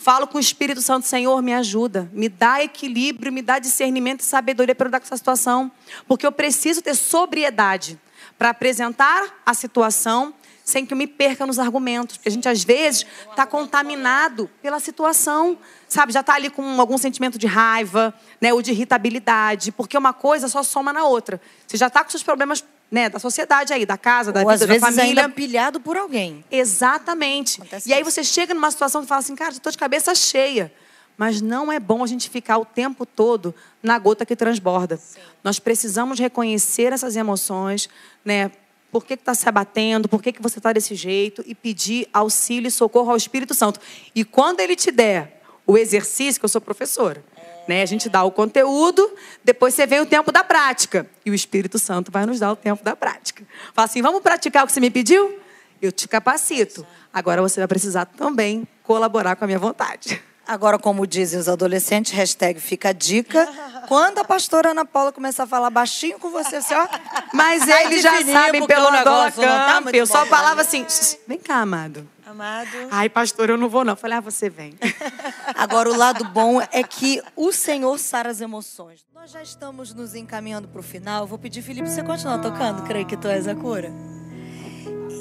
Falo 0.00 0.28
com 0.28 0.38
o 0.38 0.40
Espírito 0.40 0.80
Santo, 0.80 1.08
Senhor, 1.08 1.42
me 1.42 1.52
ajuda, 1.52 2.08
me 2.12 2.28
dá 2.28 2.62
equilíbrio, 2.62 3.32
me 3.32 3.42
dá 3.42 3.58
discernimento 3.58 4.20
e 4.20 4.24
sabedoria 4.24 4.72
para 4.72 4.86
lidar 4.86 5.00
com 5.00 5.06
essa 5.06 5.16
situação, 5.16 5.72
porque 6.06 6.24
eu 6.24 6.30
preciso 6.30 6.80
ter 6.80 6.94
sobriedade 6.94 7.98
para 8.38 8.50
apresentar 8.50 9.42
a 9.44 9.52
situação 9.52 10.32
sem 10.62 10.86
que 10.86 10.92
eu 10.92 10.96
me 10.96 11.06
perca 11.06 11.44
nos 11.44 11.58
argumentos, 11.58 12.16
porque 12.16 12.28
a 12.28 12.32
gente 12.32 12.48
às 12.48 12.62
vezes 12.62 13.04
está 13.28 13.44
contaminado 13.44 14.48
pela 14.62 14.78
situação, 14.78 15.58
sabe? 15.88 16.12
Já 16.12 16.20
está 16.20 16.34
ali 16.34 16.48
com 16.48 16.80
algum 16.80 16.96
sentimento 16.96 17.36
de 17.36 17.46
raiva, 17.48 18.14
né, 18.40 18.52
ou 18.52 18.62
de 18.62 18.70
irritabilidade, 18.70 19.72
porque 19.72 19.98
uma 19.98 20.12
coisa 20.12 20.46
só 20.46 20.62
soma 20.62 20.92
na 20.92 21.04
outra. 21.04 21.40
Você 21.66 21.76
já 21.76 21.88
está 21.88 22.04
com 22.04 22.10
seus 22.10 22.22
problemas 22.22 22.62
né, 22.90 23.08
da 23.08 23.18
sociedade 23.18 23.72
aí, 23.72 23.84
da 23.84 23.98
casa, 23.98 24.32
da 24.32 24.40
Ou 24.40 24.46
vida, 24.50 24.64
às 24.64 24.68
vezes 24.68 24.80
da 24.80 24.86
família. 24.88 25.22
ainda 25.24 25.34
pilhado 25.34 25.80
por 25.80 25.96
alguém. 25.96 26.44
Exatamente. 26.50 27.60
Acontece 27.60 27.88
e 27.88 27.92
aí 27.92 28.02
você 28.02 28.24
chega 28.24 28.54
numa 28.54 28.70
situação 28.70 29.02
que 29.02 29.08
fala 29.08 29.20
assim, 29.20 29.36
cara, 29.36 29.52
estou 29.52 29.70
de 29.70 29.78
cabeça 29.78 30.14
cheia. 30.14 30.72
Mas 31.16 31.42
não 31.42 31.72
é 31.72 31.80
bom 31.80 32.04
a 32.04 32.06
gente 32.06 32.30
ficar 32.30 32.58
o 32.58 32.64
tempo 32.64 33.04
todo 33.04 33.52
na 33.82 33.98
gota 33.98 34.24
que 34.24 34.36
transborda. 34.36 34.96
Sim. 34.96 35.18
Nós 35.42 35.58
precisamos 35.58 36.18
reconhecer 36.18 36.92
essas 36.92 37.16
emoções, 37.16 37.88
né? 38.24 38.52
Por 38.90 39.04
que 39.04 39.14
está 39.14 39.34
se 39.34 39.48
abatendo? 39.48 40.08
Por 40.08 40.22
que, 40.22 40.32
que 40.32 40.40
você 40.40 40.60
está 40.60 40.72
desse 40.72 40.94
jeito? 40.94 41.42
E 41.44 41.56
pedir 41.56 42.08
auxílio 42.12 42.68
e 42.68 42.70
socorro 42.70 43.10
ao 43.10 43.16
Espírito 43.16 43.52
Santo. 43.52 43.80
E 44.14 44.24
quando 44.24 44.60
ele 44.60 44.76
te 44.76 44.92
der 44.92 45.42
o 45.66 45.76
exercício, 45.76 46.40
que 46.40 46.44
eu 46.44 46.48
sou 46.48 46.60
professora, 46.60 47.22
né? 47.68 47.82
A 47.82 47.86
gente 47.86 48.08
dá 48.08 48.24
o 48.24 48.30
conteúdo, 48.30 49.08
depois 49.44 49.74
você 49.74 49.86
vem 49.86 50.00
o 50.00 50.06
tempo 50.06 50.32
da 50.32 50.42
prática. 50.42 51.06
E 51.24 51.30
o 51.30 51.34
Espírito 51.34 51.78
Santo 51.78 52.10
vai 52.10 52.24
nos 52.26 52.40
dar 52.40 52.50
o 52.50 52.56
tempo 52.56 52.82
da 52.82 52.96
prática. 52.96 53.44
Fala 53.74 53.84
assim: 53.84 54.02
vamos 54.02 54.22
praticar 54.22 54.64
o 54.64 54.66
que 54.66 54.72
você 54.72 54.80
me 54.80 54.90
pediu? 54.90 55.38
Eu 55.80 55.92
te 55.92 56.08
capacito. 56.08 56.84
Agora 57.12 57.40
você 57.40 57.60
vai 57.60 57.68
precisar 57.68 58.06
também 58.06 58.66
colaborar 58.82 59.36
com 59.36 59.44
a 59.44 59.46
minha 59.46 59.58
vontade. 59.58 60.20
Agora, 60.48 60.78
como 60.78 61.06
dizem 61.06 61.38
os 61.38 61.46
adolescentes, 61.46 62.10
hashtag 62.12 62.58
fica 62.58 62.88
a 62.88 62.92
dica. 62.92 63.46
Quando 63.86 64.18
a 64.18 64.24
pastora 64.24 64.70
Ana 64.70 64.82
Paula 64.82 65.12
começar 65.12 65.42
a 65.42 65.46
falar 65.46 65.68
baixinho 65.68 66.18
com 66.18 66.30
você, 66.30 66.56
assim, 66.56 66.72
ó. 66.72 66.88
Mas 67.34 67.68
eles 67.68 68.02
já 68.02 68.24
sabem 68.24 68.66
pelo 68.66 68.88
Angola 68.88 69.30
tá 69.30 69.82
Eu 69.92 70.06
só 70.06 70.24
falava 70.24 70.62
assim: 70.62 70.86
vem 71.26 71.38
cá, 71.38 71.56
amado. 71.56 72.08
Amado. 72.26 72.70
Ai, 72.90 73.10
pastor, 73.10 73.50
eu 73.50 73.58
não 73.58 73.68
vou 73.68 73.84
não. 73.84 73.94
falei, 73.94 74.16
ah, 74.16 74.20
você 74.20 74.48
vem. 74.48 74.74
Agora, 75.54 75.90
o 75.90 75.96
lado 75.96 76.24
bom 76.24 76.62
é 76.72 76.82
que 76.82 77.22
o 77.36 77.52
Senhor 77.52 77.98
sara 77.98 78.30
as 78.30 78.40
emoções. 78.40 79.04
Nós 79.14 79.30
já 79.30 79.42
estamos 79.42 79.92
nos 79.92 80.14
encaminhando 80.14 80.66
para 80.66 80.80
o 80.80 80.82
final. 80.82 81.24
Eu 81.24 81.26
vou 81.26 81.38
pedir, 81.38 81.60
Felipe, 81.60 81.90
você 81.90 82.02
continuar 82.02 82.38
tocando? 82.38 82.84
Creio 82.84 83.06
que 83.06 83.18
tu 83.18 83.28
és 83.28 83.46
a 83.46 83.54
cura. 83.54 83.90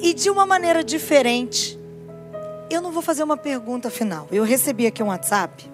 E 0.01 0.13
de 0.13 0.29
uma 0.29 0.45
maneira 0.45 0.83
diferente, 0.83 1.77
eu 2.69 2.81
não 2.81 2.91
vou 2.91 3.01
fazer 3.01 3.23
uma 3.23 3.37
pergunta 3.37 3.89
final. 3.89 4.27
Eu 4.31 4.43
recebi 4.43 4.87
aqui 4.87 5.01
um 5.01 5.07
WhatsApp. 5.07 5.71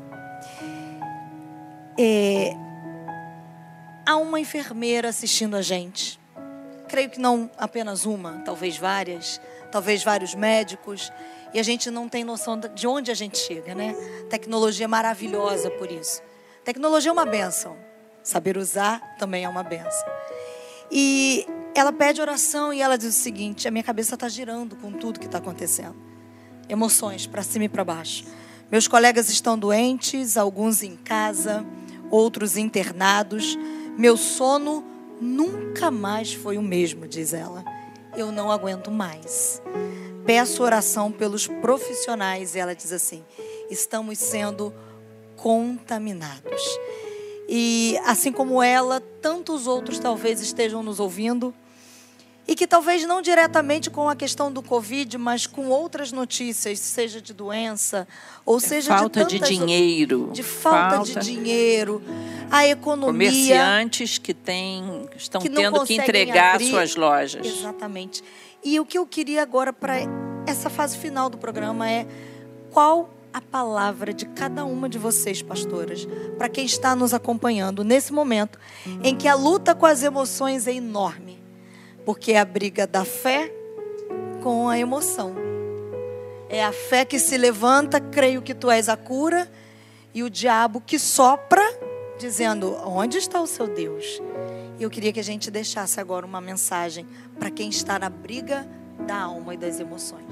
É, 1.98 2.56
há 4.06 4.16
uma 4.18 4.40
enfermeira 4.40 5.10
assistindo 5.10 5.56
a 5.56 5.62
gente. 5.62 6.20
Creio 6.88 7.10
que 7.10 7.20
não 7.20 7.50
apenas 7.58 8.06
uma, 8.06 8.42
talvez 8.46 8.78
várias 8.78 9.40
talvez 9.74 10.04
vários 10.04 10.36
médicos, 10.36 11.12
e 11.52 11.60
a 11.60 11.64
gente 11.64 11.90
não 11.90 12.08
tem 12.08 12.24
noção 12.24 12.60
de 12.60 12.86
onde 12.86 13.10
a 13.10 13.16
gente 13.16 13.40
chega, 13.40 13.74
né? 13.74 13.96
Tecnologia 14.30 14.86
é 14.86 14.88
maravilhosa 14.88 15.72
por 15.72 15.92
isso. 15.92 16.22
Tecnologia 16.64 17.10
é 17.10 17.12
uma 17.12 17.26
benção. 17.26 17.76
Saber 18.22 18.56
usar 18.56 19.02
também 19.18 19.46
é 19.46 19.50
uma 19.50 19.64
benção. 19.64 20.08
E 20.92 21.48
ela 21.74 21.92
pede 21.92 22.22
oração 22.22 22.72
e 22.72 22.82
ela 22.82 23.00
diz 23.00 23.18
o 23.18 23.20
seguinte: 23.20 23.68
a 23.68 23.72
minha 23.72 23.84
cabeça 23.84 24.14
está 24.14 24.30
girando 24.30 24.76
com 24.76 24.92
tudo 24.92 25.20
que 25.20 25.26
está 25.26 25.40
acontecendo. 25.40 26.13
Emoções 26.70 27.28
para 27.28 27.44
cima 27.44 27.66
e 27.66 27.70
para 27.70 27.84
baixo. 27.84 28.26
Meus 28.72 28.88
colegas 28.88 29.30
estão 29.30 29.58
doentes, 29.58 30.38
alguns 30.38 30.84
em 30.84 30.96
casa, 30.96 31.66
outros 32.10 32.58
internados. 32.58 33.58
Meu 33.98 34.18
sono 34.18 34.84
nunca 35.22 35.92
mais 35.92 36.34
foi 36.34 36.58
o 36.58 36.62
mesmo, 36.62 37.08
diz 37.08 37.34
ela 37.34 37.64
eu 38.16 38.32
não 38.32 38.52
aguento 38.52 38.92
mais. 38.92 39.62
Peço 40.26 40.64
oração 40.64 41.12
pelos 41.12 41.48
profissionais. 41.48 42.56
Ela 42.56 42.76
diz 42.76 42.92
assim: 42.92 43.24
estamos 43.70 44.20
sendo 44.20 44.74
contaminados. 45.36 46.62
E 47.48 47.98
assim 48.06 48.32
como 48.32 48.64
ela, 48.64 49.02
tantos 49.22 49.68
outros 49.68 50.00
talvez 50.00 50.42
estejam 50.42 50.82
nos 50.82 51.00
ouvindo 51.00 51.54
e 52.48 52.56
que 52.56 52.68
talvez 52.68 53.06
não 53.06 53.22
diretamente 53.22 53.90
com 53.90 54.10
a 54.10 54.16
questão 54.16 54.52
do 54.52 54.62
Covid, 54.62 55.18
mas 55.18 55.48
com 55.48 55.70
outras 55.70 56.12
notícias, 56.12 56.80
seja 56.80 57.22
de 57.22 57.34
doença, 57.34 58.08
ou 58.46 58.58
é 58.58 58.60
seja 58.60 58.98
falta 58.98 59.24
de, 59.24 59.40
de 59.40 59.46
dinheiro. 59.46 60.30
De 60.34 60.44
falta, 60.44 60.96
falta, 60.98 61.20
de 61.20 61.26
dinheiro, 61.26 62.02
a 62.52 62.68
economia. 62.68 63.30
Comerciantes 63.30 64.18
que 64.18 64.34
têm, 64.34 65.08
estão 65.16 65.42
que 65.42 65.50
tendo 65.50 65.84
que 65.86 65.94
entregar 65.94 66.56
abrir. 66.56 66.70
suas 66.70 66.96
lojas. 66.96 67.46
Exatamente. 67.46 68.24
E 68.64 68.80
o 68.80 68.86
que 68.86 68.98
eu 68.98 69.06
queria 69.06 69.42
agora 69.42 69.72
para 69.72 69.96
essa 70.46 70.70
fase 70.70 70.98
final 70.98 71.30
do 71.30 71.38
programa 71.38 71.90
é 71.90 72.06
qual 72.72 73.10
a 73.34 73.42
palavra 73.42 74.14
de 74.14 74.26
cada 74.26 74.64
uma 74.64 74.88
de 74.88 74.98
vocês, 74.98 75.42
pastoras, 75.42 76.06
para 76.38 76.50
quem 76.50 76.66
está 76.66 76.96
nos 76.96 77.14
acompanhando 77.14 77.84
nesse 77.84 78.14
momento 78.14 78.60
em 79.02 79.16
que 79.16 79.28
a 79.28 79.34
luta 79.34 79.74
com 79.74 79.86
as 79.86 80.04
emoções 80.04 80.68
é 80.68 80.74
enorme 80.74 81.43
porque 82.06 82.34
é 82.34 82.40
a 82.40 82.46
briga 82.46 82.86
da 82.86 83.06
fé 83.06 83.52
com 84.42 84.68
a 84.68 84.78
emoção. 84.78 85.36
É 86.50 86.64
a 86.64 86.72
fé 86.72 87.06
que 87.06 87.18
se 87.18 87.38
levanta, 87.38 88.00
creio 88.00 88.42
que 88.42 88.54
tu 88.54 88.70
és 88.70 88.90
a 88.90 88.98
cura, 88.98 89.50
e 90.14 90.22
o 90.22 90.30
diabo 90.30 90.82
que 90.82 91.00
sopra, 91.00 91.64
dizendo: 92.20 92.76
Onde 92.86 93.18
está 93.18 93.42
o 93.42 93.48
seu 93.48 93.68
Deus? 93.68 94.22
E 94.78 94.84
eu 94.84 94.90
queria 94.90 95.12
que 95.12 95.20
a 95.20 95.24
gente 95.24 95.50
deixasse 95.50 96.00
agora 96.00 96.26
uma 96.26 96.42
mensagem 96.42 97.08
para 97.40 97.50
quem 97.50 97.70
está 97.70 97.98
na 97.98 98.10
briga 98.10 98.68
da 99.08 99.22
alma 99.22 99.54
e 99.54 99.58
das 99.58 99.80
emoções. 99.80 100.26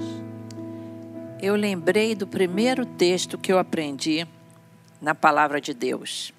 Eu 1.40 1.56
lembrei 1.56 2.14
do 2.14 2.26
primeiro 2.26 2.86
texto 2.86 3.36
que 3.36 3.52
eu 3.52 3.58
aprendi 3.58 4.26
na 5.00 5.14
palavra 5.14 5.60
de 5.60 5.74
Deus. 5.74 6.32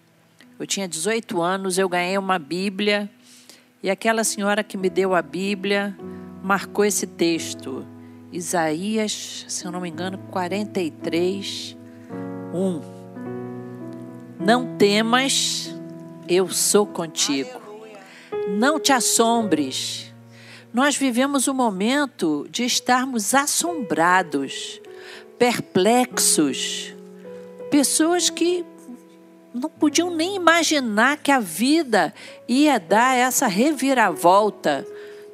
Eu 0.58 0.66
tinha 0.66 0.88
18 0.88 1.42
anos, 1.42 1.78
eu 1.78 1.90
ganhei 1.90 2.18
uma 2.18 2.40
Bíblia 2.40 3.10
e 3.84 3.92
aquela 3.92 4.24
senhora 4.24 4.64
que 4.64 4.78
me 4.78 4.90
deu 4.90 5.14
a 5.14 5.22
Bíblia 5.22 5.94
marcou 6.42 6.86
esse 6.86 7.06
texto. 7.06 7.86
Isaías, 8.32 9.46
se 9.50 9.66
eu 9.66 9.72
não 9.74 9.82
me 9.82 9.90
engano, 9.90 10.18
43, 10.32 11.78
1. 12.54 12.82
Não 14.40 14.78
temas, 14.78 15.76
eu 16.30 16.48
sou 16.48 16.88
contigo. 16.88 17.62
Não 18.48 18.80
te 18.80 18.94
assombres. 18.94 20.14
Nós 20.74 20.96
vivemos 20.96 21.50
um 21.50 21.54
momento 21.54 22.48
de 22.50 22.64
estarmos 22.64 23.34
assombrados, 23.34 24.82
perplexos. 25.38 26.96
Pessoas 27.70 28.30
que 28.30 28.66
não 29.54 29.70
podiam 29.70 30.10
nem 30.10 30.36
imaginar 30.36 31.18
que 31.18 31.32
a 31.32 31.40
vida 31.40 32.14
ia 32.48 32.80
dar 32.80 33.16
essa 33.16 33.48
reviravolta 33.48 34.86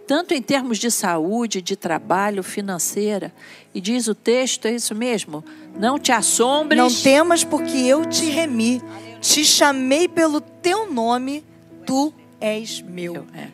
tanto 0.09 0.33
em 0.33 0.41
termos 0.41 0.79
de 0.79 0.89
saúde, 0.89 1.61
de 1.61 1.75
trabalho, 1.75 2.41
financeira. 2.41 3.31
E 3.75 3.79
diz 3.79 4.07
o 4.07 4.15
texto, 4.15 4.65
é 4.65 4.71
isso 4.73 4.95
mesmo? 4.95 5.45
Não 5.77 5.99
te 5.99 6.11
assombres. 6.11 6.79
Não 6.79 6.91
temas, 6.91 7.43
porque 7.43 7.77
eu 7.77 8.03
te 8.07 8.25
remi, 8.25 8.81
te 9.21 9.45
chamei 9.45 10.07
pelo 10.07 10.41
teu 10.41 10.91
nome, 10.91 11.45
tu 11.85 12.11
és 12.41 12.81
meu. 12.81 13.27
É. 13.35 13.49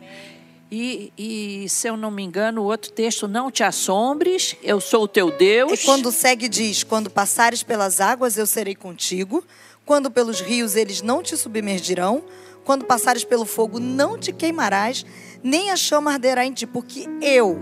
E, 0.72 1.12
e, 1.18 1.68
se 1.68 1.90
eu 1.90 1.98
não 1.98 2.10
me 2.10 2.24
engano, 2.24 2.62
o 2.62 2.66
outro 2.66 2.90
texto, 2.90 3.28
não 3.28 3.52
te 3.52 3.62
assombres, 3.62 4.56
eu 4.64 4.80
sou 4.80 5.04
o 5.04 5.08
teu 5.10 5.32
Deus. 5.32 5.74
E 5.74 5.86
quando 5.86 6.10
segue, 6.10 6.48
diz: 6.48 6.84
Quando 6.84 7.10
passares 7.10 7.64
pelas 7.64 8.00
águas, 8.00 8.38
eu 8.38 8.48
serei 8.48 8.76
contigo. 8.76 9.44
Quando 9.86 10.10
pelos 10.10 10.42
rios, 10.42 10.76
eles 10.76 11.02
não 11.02 11.22
te 11.22 11.38
submergirão. 11.38 12.24
Quando 12.64 12.86
passares 12.86 13.24
pelo 13.24 13.46
fogo, 13.46 13.80
não 13.80 14.18
te 14.18 14.34
queimarás 14.34 15.06
nem 15.46 15.70
a 15.70 15.76
chama 15.76 16.12
arderá 16.12 16.44
em 16.44 16.52
ti, 16.52 16.66
porque 16.66 17.08
eu 17.22 17.60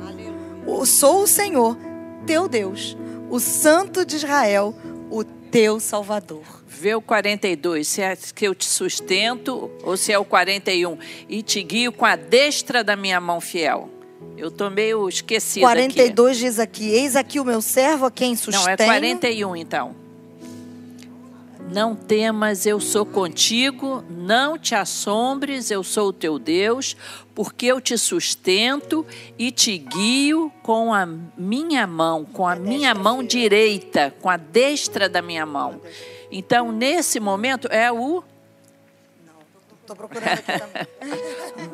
sou 0.85 1.23
o 1.23 1.27
Senhor, 1.27 1.77
teu 2.25 2.47
Deus, 2.47 2.97
o 3.29 3.41
Santo 3.41 4.05
de 4.05 4.15
Israel, 4.15 4.73
o 5.11 5.25
teu 5.25 5.81
Salvador. 5.81 6.63
Vê 6.65 6.95
o 6.95 7.01
42, 7.01 7.85
se 7.85 8.01
é 8.01 8.15
que 8.15 8.47
eu 8.47 8.55
te 8.55 8.65
sustento 8.65 9.69
ou 9.83 9.97
se 9.97 10.13
é 10.13 10.17
o 10.17 10.23
41. 10.23 10.97
E 11.27 11.43
te 11.43 11.61
guio 11.61 11.91
com 11.91 12.05
a 12.05 12.15
destra 12.15 12.85
da 12.85 12.95
minha 12.95 13.19
mão 13.19 13.41
fiel. 13.41 13.89
Eu 14.37 14.49
tô 14.49 14.69
meio 14.69 15.07
esquecido 15.09 15.63
42 15.63 16.37
aqui. 16.37 16.45
diz 16.45 16.59
aqui, 16.59 16.89
eis 16.89 17.15
aqui 17.17 17.39
o 17.39 17.45
meu 17.45 17.61
servo 17.61 18.05
a 18.05 18.11
quem 18.11 18.33
sustenho. 18.35 18.63
Não, 18.63 18.71
é 18.71 18.77
41 18.77 19.55
então. 19.57 20.02
Não 21.71 21.95
temas, 21.95 22.65
eu 22.65 22.79
sou 22.79 23.05
contigo, 23.05 24.03
não 24.09 24.57
te 24.57 24.75
assombres, 24.75 25.71
eu 25.71 25.83
sou 25.83 26.09
o 26.09 26.13
teu 26.13 26.37
Deus, 26.37 26.95
porque 27.33 27.65
eu 27.65 27.81
te 27.81 27.97
sustento 27.97 29.05
e 29.39 29.51
te 29.51 29.77
guio 29.77 30.51
com 30.61 30.93
a 30.93 31.05
minha 31.05 31.87
mão, 31.87 32.25
com 32.25 32.47
a 32.47 32.55
minha 32.55 32.93
mão 32.93 33.23
direita, 33.23 34.13
com 34.21 34.29
a 34.29 34.37
destra 34.37 35.09
da 35.09 35.21
minha 35.21 35.45
mão. 35.45 35.81
Então, 36.31 36.71
nesse 36.71 37.19
momento, 37.19 37.67
é 37.71 37.91
o. 37.91 38.23
Estou 39.81 39.95
procurando 39.95 40.27
aqui 40.27 40.59
também. 40.59 40.87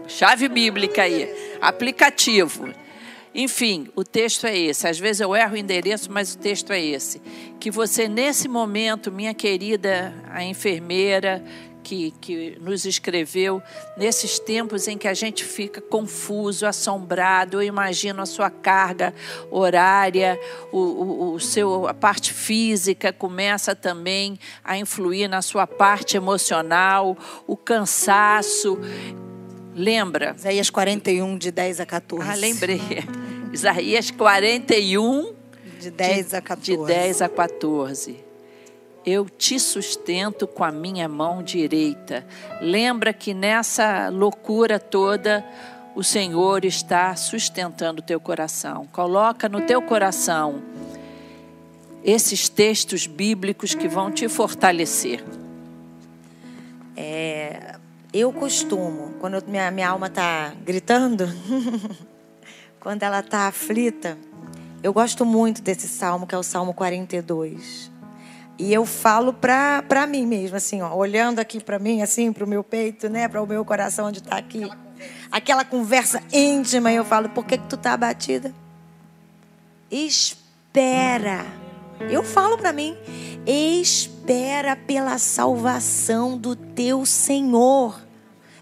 Chave 0.07 0.47
bíblica 0.47 1.03
aí, 1.03 1.57
aplicativo. 1.61 2.69
Enfim, 3.33 3.87
o 3.95 4.03
texto 4.03 4.47
é 4.47 4.57
esse. 4.57 4.87
Às 4.87 4.97
vezes 4.97 5.21
eu 5.21 5.35
erro 5.35 5.53
o 5.53 5.57
endereço, 5.57 6.11
mas 6.11 6.33
o 6.33 6.37
texto 6.37 6.71
é 6.71 6.83
esse. 6.83 7.21
Que 7.59 7.69
você, 7.69 8.07
nesse 8.07 8.47
momento, 8.47 9.11
minha 9.11 9.33
querida, 9.33 10.13
a 10.31 10.43
enfermeira 10.43 11.43
que, 11.83 12.11
que 12.21 12.57
nos 12.61 12.85
escreveu, 12.85 13.61
nesses 13.97 14.37
tempos 14.37 14.87
em 14.87 14.97
que 14.97 15.07
a 15.07 15.13
gente 15.13 15.43
fica 15.43 15.81
confuso, 15.81 16.65
assombrado, 16.65 17.57
eu 17.57 17.63
imagino 17.63 18.21
a 18.21 18.25
sua 18.25 18.49
carga 18.49 19.13
horária, 19.49 20.39
o, 20.71 20.77
o, 20.77 21.33
o 21.33 21.39
seu, 21.39 21.87
a 21.87 21.93
parte 21.93 22.33
física 22.33 23.11
começa 23.11 23.75
também 23.75 24.37
a 24.63 24.77
influir 24.77 25.27
na 25.27 25.41
sua 25.41 25.65
parte 25.65 26.17
emocional, 26.17 27.17
o 27.47 27.57
cansaço 27.57 28.79
Lembra? 29.79 30.35
Isaías 30.37 30.69
41, 30.69 31.37
de 31.37 31.51
10 31.51 31.79
a 31.79 31.85
14. 31.85 32.29
Ah, 32.29 32.35
lembrei. 32.35 32.81
Isaías 33.53 34.11
41, 34.11 35.33
de 35.79 35.89
10 35.89 36.33
a 36.33 36.41
14. 36.41 36.77
De 36.77 36.85
10 36.85 37.21
a 37.21 37.29
14. 37.29 38.19
Eu 39.05 39.29
te 39.29 39.57
sustento 39.57 40.45
com 40.45 40.65
a 40.65 40.71
minha 40.71 41.07
mão 41.07 41.41
direita. 41.41 42.27
Lembra 42.59 43.13
que 43.13 43.33
nessa 43.33 44.09
loucura 44.09 44.77
toda, 44.79 45.45
o 45.95 46.03
Senhor 46.03 46.65
está 46.65 47.15
sustentando 47.15 48.01
o 48.01 48.05
teu 48.05 48.19
coração. 48.19 48.85
Coloca 48.91 49.47
no 49.47 49.61
teu 49.61 49.81
coração 49.81 50.61
esses 52.03 52.49
textos 52.49 53.07
bíblicos 53.07 53.73
que 53.73 53.87
vão 53.87 54.11
te 54.11 54.27
fortalecer. 54.27 55.23
É, 56.97 57.78
eu 58.11 58.33
costumo, 58.33 59.13
quando 59.19 59.43
minha, 59.47 59.69
minha 59.69 59.89
alma 59.89 60.07
está 60.07 60.53
gritando, 60.65 61.27
quando 62.79 63.03
ela 63.03 63.19
está 63.19 63.47
aflita, 63.47 64.17
eu 64.81 64.91
gosto 64.91 65.25
muito 65.25 65.61
desse 65.61 65.87
salmo, 65.87 66.25
que 66.25 66.33
é 66.33 66.37
o 66.37 66.43
Salmo 66.43 66.73
42. 66.73 67.91
E 68.57 68.73
eu 68.73 68.85
falo 68.85 69.31
para 69.31 70.07
mim 70.07 70.25
mesmo, 70.25 70.57
assim, 70.57 70.81
ó, 70.81 70.93
olhando 70.93 71.39
aqui 71.39 71.63
para 71.63 71.77
mim, 71.77 72.01
assim, 72.01 72.33
para 72.33 72.43
o 72.43 72.47
meu 72.47 72.63
peito, 72.63 73.07
né, 73.09 73.27
para 73.27 73.41
o 73.41 73.47
meu 73.47 73.63
coração 73.63 74.07
onde 74.07 74.19
está 74.19 74.37
aqui. 74.37 74.69
Aquela 75.31 75.63
conversa 75.63 76.21
íntima, 76.33 76.91
e 76.91 76.95
eu 76.95 77.05
falo, 77.05 77.29
por 77.29 77.45
que, 77.45 77.57
que 77.57 77.67
tu 77.67 77.75
está 77.75 77.93
abatida? 77.93 78.53
Espera. 79.91 81.45
Eu 82.09 82.23
falo 82.23 82.57
para 82.57 82.71
mim, 82.71 82.95
espera 83.45 84.75
pela 84.75 85.17
salvação 85.17 86.37
do 86.37 86.55
teu 86.55 87.05
Senhor. 87.05 87.99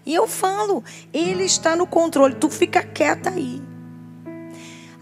E 0.04 0.14
eu 0.14 0.26
falo, 0.26 0.82
Ele 1.12 1.44
está 1.44 1.76
no 1.76 1.86
controle, 1.86 2.34
tu 2.34 2.48
fica 2.48 2.82
quieta 2.82 3.30
aí. 3.30 3.62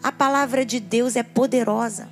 A 0.03 0.13
palavra 0.13 0.65
de 0.65 0.81
Deus 0.81 1.17
é 1.17 1.23
poderosa. 1.23 2.09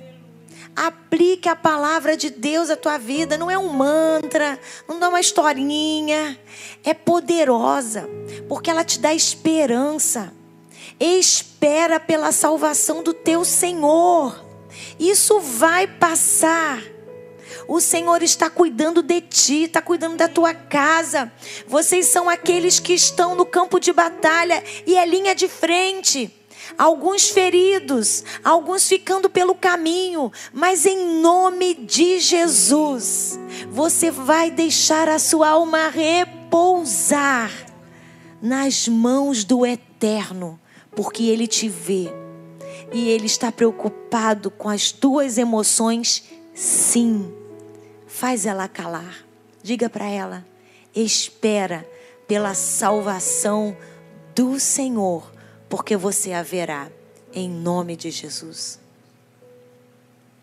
Aplique 0.75 1.47
a 1.47 1.55
palavra 1.55 2.17
de 2.17 2.29
Deus 2.29 2.69
à 2.69 2.75
tua 2.75 2.97
vida. 2.97 3.37
Não 3.37 3.49
é 3.49 3.57
um 3.57 3.69
mantra, 3.69 4.59
não 4.87 5.01
é 5.01 5.07
uma 5.07 5.21
historinha. 5.21 6.37
É 6.83 6.93
poderosa, 6.93 8.09
porque 8.49 8.69
ela 8.69 8.83
te 8.83 8.99
dá 8.99 9.13
esperança. 9.13 10.33
Espera 10.99 11.99
pela 11.99 12.31
salvação 12.31 13.01
do 13.01 13.13
teu 13.13 13.45
Senhor. 13.45 14.44
Isso 14.99 15.39
vai 15.39 15.87
passar. 15.87 16.81
O 17.67 17.79
Senhor 17.79 18.21
está 18.21 18.49
cuidando 18.49 19.01
de 19.01 19.21
ti, 19.21 19.63
está 19.63 19.81
cuidando 19.81 20.17
da 20.17 20.27
tua 20.27 20.53
casa. 20.53 21.31
Vocês 21.67 22.07
são 22.07 22.29
aqueles 22.29 22.79
que 22.79 22.93
estão 22.93 23.35
no 23.35 23.45
campo 23.45 23.79
de 23.79 23.91
batalha 23.91 24.63
e 24.85 24.95
é 24.95 25.05
linha 25.05 25.33
de 25.33 25.47
frente. 25.47 26.31
Alguns 26.77 27.29
feridos, 27.29 28.23
alguns 28.43 28.87
ficando 28.87 29.29
pelo 29.29 29.53
caminho, 29.53 30.31
mas 30.51 30.85
em 30.85 31.21
nome 31.21 31.75
de 31.75 32.19
Jesus, 32.19 33.39
você 33.69 34.09
vai 34.09 34.49
deixar 34.49 35.07
a 35.07 35.19
sua 35.19 35.49
alma 35.49 35.89
repousar 35.89 37.51
nas 38.41 38.87
mãos 38.87 39.43
do 39.43 39.65
Eterno, 39.65 40.59
porque 40.95 41.23
Ele 41.23 41.45
te 41.45 41.69
vê 41.69 42.24
e 42.95 43.09
Ele 43.09 43.25
está 43.25 43.51
preocupado 43.51 44.49
com 44.49 44.69
as 44.69 44.89
tuas 44.89 45.37
emoções, 45.37 46.23
sim. 46.53 47.29
Faz 48.07 48.45
ela 48.45 48.69
calar. 48.69 49.25
Diga 49.61 49.89
para 49.89 50.07
ela: 50.07 50.45
espera 50.95 51.85
pela 52.25 52.53
salvação 52.53 53.75
do 54.33 54.57
Senhor, 54.61 55.29
porque 55.67 55.97
você 55.97 56.31
haverá, 56.31 56.89
em 57.33 57.49
nome 57.49 57.97
de 57.97 58.09
Jesus. 58.09 58.79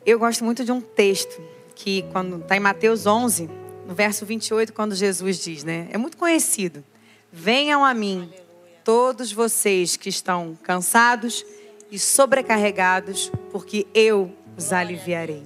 Eu 0.04 0.18
gosto 0.18 0.44
muito 0.44 0.62
de 0.62 0.72
um 0.72 0.80
texto 0.82 1.40
que, 1.74 2.02
quando 2.12 2.36
está 2.36 2.54
em 2.54 2.60
Mateus 2.60 3.06
11, 3.06 3.48
no 3.88 3.94
verso 3.94 4.26
28, 4.26 4.74
quando 4.74 4.94
Jesus 4.94 5.38
diz, 5.38 5.64
né? 5.64 5.88
É 5.90 5.96
muito 5.96 6.18
conhecido. 6.18 6.84
Venham 7.32 7.82
a 7.82 7.94
mim, 7.94 8.30
todos 8.84 9.32
vocês 9.32 9.96
que 9.96 10.10
estão 10.10 10.54
cansados 10.62 11.42
e 11.92 11.98
sobrecarregados, 11.98 13.30
porque 13.52 13.86
eu 13.94 14.34
os 14.56 14.72
aliviarei. 14.72 15.44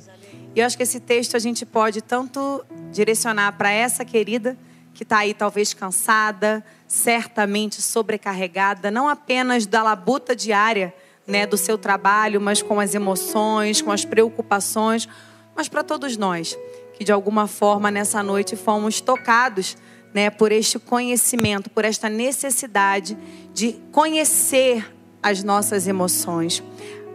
E 0.55 0.61
eu 0.61 0.65
acho 0.65 0.77
que 0.77 0.85
esse 0.85 1.01
texto 1.01 1.37
a 1.37 1.41
gente 1.41 1.67
pode 1.67 2.01
tanto 2.01 2.65
direcionar 2.91 3.53
para 3.59 3.71
essa 3.71 4.05
querida 4.05 4.57
que 4.95 5.03
está 5.03 5.19
aí 5.19 5.35
talvez 5.35 5.75
cansada, 5.75 6.65
certamente 6.87 7.83
sobrecarregada, 7.83 8.91
não 8.91 9.09
apenas 9.09 9.67
da 9.67 9.83
labuta 9.83 10.35
diária, 10.35 10.95
né, 11.27 11.45
do 11.45 11.57
seu 11.57 11.77
trabalho, 11.77 12.41
mas 12.41 12.63
com 12.63 12.81
as 12.81 12.95
emoções, 12.95 13.83
com 13.83 13.91
as 13.91 14.05
preocupações, 14.05 15.09
mas 15.55 15.69
para 15.69 15.83
todos 15.83 16.17
nós 16.17 16.57
que 16.97 17.05
de 17.05 17.13
alguma 17.13 17.47
forma 17.47 17.91
nessa 17.91 18.23
noite 18.23 18.57
fomos 18.57 19.03
tocados, 19.03 19.77
né, 20.15 20.31
por 20.31 20.51
este 20.51 20.79
conhecimento, 20.79 21.69
por 21.69 21.85
esta 21.85 22.09
necessidade 22.09 23.17
de 23.53 23.75
conhecer 23.93 24.96
as 25.27 25.43
nossas 25.43 25.89
emoções. 25.89 26.63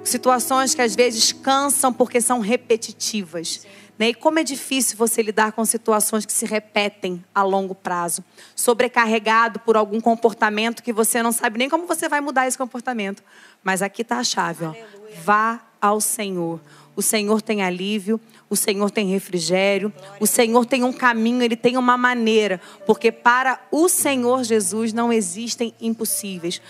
Situações 0.03 0.76
que 0.76 0.82
às 0.82 0.95
vezes 0.95 1.32
cansam 1.32 1.93
porque 1.93 2.20
são 2.20 2.41
repetitivas. 2.41 3.66
Né? 3.97 4.09
E 4.09 4.14
como 4.14 4.38
é 4.38 4.43
difícil 4.43 4.97
você 4.97 5.22
lidar 5.22 5.53
com 5.53 5.64
situações 5.64 6.26
que 6.26 6.34
se 6.34 6.45
repetem 6.45 7.24
a 7.34 7.41
longo 7.41 7.74
prazo. 7.74 8.22
Sobrecarregado 8.53 9.59
por 9.59 9.78
algum 9.78 10.01
comportamento 10.01 10.84
que 10.84 10.91
você 10.91 11.24
não 11.24 11.32
sabe 11.32 11.57
nem 11.57 11.70
como 11.70 11.88
você 11.88 12.09
vai 12.09 12.20
mudar 12.20 12.47
esse 12.47 12.57
comportamento. 12.57 13.24
Mas 13.64 13.82
aqui 13.82 14.01
está 14.01 14.18
a 14.18 14.24
chave: 14.26 14.66
ó. 14.66 14.74
vá 15.24 15.62
ao 15.80 16.01
Senhor. 16.01 16.59
O 16.93 17.01
Senhor 17.01 17.41
tem 17.41 17.62
alívio, 17.64 18.20
o 18.49 18.55
Senhor 18.55 18.91
tem 18.91 19.07
refrigério, 19.07 19.93
o 20.20 20.28
Senhor 20.28 20.66
tem 20.66 20.84
um 20.84 20.91
caminho, 20.91 21.41
ele 21.41 21.55
tem 21.55 21.78
uma 21.78 21.97
maneira, 21.97 22.59
porque 22.86 23.14
para 23.14 23.62
o 23.72 23.88
Senhor 23.88 24.43
Jesus 24.43 24.91
não 24.91 25.14
existem 25.14 25.74
impossíveis. 25.80 26.62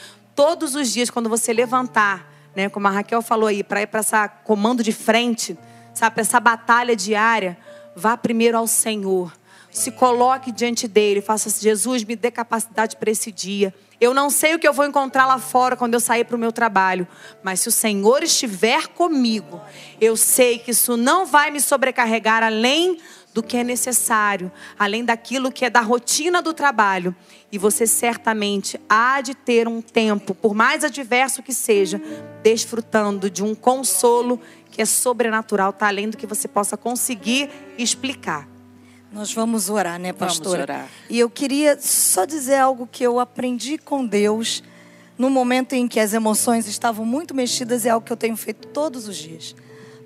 Todos 0.44 0.74
os 0.74 0.92
dias, 0.92 1.12
quando 1.12 1.30
você 1.30 1.54
levantar, 1.54 2.28
né, 2.56 2.68
como 2.68 2.88
a 2.88 2.90
Raquel 2.90 3.22
falou 3.22 3.48
aí, 3.48 3.64
para 3.64 3.84
ir 3.84 3.86
para 3.86 4.00
essa 4.00 4.28
comando 4.28 4.82
de 4.82 4.92
frente, 4.92 5.56
sabe, 5.94 6.16
para 6.16 6.22
essa 6.22 6.40
batalha 6.40 6.96
diária, 6.96 7.56
vá 7.96 8.18
primeiro 8.18 8.58
ao 8.58 8.66
Senhor. 8.66 9.32
Se 9.70 9.92
coloque 9.92 10.52
diante 10.52 10.88
dele, 10.88 11.22
faça 11.22 11.48
assim, 11.48 11.62
Jesus, 11.62 12.04
me 12.04 12.16
dê 12.16 12.32
capacidade 12.32 12.96
para 12.96 13.12
esse 13.12 13.32
dia. 13.32 13.72
Eu 14.00 14.16
não 14.16 14.32
sei 14.32 14.56
o 14.56 14.60
que 14.60 14.68
eu 14.68 14.74
vou 14.74 14.84
encontrar 14.84 15.28
lá 15.28 15.38
fora 15.38 15.78
quando 15.78 15.94
eu 15.94 16.00
sair 16.00 16.26
para 16.26 16.36
o 16.36 16.40
meu 16.40 16.52
trabalho, 16.52 17.08
mas 17.44 17.60
se 17.60 17.68
o 17.68 17.72
Senhor 17.72 18.24
estiver 18.24 18.88
comigo, 18.88 19.62
eu 20.02 20.18
sei 20.18 20.58
que 20.58 20.72
isso 20.72 20.98
não 20.98 21.24
vai 21.24 21.52
me 21.52 21.62
sobrecarregar 21.62 22.42
além 22.42 22.98
do 23.34 23.42
que 23.42 23.58
é 23.58 23.64
necessário, 23.64 24.52
além 24.78 25.06
daquilo 25.06 25.52
que 25.52 25.66
é 25.66 25.70
da 25.70 25.82
rotina 25.82 26.42
do 26.42 26.54
trabalho. 26.54 27.16
E 27.52 27.58
você 27.58 27.88
certamente 27.88 28.80
há 28.90 29.22
de 29.22 29.34
ter 29.34 29.68
um 29.68 29.82
tempo, 29.82 30.34
por 30.34 30.54
mais 30.54 30.84
adverso 30.84 31.42
que 31.42 31.54
seja, 31.54 32.02
desfrutando 32.44 33.30
de 33.30 33.44
um 33.44 33.56
consolo 33.56 34.40
que 34.70 34.82
é 34.82 34.86
sobrenatural, 34.86 35.72
está 35.72 35.88
além 35.88 36.10
do 36.10 36.18
que 36.18 36.26
você 36.26 36.48
possa 36.48 36.78
conseguir 36.78 37.50
explicar. 37.78 38.48
Nós 39.12 39.34
vamos 39.34 39.70
orar, 39.70 40.00
né, 40.00 40.14
pastora? 40.14 40.66
Vamos 40.66 40.82
orar. 40.82 40.90
E 41.10 41.20
eu 41.20 41.30
queria 41.30 41.78
só 41.80 42.24
dizer 42.24 42.56
algo 42.56 42.88
que 42.90 43.04
eu 43.04 43.20
aprendi 43.20 43.78
com 43.78 44.06
Deus 44.06 44.64
no 45.18 45.30
momento 45.30 45.74
em 45.74 45.88
que 45.88 46.00
as 46.00 46.14
emoções 46.14 46.68
estavam 46.68 47.06
muito 47.06 47.36
mexidas, 47.36 47.86
é 47.86 47.90
algo 47.90 48.06
que 48.06 48.12
eu 48.12 48.18
tenho 48.18 48.36
feito 48.36 48.68
todos 48.70 49.08
os 49.08 49.18
dias. 49.18 49.56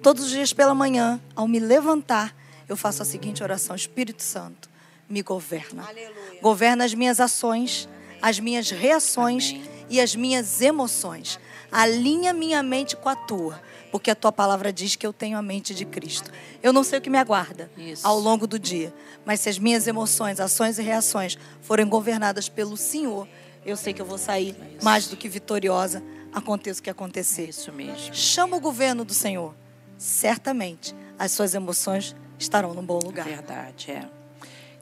Todos 0.01 0.26
os 0.26 0.30
dias 0.30 0.51
pela 0.51 0.76
manhã, 0.76 1.21
ao 1.36 1.47
me 1.47 1.59
levantar, 1.59 2.36
eu 2.68 2.76
faço 2.76 3.01
a 3.01 3.05
seguinte 3.05 3.43
oração: 3.43 3.76
Espírito 3.76 4.24
Santo, 4.24 4.70
me 5.09 5.22
governa. 5.22 5.84
Aleluia. 5.88 6.41
Governa 6.41 6.86
as 6.86 6.93
minhas 6.93 7.20
ações, 7.20 7.88
as 8.22 8.39
minhas 8.39 8.70
reações 8.70 9.51
Amém. 9.51 9.63
e 9.89 10.01
as 10.01 10.16
minhas 10.16 10.61
emoções. 10.61 11.39
Alinha 11.72 12.32
minha 12.32 12.63
mente 12.63 12.95
com 12.95 13.09
a 13.09 13.16
tua, 13.16 13.61
porque 13.91 14.09
a 14.09 14.16
tua 14.16 14.32
palavra 14.32 14.72
diz 14.72 14.95
que 14.95 15.05
eu 15.05 15.11
tenho 15.11 15.38
a 15.38 15.41
mente 15.41 15.74
de 15.76 15.84
Cristo. 15.84 16.32
Eu 16.63 16.72
não 16.72 16.84
sei 16.84 16.99
o 16.99 17.01
que 17.01 17.09
me 17.09 17.18
aguarda 17.18 17.70
Isso. 17.78 18.07
ao 18.07 18.20
longo 18.20 18.47
do 18.47 18.57
dia, 18.57 18.93
mas 19.26 19.41
se 19.41 19.49
as 19.49 19.59
minhas 19.59 19.86
emoções, 19.88 20.39
ações 20.39 20.80
e 20.80 20.82
reações 20.82 21.38
forem 21.61 21.86
governadas 21.86 22.47
pelo 22.47 22.78
Senhor, 22.78 23.28
eu 23.66 23.76
sei 23.76 23.93
que 23.93 24.01
eu 24.01 24.05
vou 24.05 24.18
sair 24.18 24.55
mais 24.84 25.07
do 25.07 25.18
que 25.18 25.28
vitoriosa, 25.28 26.03
aconteça 26.32 26.80
o 26.80 26.84
que 26.84 26.89
acontecer. 26.89 27.49
Isso 27.49 27.72
mesmo. 27.72 28.13
Chama 28.13 28.55
o 28.57 28.59
governo 28.59 29.03
do 29.03 29.13
Senhor. 29.13 29.55
Certamente 29.97 30.95
as 31.18 31.32
suas 31.32 31.55
emoções 31.55 32.16
estarão 32.38 32.73
num 32.73 32.83
bom 32.83 32.99
lugar. 32.99 33.25
Verdade, 33.25 33.91
é. 33.91 34.07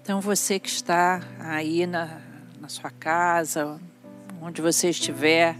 Então 0.01 0.20
você 0.20 0.60
que 0.60 0.70
está 0.70 1.22
aí 1.39 1.88
na, 1.88 2.20
na 2.60 2.68
sua 2.68 2.89
casa, 2.89 3.80
onde 4.41 4.62
você 4.62 4.89
estiver, 4.89 5.56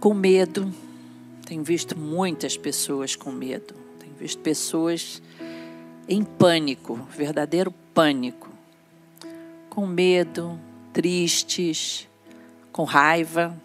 com 0.00 0.12
medo, 0.12 0.72
tem 1.46 1.62
visto 1.62 1.96
muitas 1.96 2.56
pessoas 2.56 3.14
com 3.14 3.30
medo, 3.30 3.74
tem 3.98 4.12
visto 4.18 4.40
pessoas 4.40 5.22
em 6.08 6.24
pânico, 6.24 6.96
verdadeiro 7.16 7.72
pânico, 7.94 8.48
com 9.70 9.86
medo, 9.86 10.58
tristes, 10.92 12.08
com 12.72 12.84
raiva, 12.84 13.56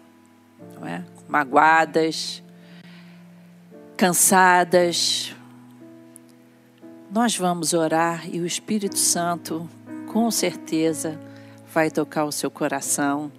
não 0.74 0.86
é? 0.86 1.04
magoadas, 1.28 2.42
cansadas, 3.96 5.34
nós 7.14 7.36
vamos 7.36 7.72
orar 7.72 8.28
e 8.28 8.40
o 8.40 8.46
Espírito 8.46 8.98
Santo, 8.98 9.70
com 10.12 10.28
certeza, 10.32 11.16
vai 11.72 11.88
tocar 11.88 12.24
o 12.24 12.32
seu 12.32 12.50
coração, 12.50 13.30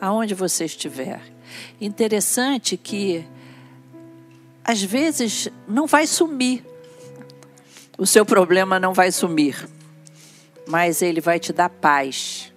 aonde 0.00 0.34
você 0.34 0.64
estiver. 0.64 1.22
Interessante 1.80 2.76
que, 2.76 3.24
às 4.64 4.82
vezes, 4.82 5.48
não 5.68 5.86
vai 5.86 6.04
sumir. 6.04 6.64
O 7.96 8.08
seu 8.08 8.26
problema 8.26 8.80
não 8.80 8.92
vai 8.92 9.12
sumir, 9.12 9.68
mas 10.66 11.00
ele 11.00 11.20
vai 11.20 11.38
te 11.38 11.52
dar 11.52 11.68
paz 11.68 12.52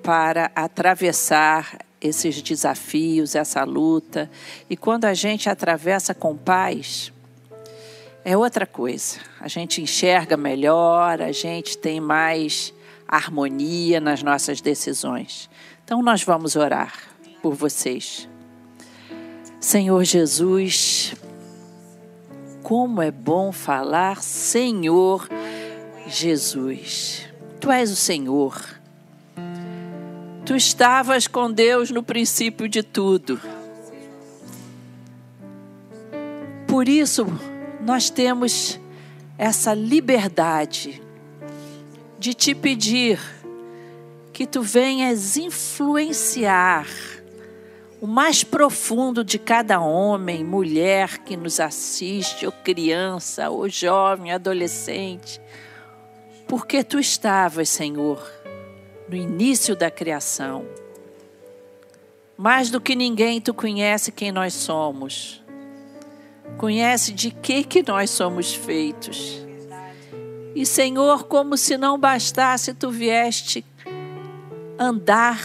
para 0.00 0.52
atravessar 0.54 1.84
esses 2.00 2.40
desafios, 2.40 3.34
essa 3.34 3.64
luta. 3.64 4.30
E 4.70 4.76
quando 4.76 5.06
a 5.06 5.14
gente 5.14 5.50
atravessa 5.50 6.14
com 6.14 6.36
paz, 6.36 7.12
é 8.24 8.36
outra 8.36 8.66
coisa. 8.66 9.18
A 9.40 9.48
gente 9.48 9.82
enxerga 9.82 10.36
melhor, 10.36 11.20
a 11.20 11.32
gente 11.32 11.76
tem 11.76 12.00
mais 12.00 12.72
harmonia 13.06 14.00
nas 14.00 14.22
nossas 14.22 14.60
decisões. 14.60 15.50
Então 15.84 16.02
nós 16.02 16.22
vamos 16.22 16.56
orar 16.56 16.94
por 17.42 17.54
vocês. 17.54 18.28
Senhor 19.60 20.02
Jesus, 20.04 21.14
como 22.62 23.02
é 23.02 23.10
bom 23.10 23.52
falar 23.52 24.22
Senhor 24.22 25.28
Jesus. 26.06 27.28
Tu 27.60 27.70
és 27.70 27.90
o 27.90 27.96
Senhor. 27.96 28.80
Tu 30.44 30.56
estavas 30.56 31.26
com 31.26 31.50
Deus 31.50 31.90
no 31.90 32.02
princípio 32.02 32.68
de 32.68 32.82
tudo. 32.82 33.40
Por 36.66 36.88
isso, 36.88 37.26
nós 37.84 38.10
temos 38.10 38.78
essa 39.36 39.74
liberdade 39.74 41.02
de 42.18 42.32
te 42.32 42.54
pedir 42.54 43.20
que 44.32 44.46
tu 44.46 44.62
venhas 44.62 45.36
influenciar 45.36 46.86
o 48.00 48.06
mais 48.06 48.44
profundo 48.44 49.24
de 49.24 49.38
cada 49.38 49.80
homem, 49.80 50.44
mulher 50.44 51.18
que 51.18 51.36
nos 51.36 51.60
assiste, 51.60 52.46
ou 52.46 52.52
criança, 52.52 53.50
ou 53.50 53.68
jovem, 53.68 54.32
adolescente, 54.32 55.40
porque 56.48 56.82
tu 56.82 56.98
estavas, 56.98 57.68
Senhor, 57.68 58.30
no 59.08 59.16
início 59.16 59.76
da 59.76 59.90
criação. 59.90 60.64
Mais 62.36 62.70
do 62.70 62.80
que 62.80 62.96
ninguém, 62.96 63.40
tu 63.40 63.52
conhece 63.52 64.10
quem 64.10 64.32
nós 64.32 64.54
somos 64.54 65.41
conhece 66.58 67.12
de 67.12 67.30
que 67.30 67.64
que 67.64 67.82
nós 67.86 68.10
somos 68.10 68.54
feitos. 68.54 69.42
E 70.54 70.66
Senhor, 70.66 71.24
como 71.24 71.56
se 71.56 71.76
não 71.76 71.98
bastasse, 71.98 72.74
tu 72.74 72.90
vieste 72.90 73.64
andar 74.78 75.40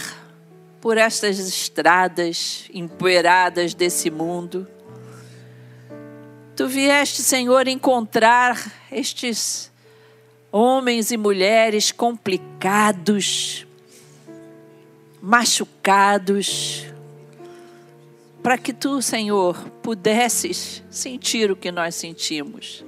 por 0.80 0.96
estas 0.96 1.38
estradas 1.38 2.68
empoeiradas 2.72 3.74
desse 3.74 4.10
mundo. 4.10 4.66
Tu 6.54 6.66
vieste, 6.66 7.22
Senhor, 7.22 7.68
encontrar 7.68 8.60
estes 8.90 9.70
homens 10.50 11.10
e 11.10 11.16
mulheres 11.16 11.92
complicados, 11.92 13.66
machucados, 15.22 16.86
para 18.42 18.56
que 18.56 18.72
tu, 18.72 19.02
Senhor, 19.02 19.56
pudesses 19.82 20.82
sentir 20.90 21.50
o 21.50 21.56
que 21.56 21.72
nós 21.72 21.94
sentimos. 21.94 22.84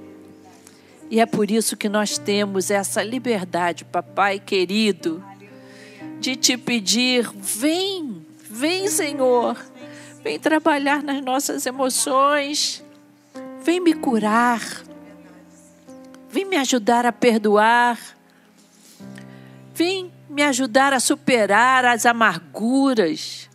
E 1.09 1.19
é 1.19 1.25
por 1.25 1.51
isso 1.51 1.75
que 1.75 1.89
nós 1.89 2.17
temos 2.17 2.71
essa 2.71 3.03
liberdade, 3.03 3.83
papai 3.83 4.39
querido, 4.39 5.23
de 6.19 6.35
te 6.35 6.57
pedir: 6.57 7.29
vem, 7.35 8.25
vem, 8.49 8.87
Senhor, 8.87 9.57
vem 10.23 10.39
trabalhar 10.39 11.03
nas 11.03 11.21
nossas 11.21 11.65
emoções, 11.65 12.83
Vem 13.63 13.79
me 13.79 13.93
curar. 13.93 14.59
Vem 16.29 16.45
me 16.45 16.57
ajudar 16.57 17.05
a 17.05 17.11
perdoar. 17.11 17.99
Vem 19.75 20.11
me 20.27 20.41
ajudar 20.41 20.93
a 20.93 20.99
superar 20.99 21.85
as 21.85 22.05
amarguras, 22.05 23.49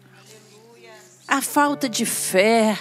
a 1.27 1.43
falta 1.43 1.89
de 1.89 2.07
fé. 2.07 2.79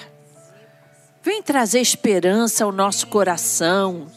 Vem 1.21 1.41
trazer 1.41 1.79
esperança 1.79 2.63
ao 2.63 2.71
nosso 2.71 3.07
coração. 3.07 4.07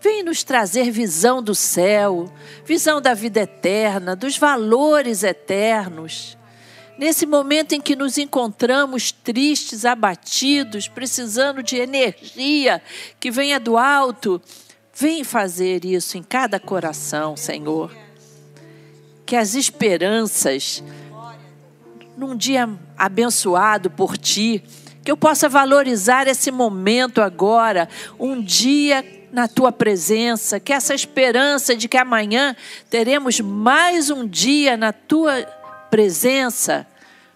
Vem 0.00 0.22
nos 0.22 0.44
trazer 0.44 0.90
visão 0.90 1.42
do 1.42 1.54
céu, 1.54 2.32
visão 2.64 3.00
da 3.00 3.12
vida 3.12 3.40
eterna, 3.40 4.14
dos 4.14 4.38
valores 4.38 5.24
eternos. 5.24 6.38
Nesse 6.96 7.26
momento 7.26 7.72
em 7.72 7.80
que 7.80 7.96
nos 7.96 8.16
encontramos 8.16 9.10
tristes, 9.10 9.84
abatidos, 9.84 10.86
precisando 10.86 11.62
de 11.62 11.76
energia 11.76 12.80
que 13.18 13.30
venha 13.30 13.58
do 13.58 13.76
alto, 13.76 14.40
vem 14.94 15.24
fazer 15.24 15.84
isso 15.84 16.16
em 16.16 16.22
cada 16.22 16.60
coração, 16.60 17.36
Senhor. 17.36 17.94
Que 19.26 19.34
as 19.34 19.54
esperanças, 19.54 20.82
num 22.16 22.36
dia 22.36 22.68
abençoado 22.96 23.90
por 23.90 24.16
Ti, 24.16 24.62
que 25.04 25.10
eu 25.10 25.16
possa 25.16 25.48
valorizar 25.48 26.26
esse 26.26 26.50
momento 26.50 27.20
agora, 27.20 27.88
um 28.18 28.40
dia 28.40 29.04
na 29.30 29.46
tua 29.46 29.70
presença, 29.70 30.58
que 30.58 30.72
essa 30.72 30.94
esperança 30.94 31.76
de 31.76 31.88
que 31.88 31.96
amanhã 31.96 32.56
teremos 32.88 33.38
mais 33.40 34.10
um 34.10 34.26
dia 34.26 34.76
na 34.76 34.92
tua 34.92 35.42
presença 35.90 36.86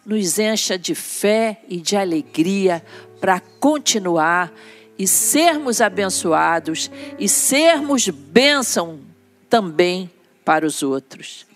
nos 0.05 0.39
encha 0.39 0.79
de 0.79 0.95
fé 0.95 1.61
e 1.69 1.77
de 1.77 1.97
alegria 1.97 2.83
para 3.21 3.39
continuar 3.39 4.51
e 4.99 5.07
sermos 5.07 5.81
abençoados 5.81 6.91
e 7.19 7.29
sermos 7.29 8.09
bênção 8.09 9.01
também 9.49 10.11
para 10.45 10.67
os 10.67 10.83
outros. 10.83 11.47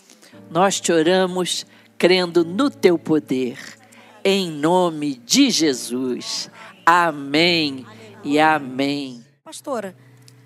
Nós 0.51 0.81
te 0.81 0.93
oramos 0.93 1.67
crendo 2.05 2.45
no 2.45 2.69
teu 2.69 2.99
poder, 2.99 3.59
em 4.23 4.51
nome 4.51 5.15
de 5.25 5.49
Jesus. 5.49 6.51
Amém, 6.85 7.87
e 8.23 8.39
amém. 8.39 9.25
Pastora, 9.43 9.97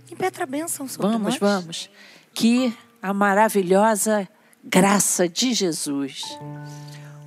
impetra 0.08 0.44
a 0.44 0.46
bênção 0.46 0.86
sobre 0.86 1.08
Vamos, 1.10 1.32
nós. 1.32 1.40
vamos. 1.40 1.90
Que 2.32 2.72
a 3.02 3.12
maravilhosa 3.12 4.28
graça 4.62 5.28
de 5.28 5.52
Jesus, 5.52 6.22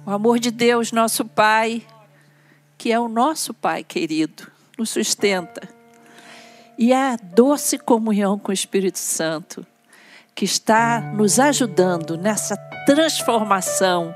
o 0.05 0.11
amor 0.11 0.39
de 0.39 0.49
Deus, 0.49 0.93
nosso 0.93 1.25
Pai, 1.25 1.85
que 2.77 2.89
é 2.89 2.97
o 2.97 3.09
nosso 3.09 3.53
Pai 3.53 3.83
querido, 3.83 4.49
nos 4.77 4.91
sustenta. 4.91 5.67
E 6.77 6.93
a 6.93 7.17
doce 7.17 7.77
comunhão 7.77 8.39
com 8.39 8.51
o 8.51 8.53
Espírito 8.53 8.97
Santo, 8.97 9.67
que 10.33 10.45
está 10.45 11.01
nos 11.01 11.37
ajudando 11.37 12.17
nessa 12.17 12.55
transformação 12.85 14.15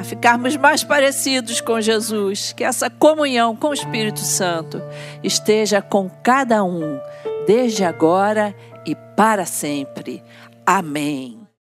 a 0.00 0.04
ficarmos 0.04 0.56
mais 0.56 0.82
parecidos 0.82 1.60
com 1.60 1.78
Jesus, 1.78 2.54
que 2.54 2.64
essa 2.64 2.88
comunhão 2.88 3.54
com 3.54 3.68
o 3.68 3.74
Espírito 3.74 4.20
Santo 4.20 4.80
esteja 5.22 5.82
com 5.82 6.08
cada 6.22 6.64
um, 6.64 6.98
desde 7.46 7.84
agora 7.84 8.54
e 8.86 8.94
para 9.14 9.44
sempre. 9.44 10.22
Amém. 10.64 11.39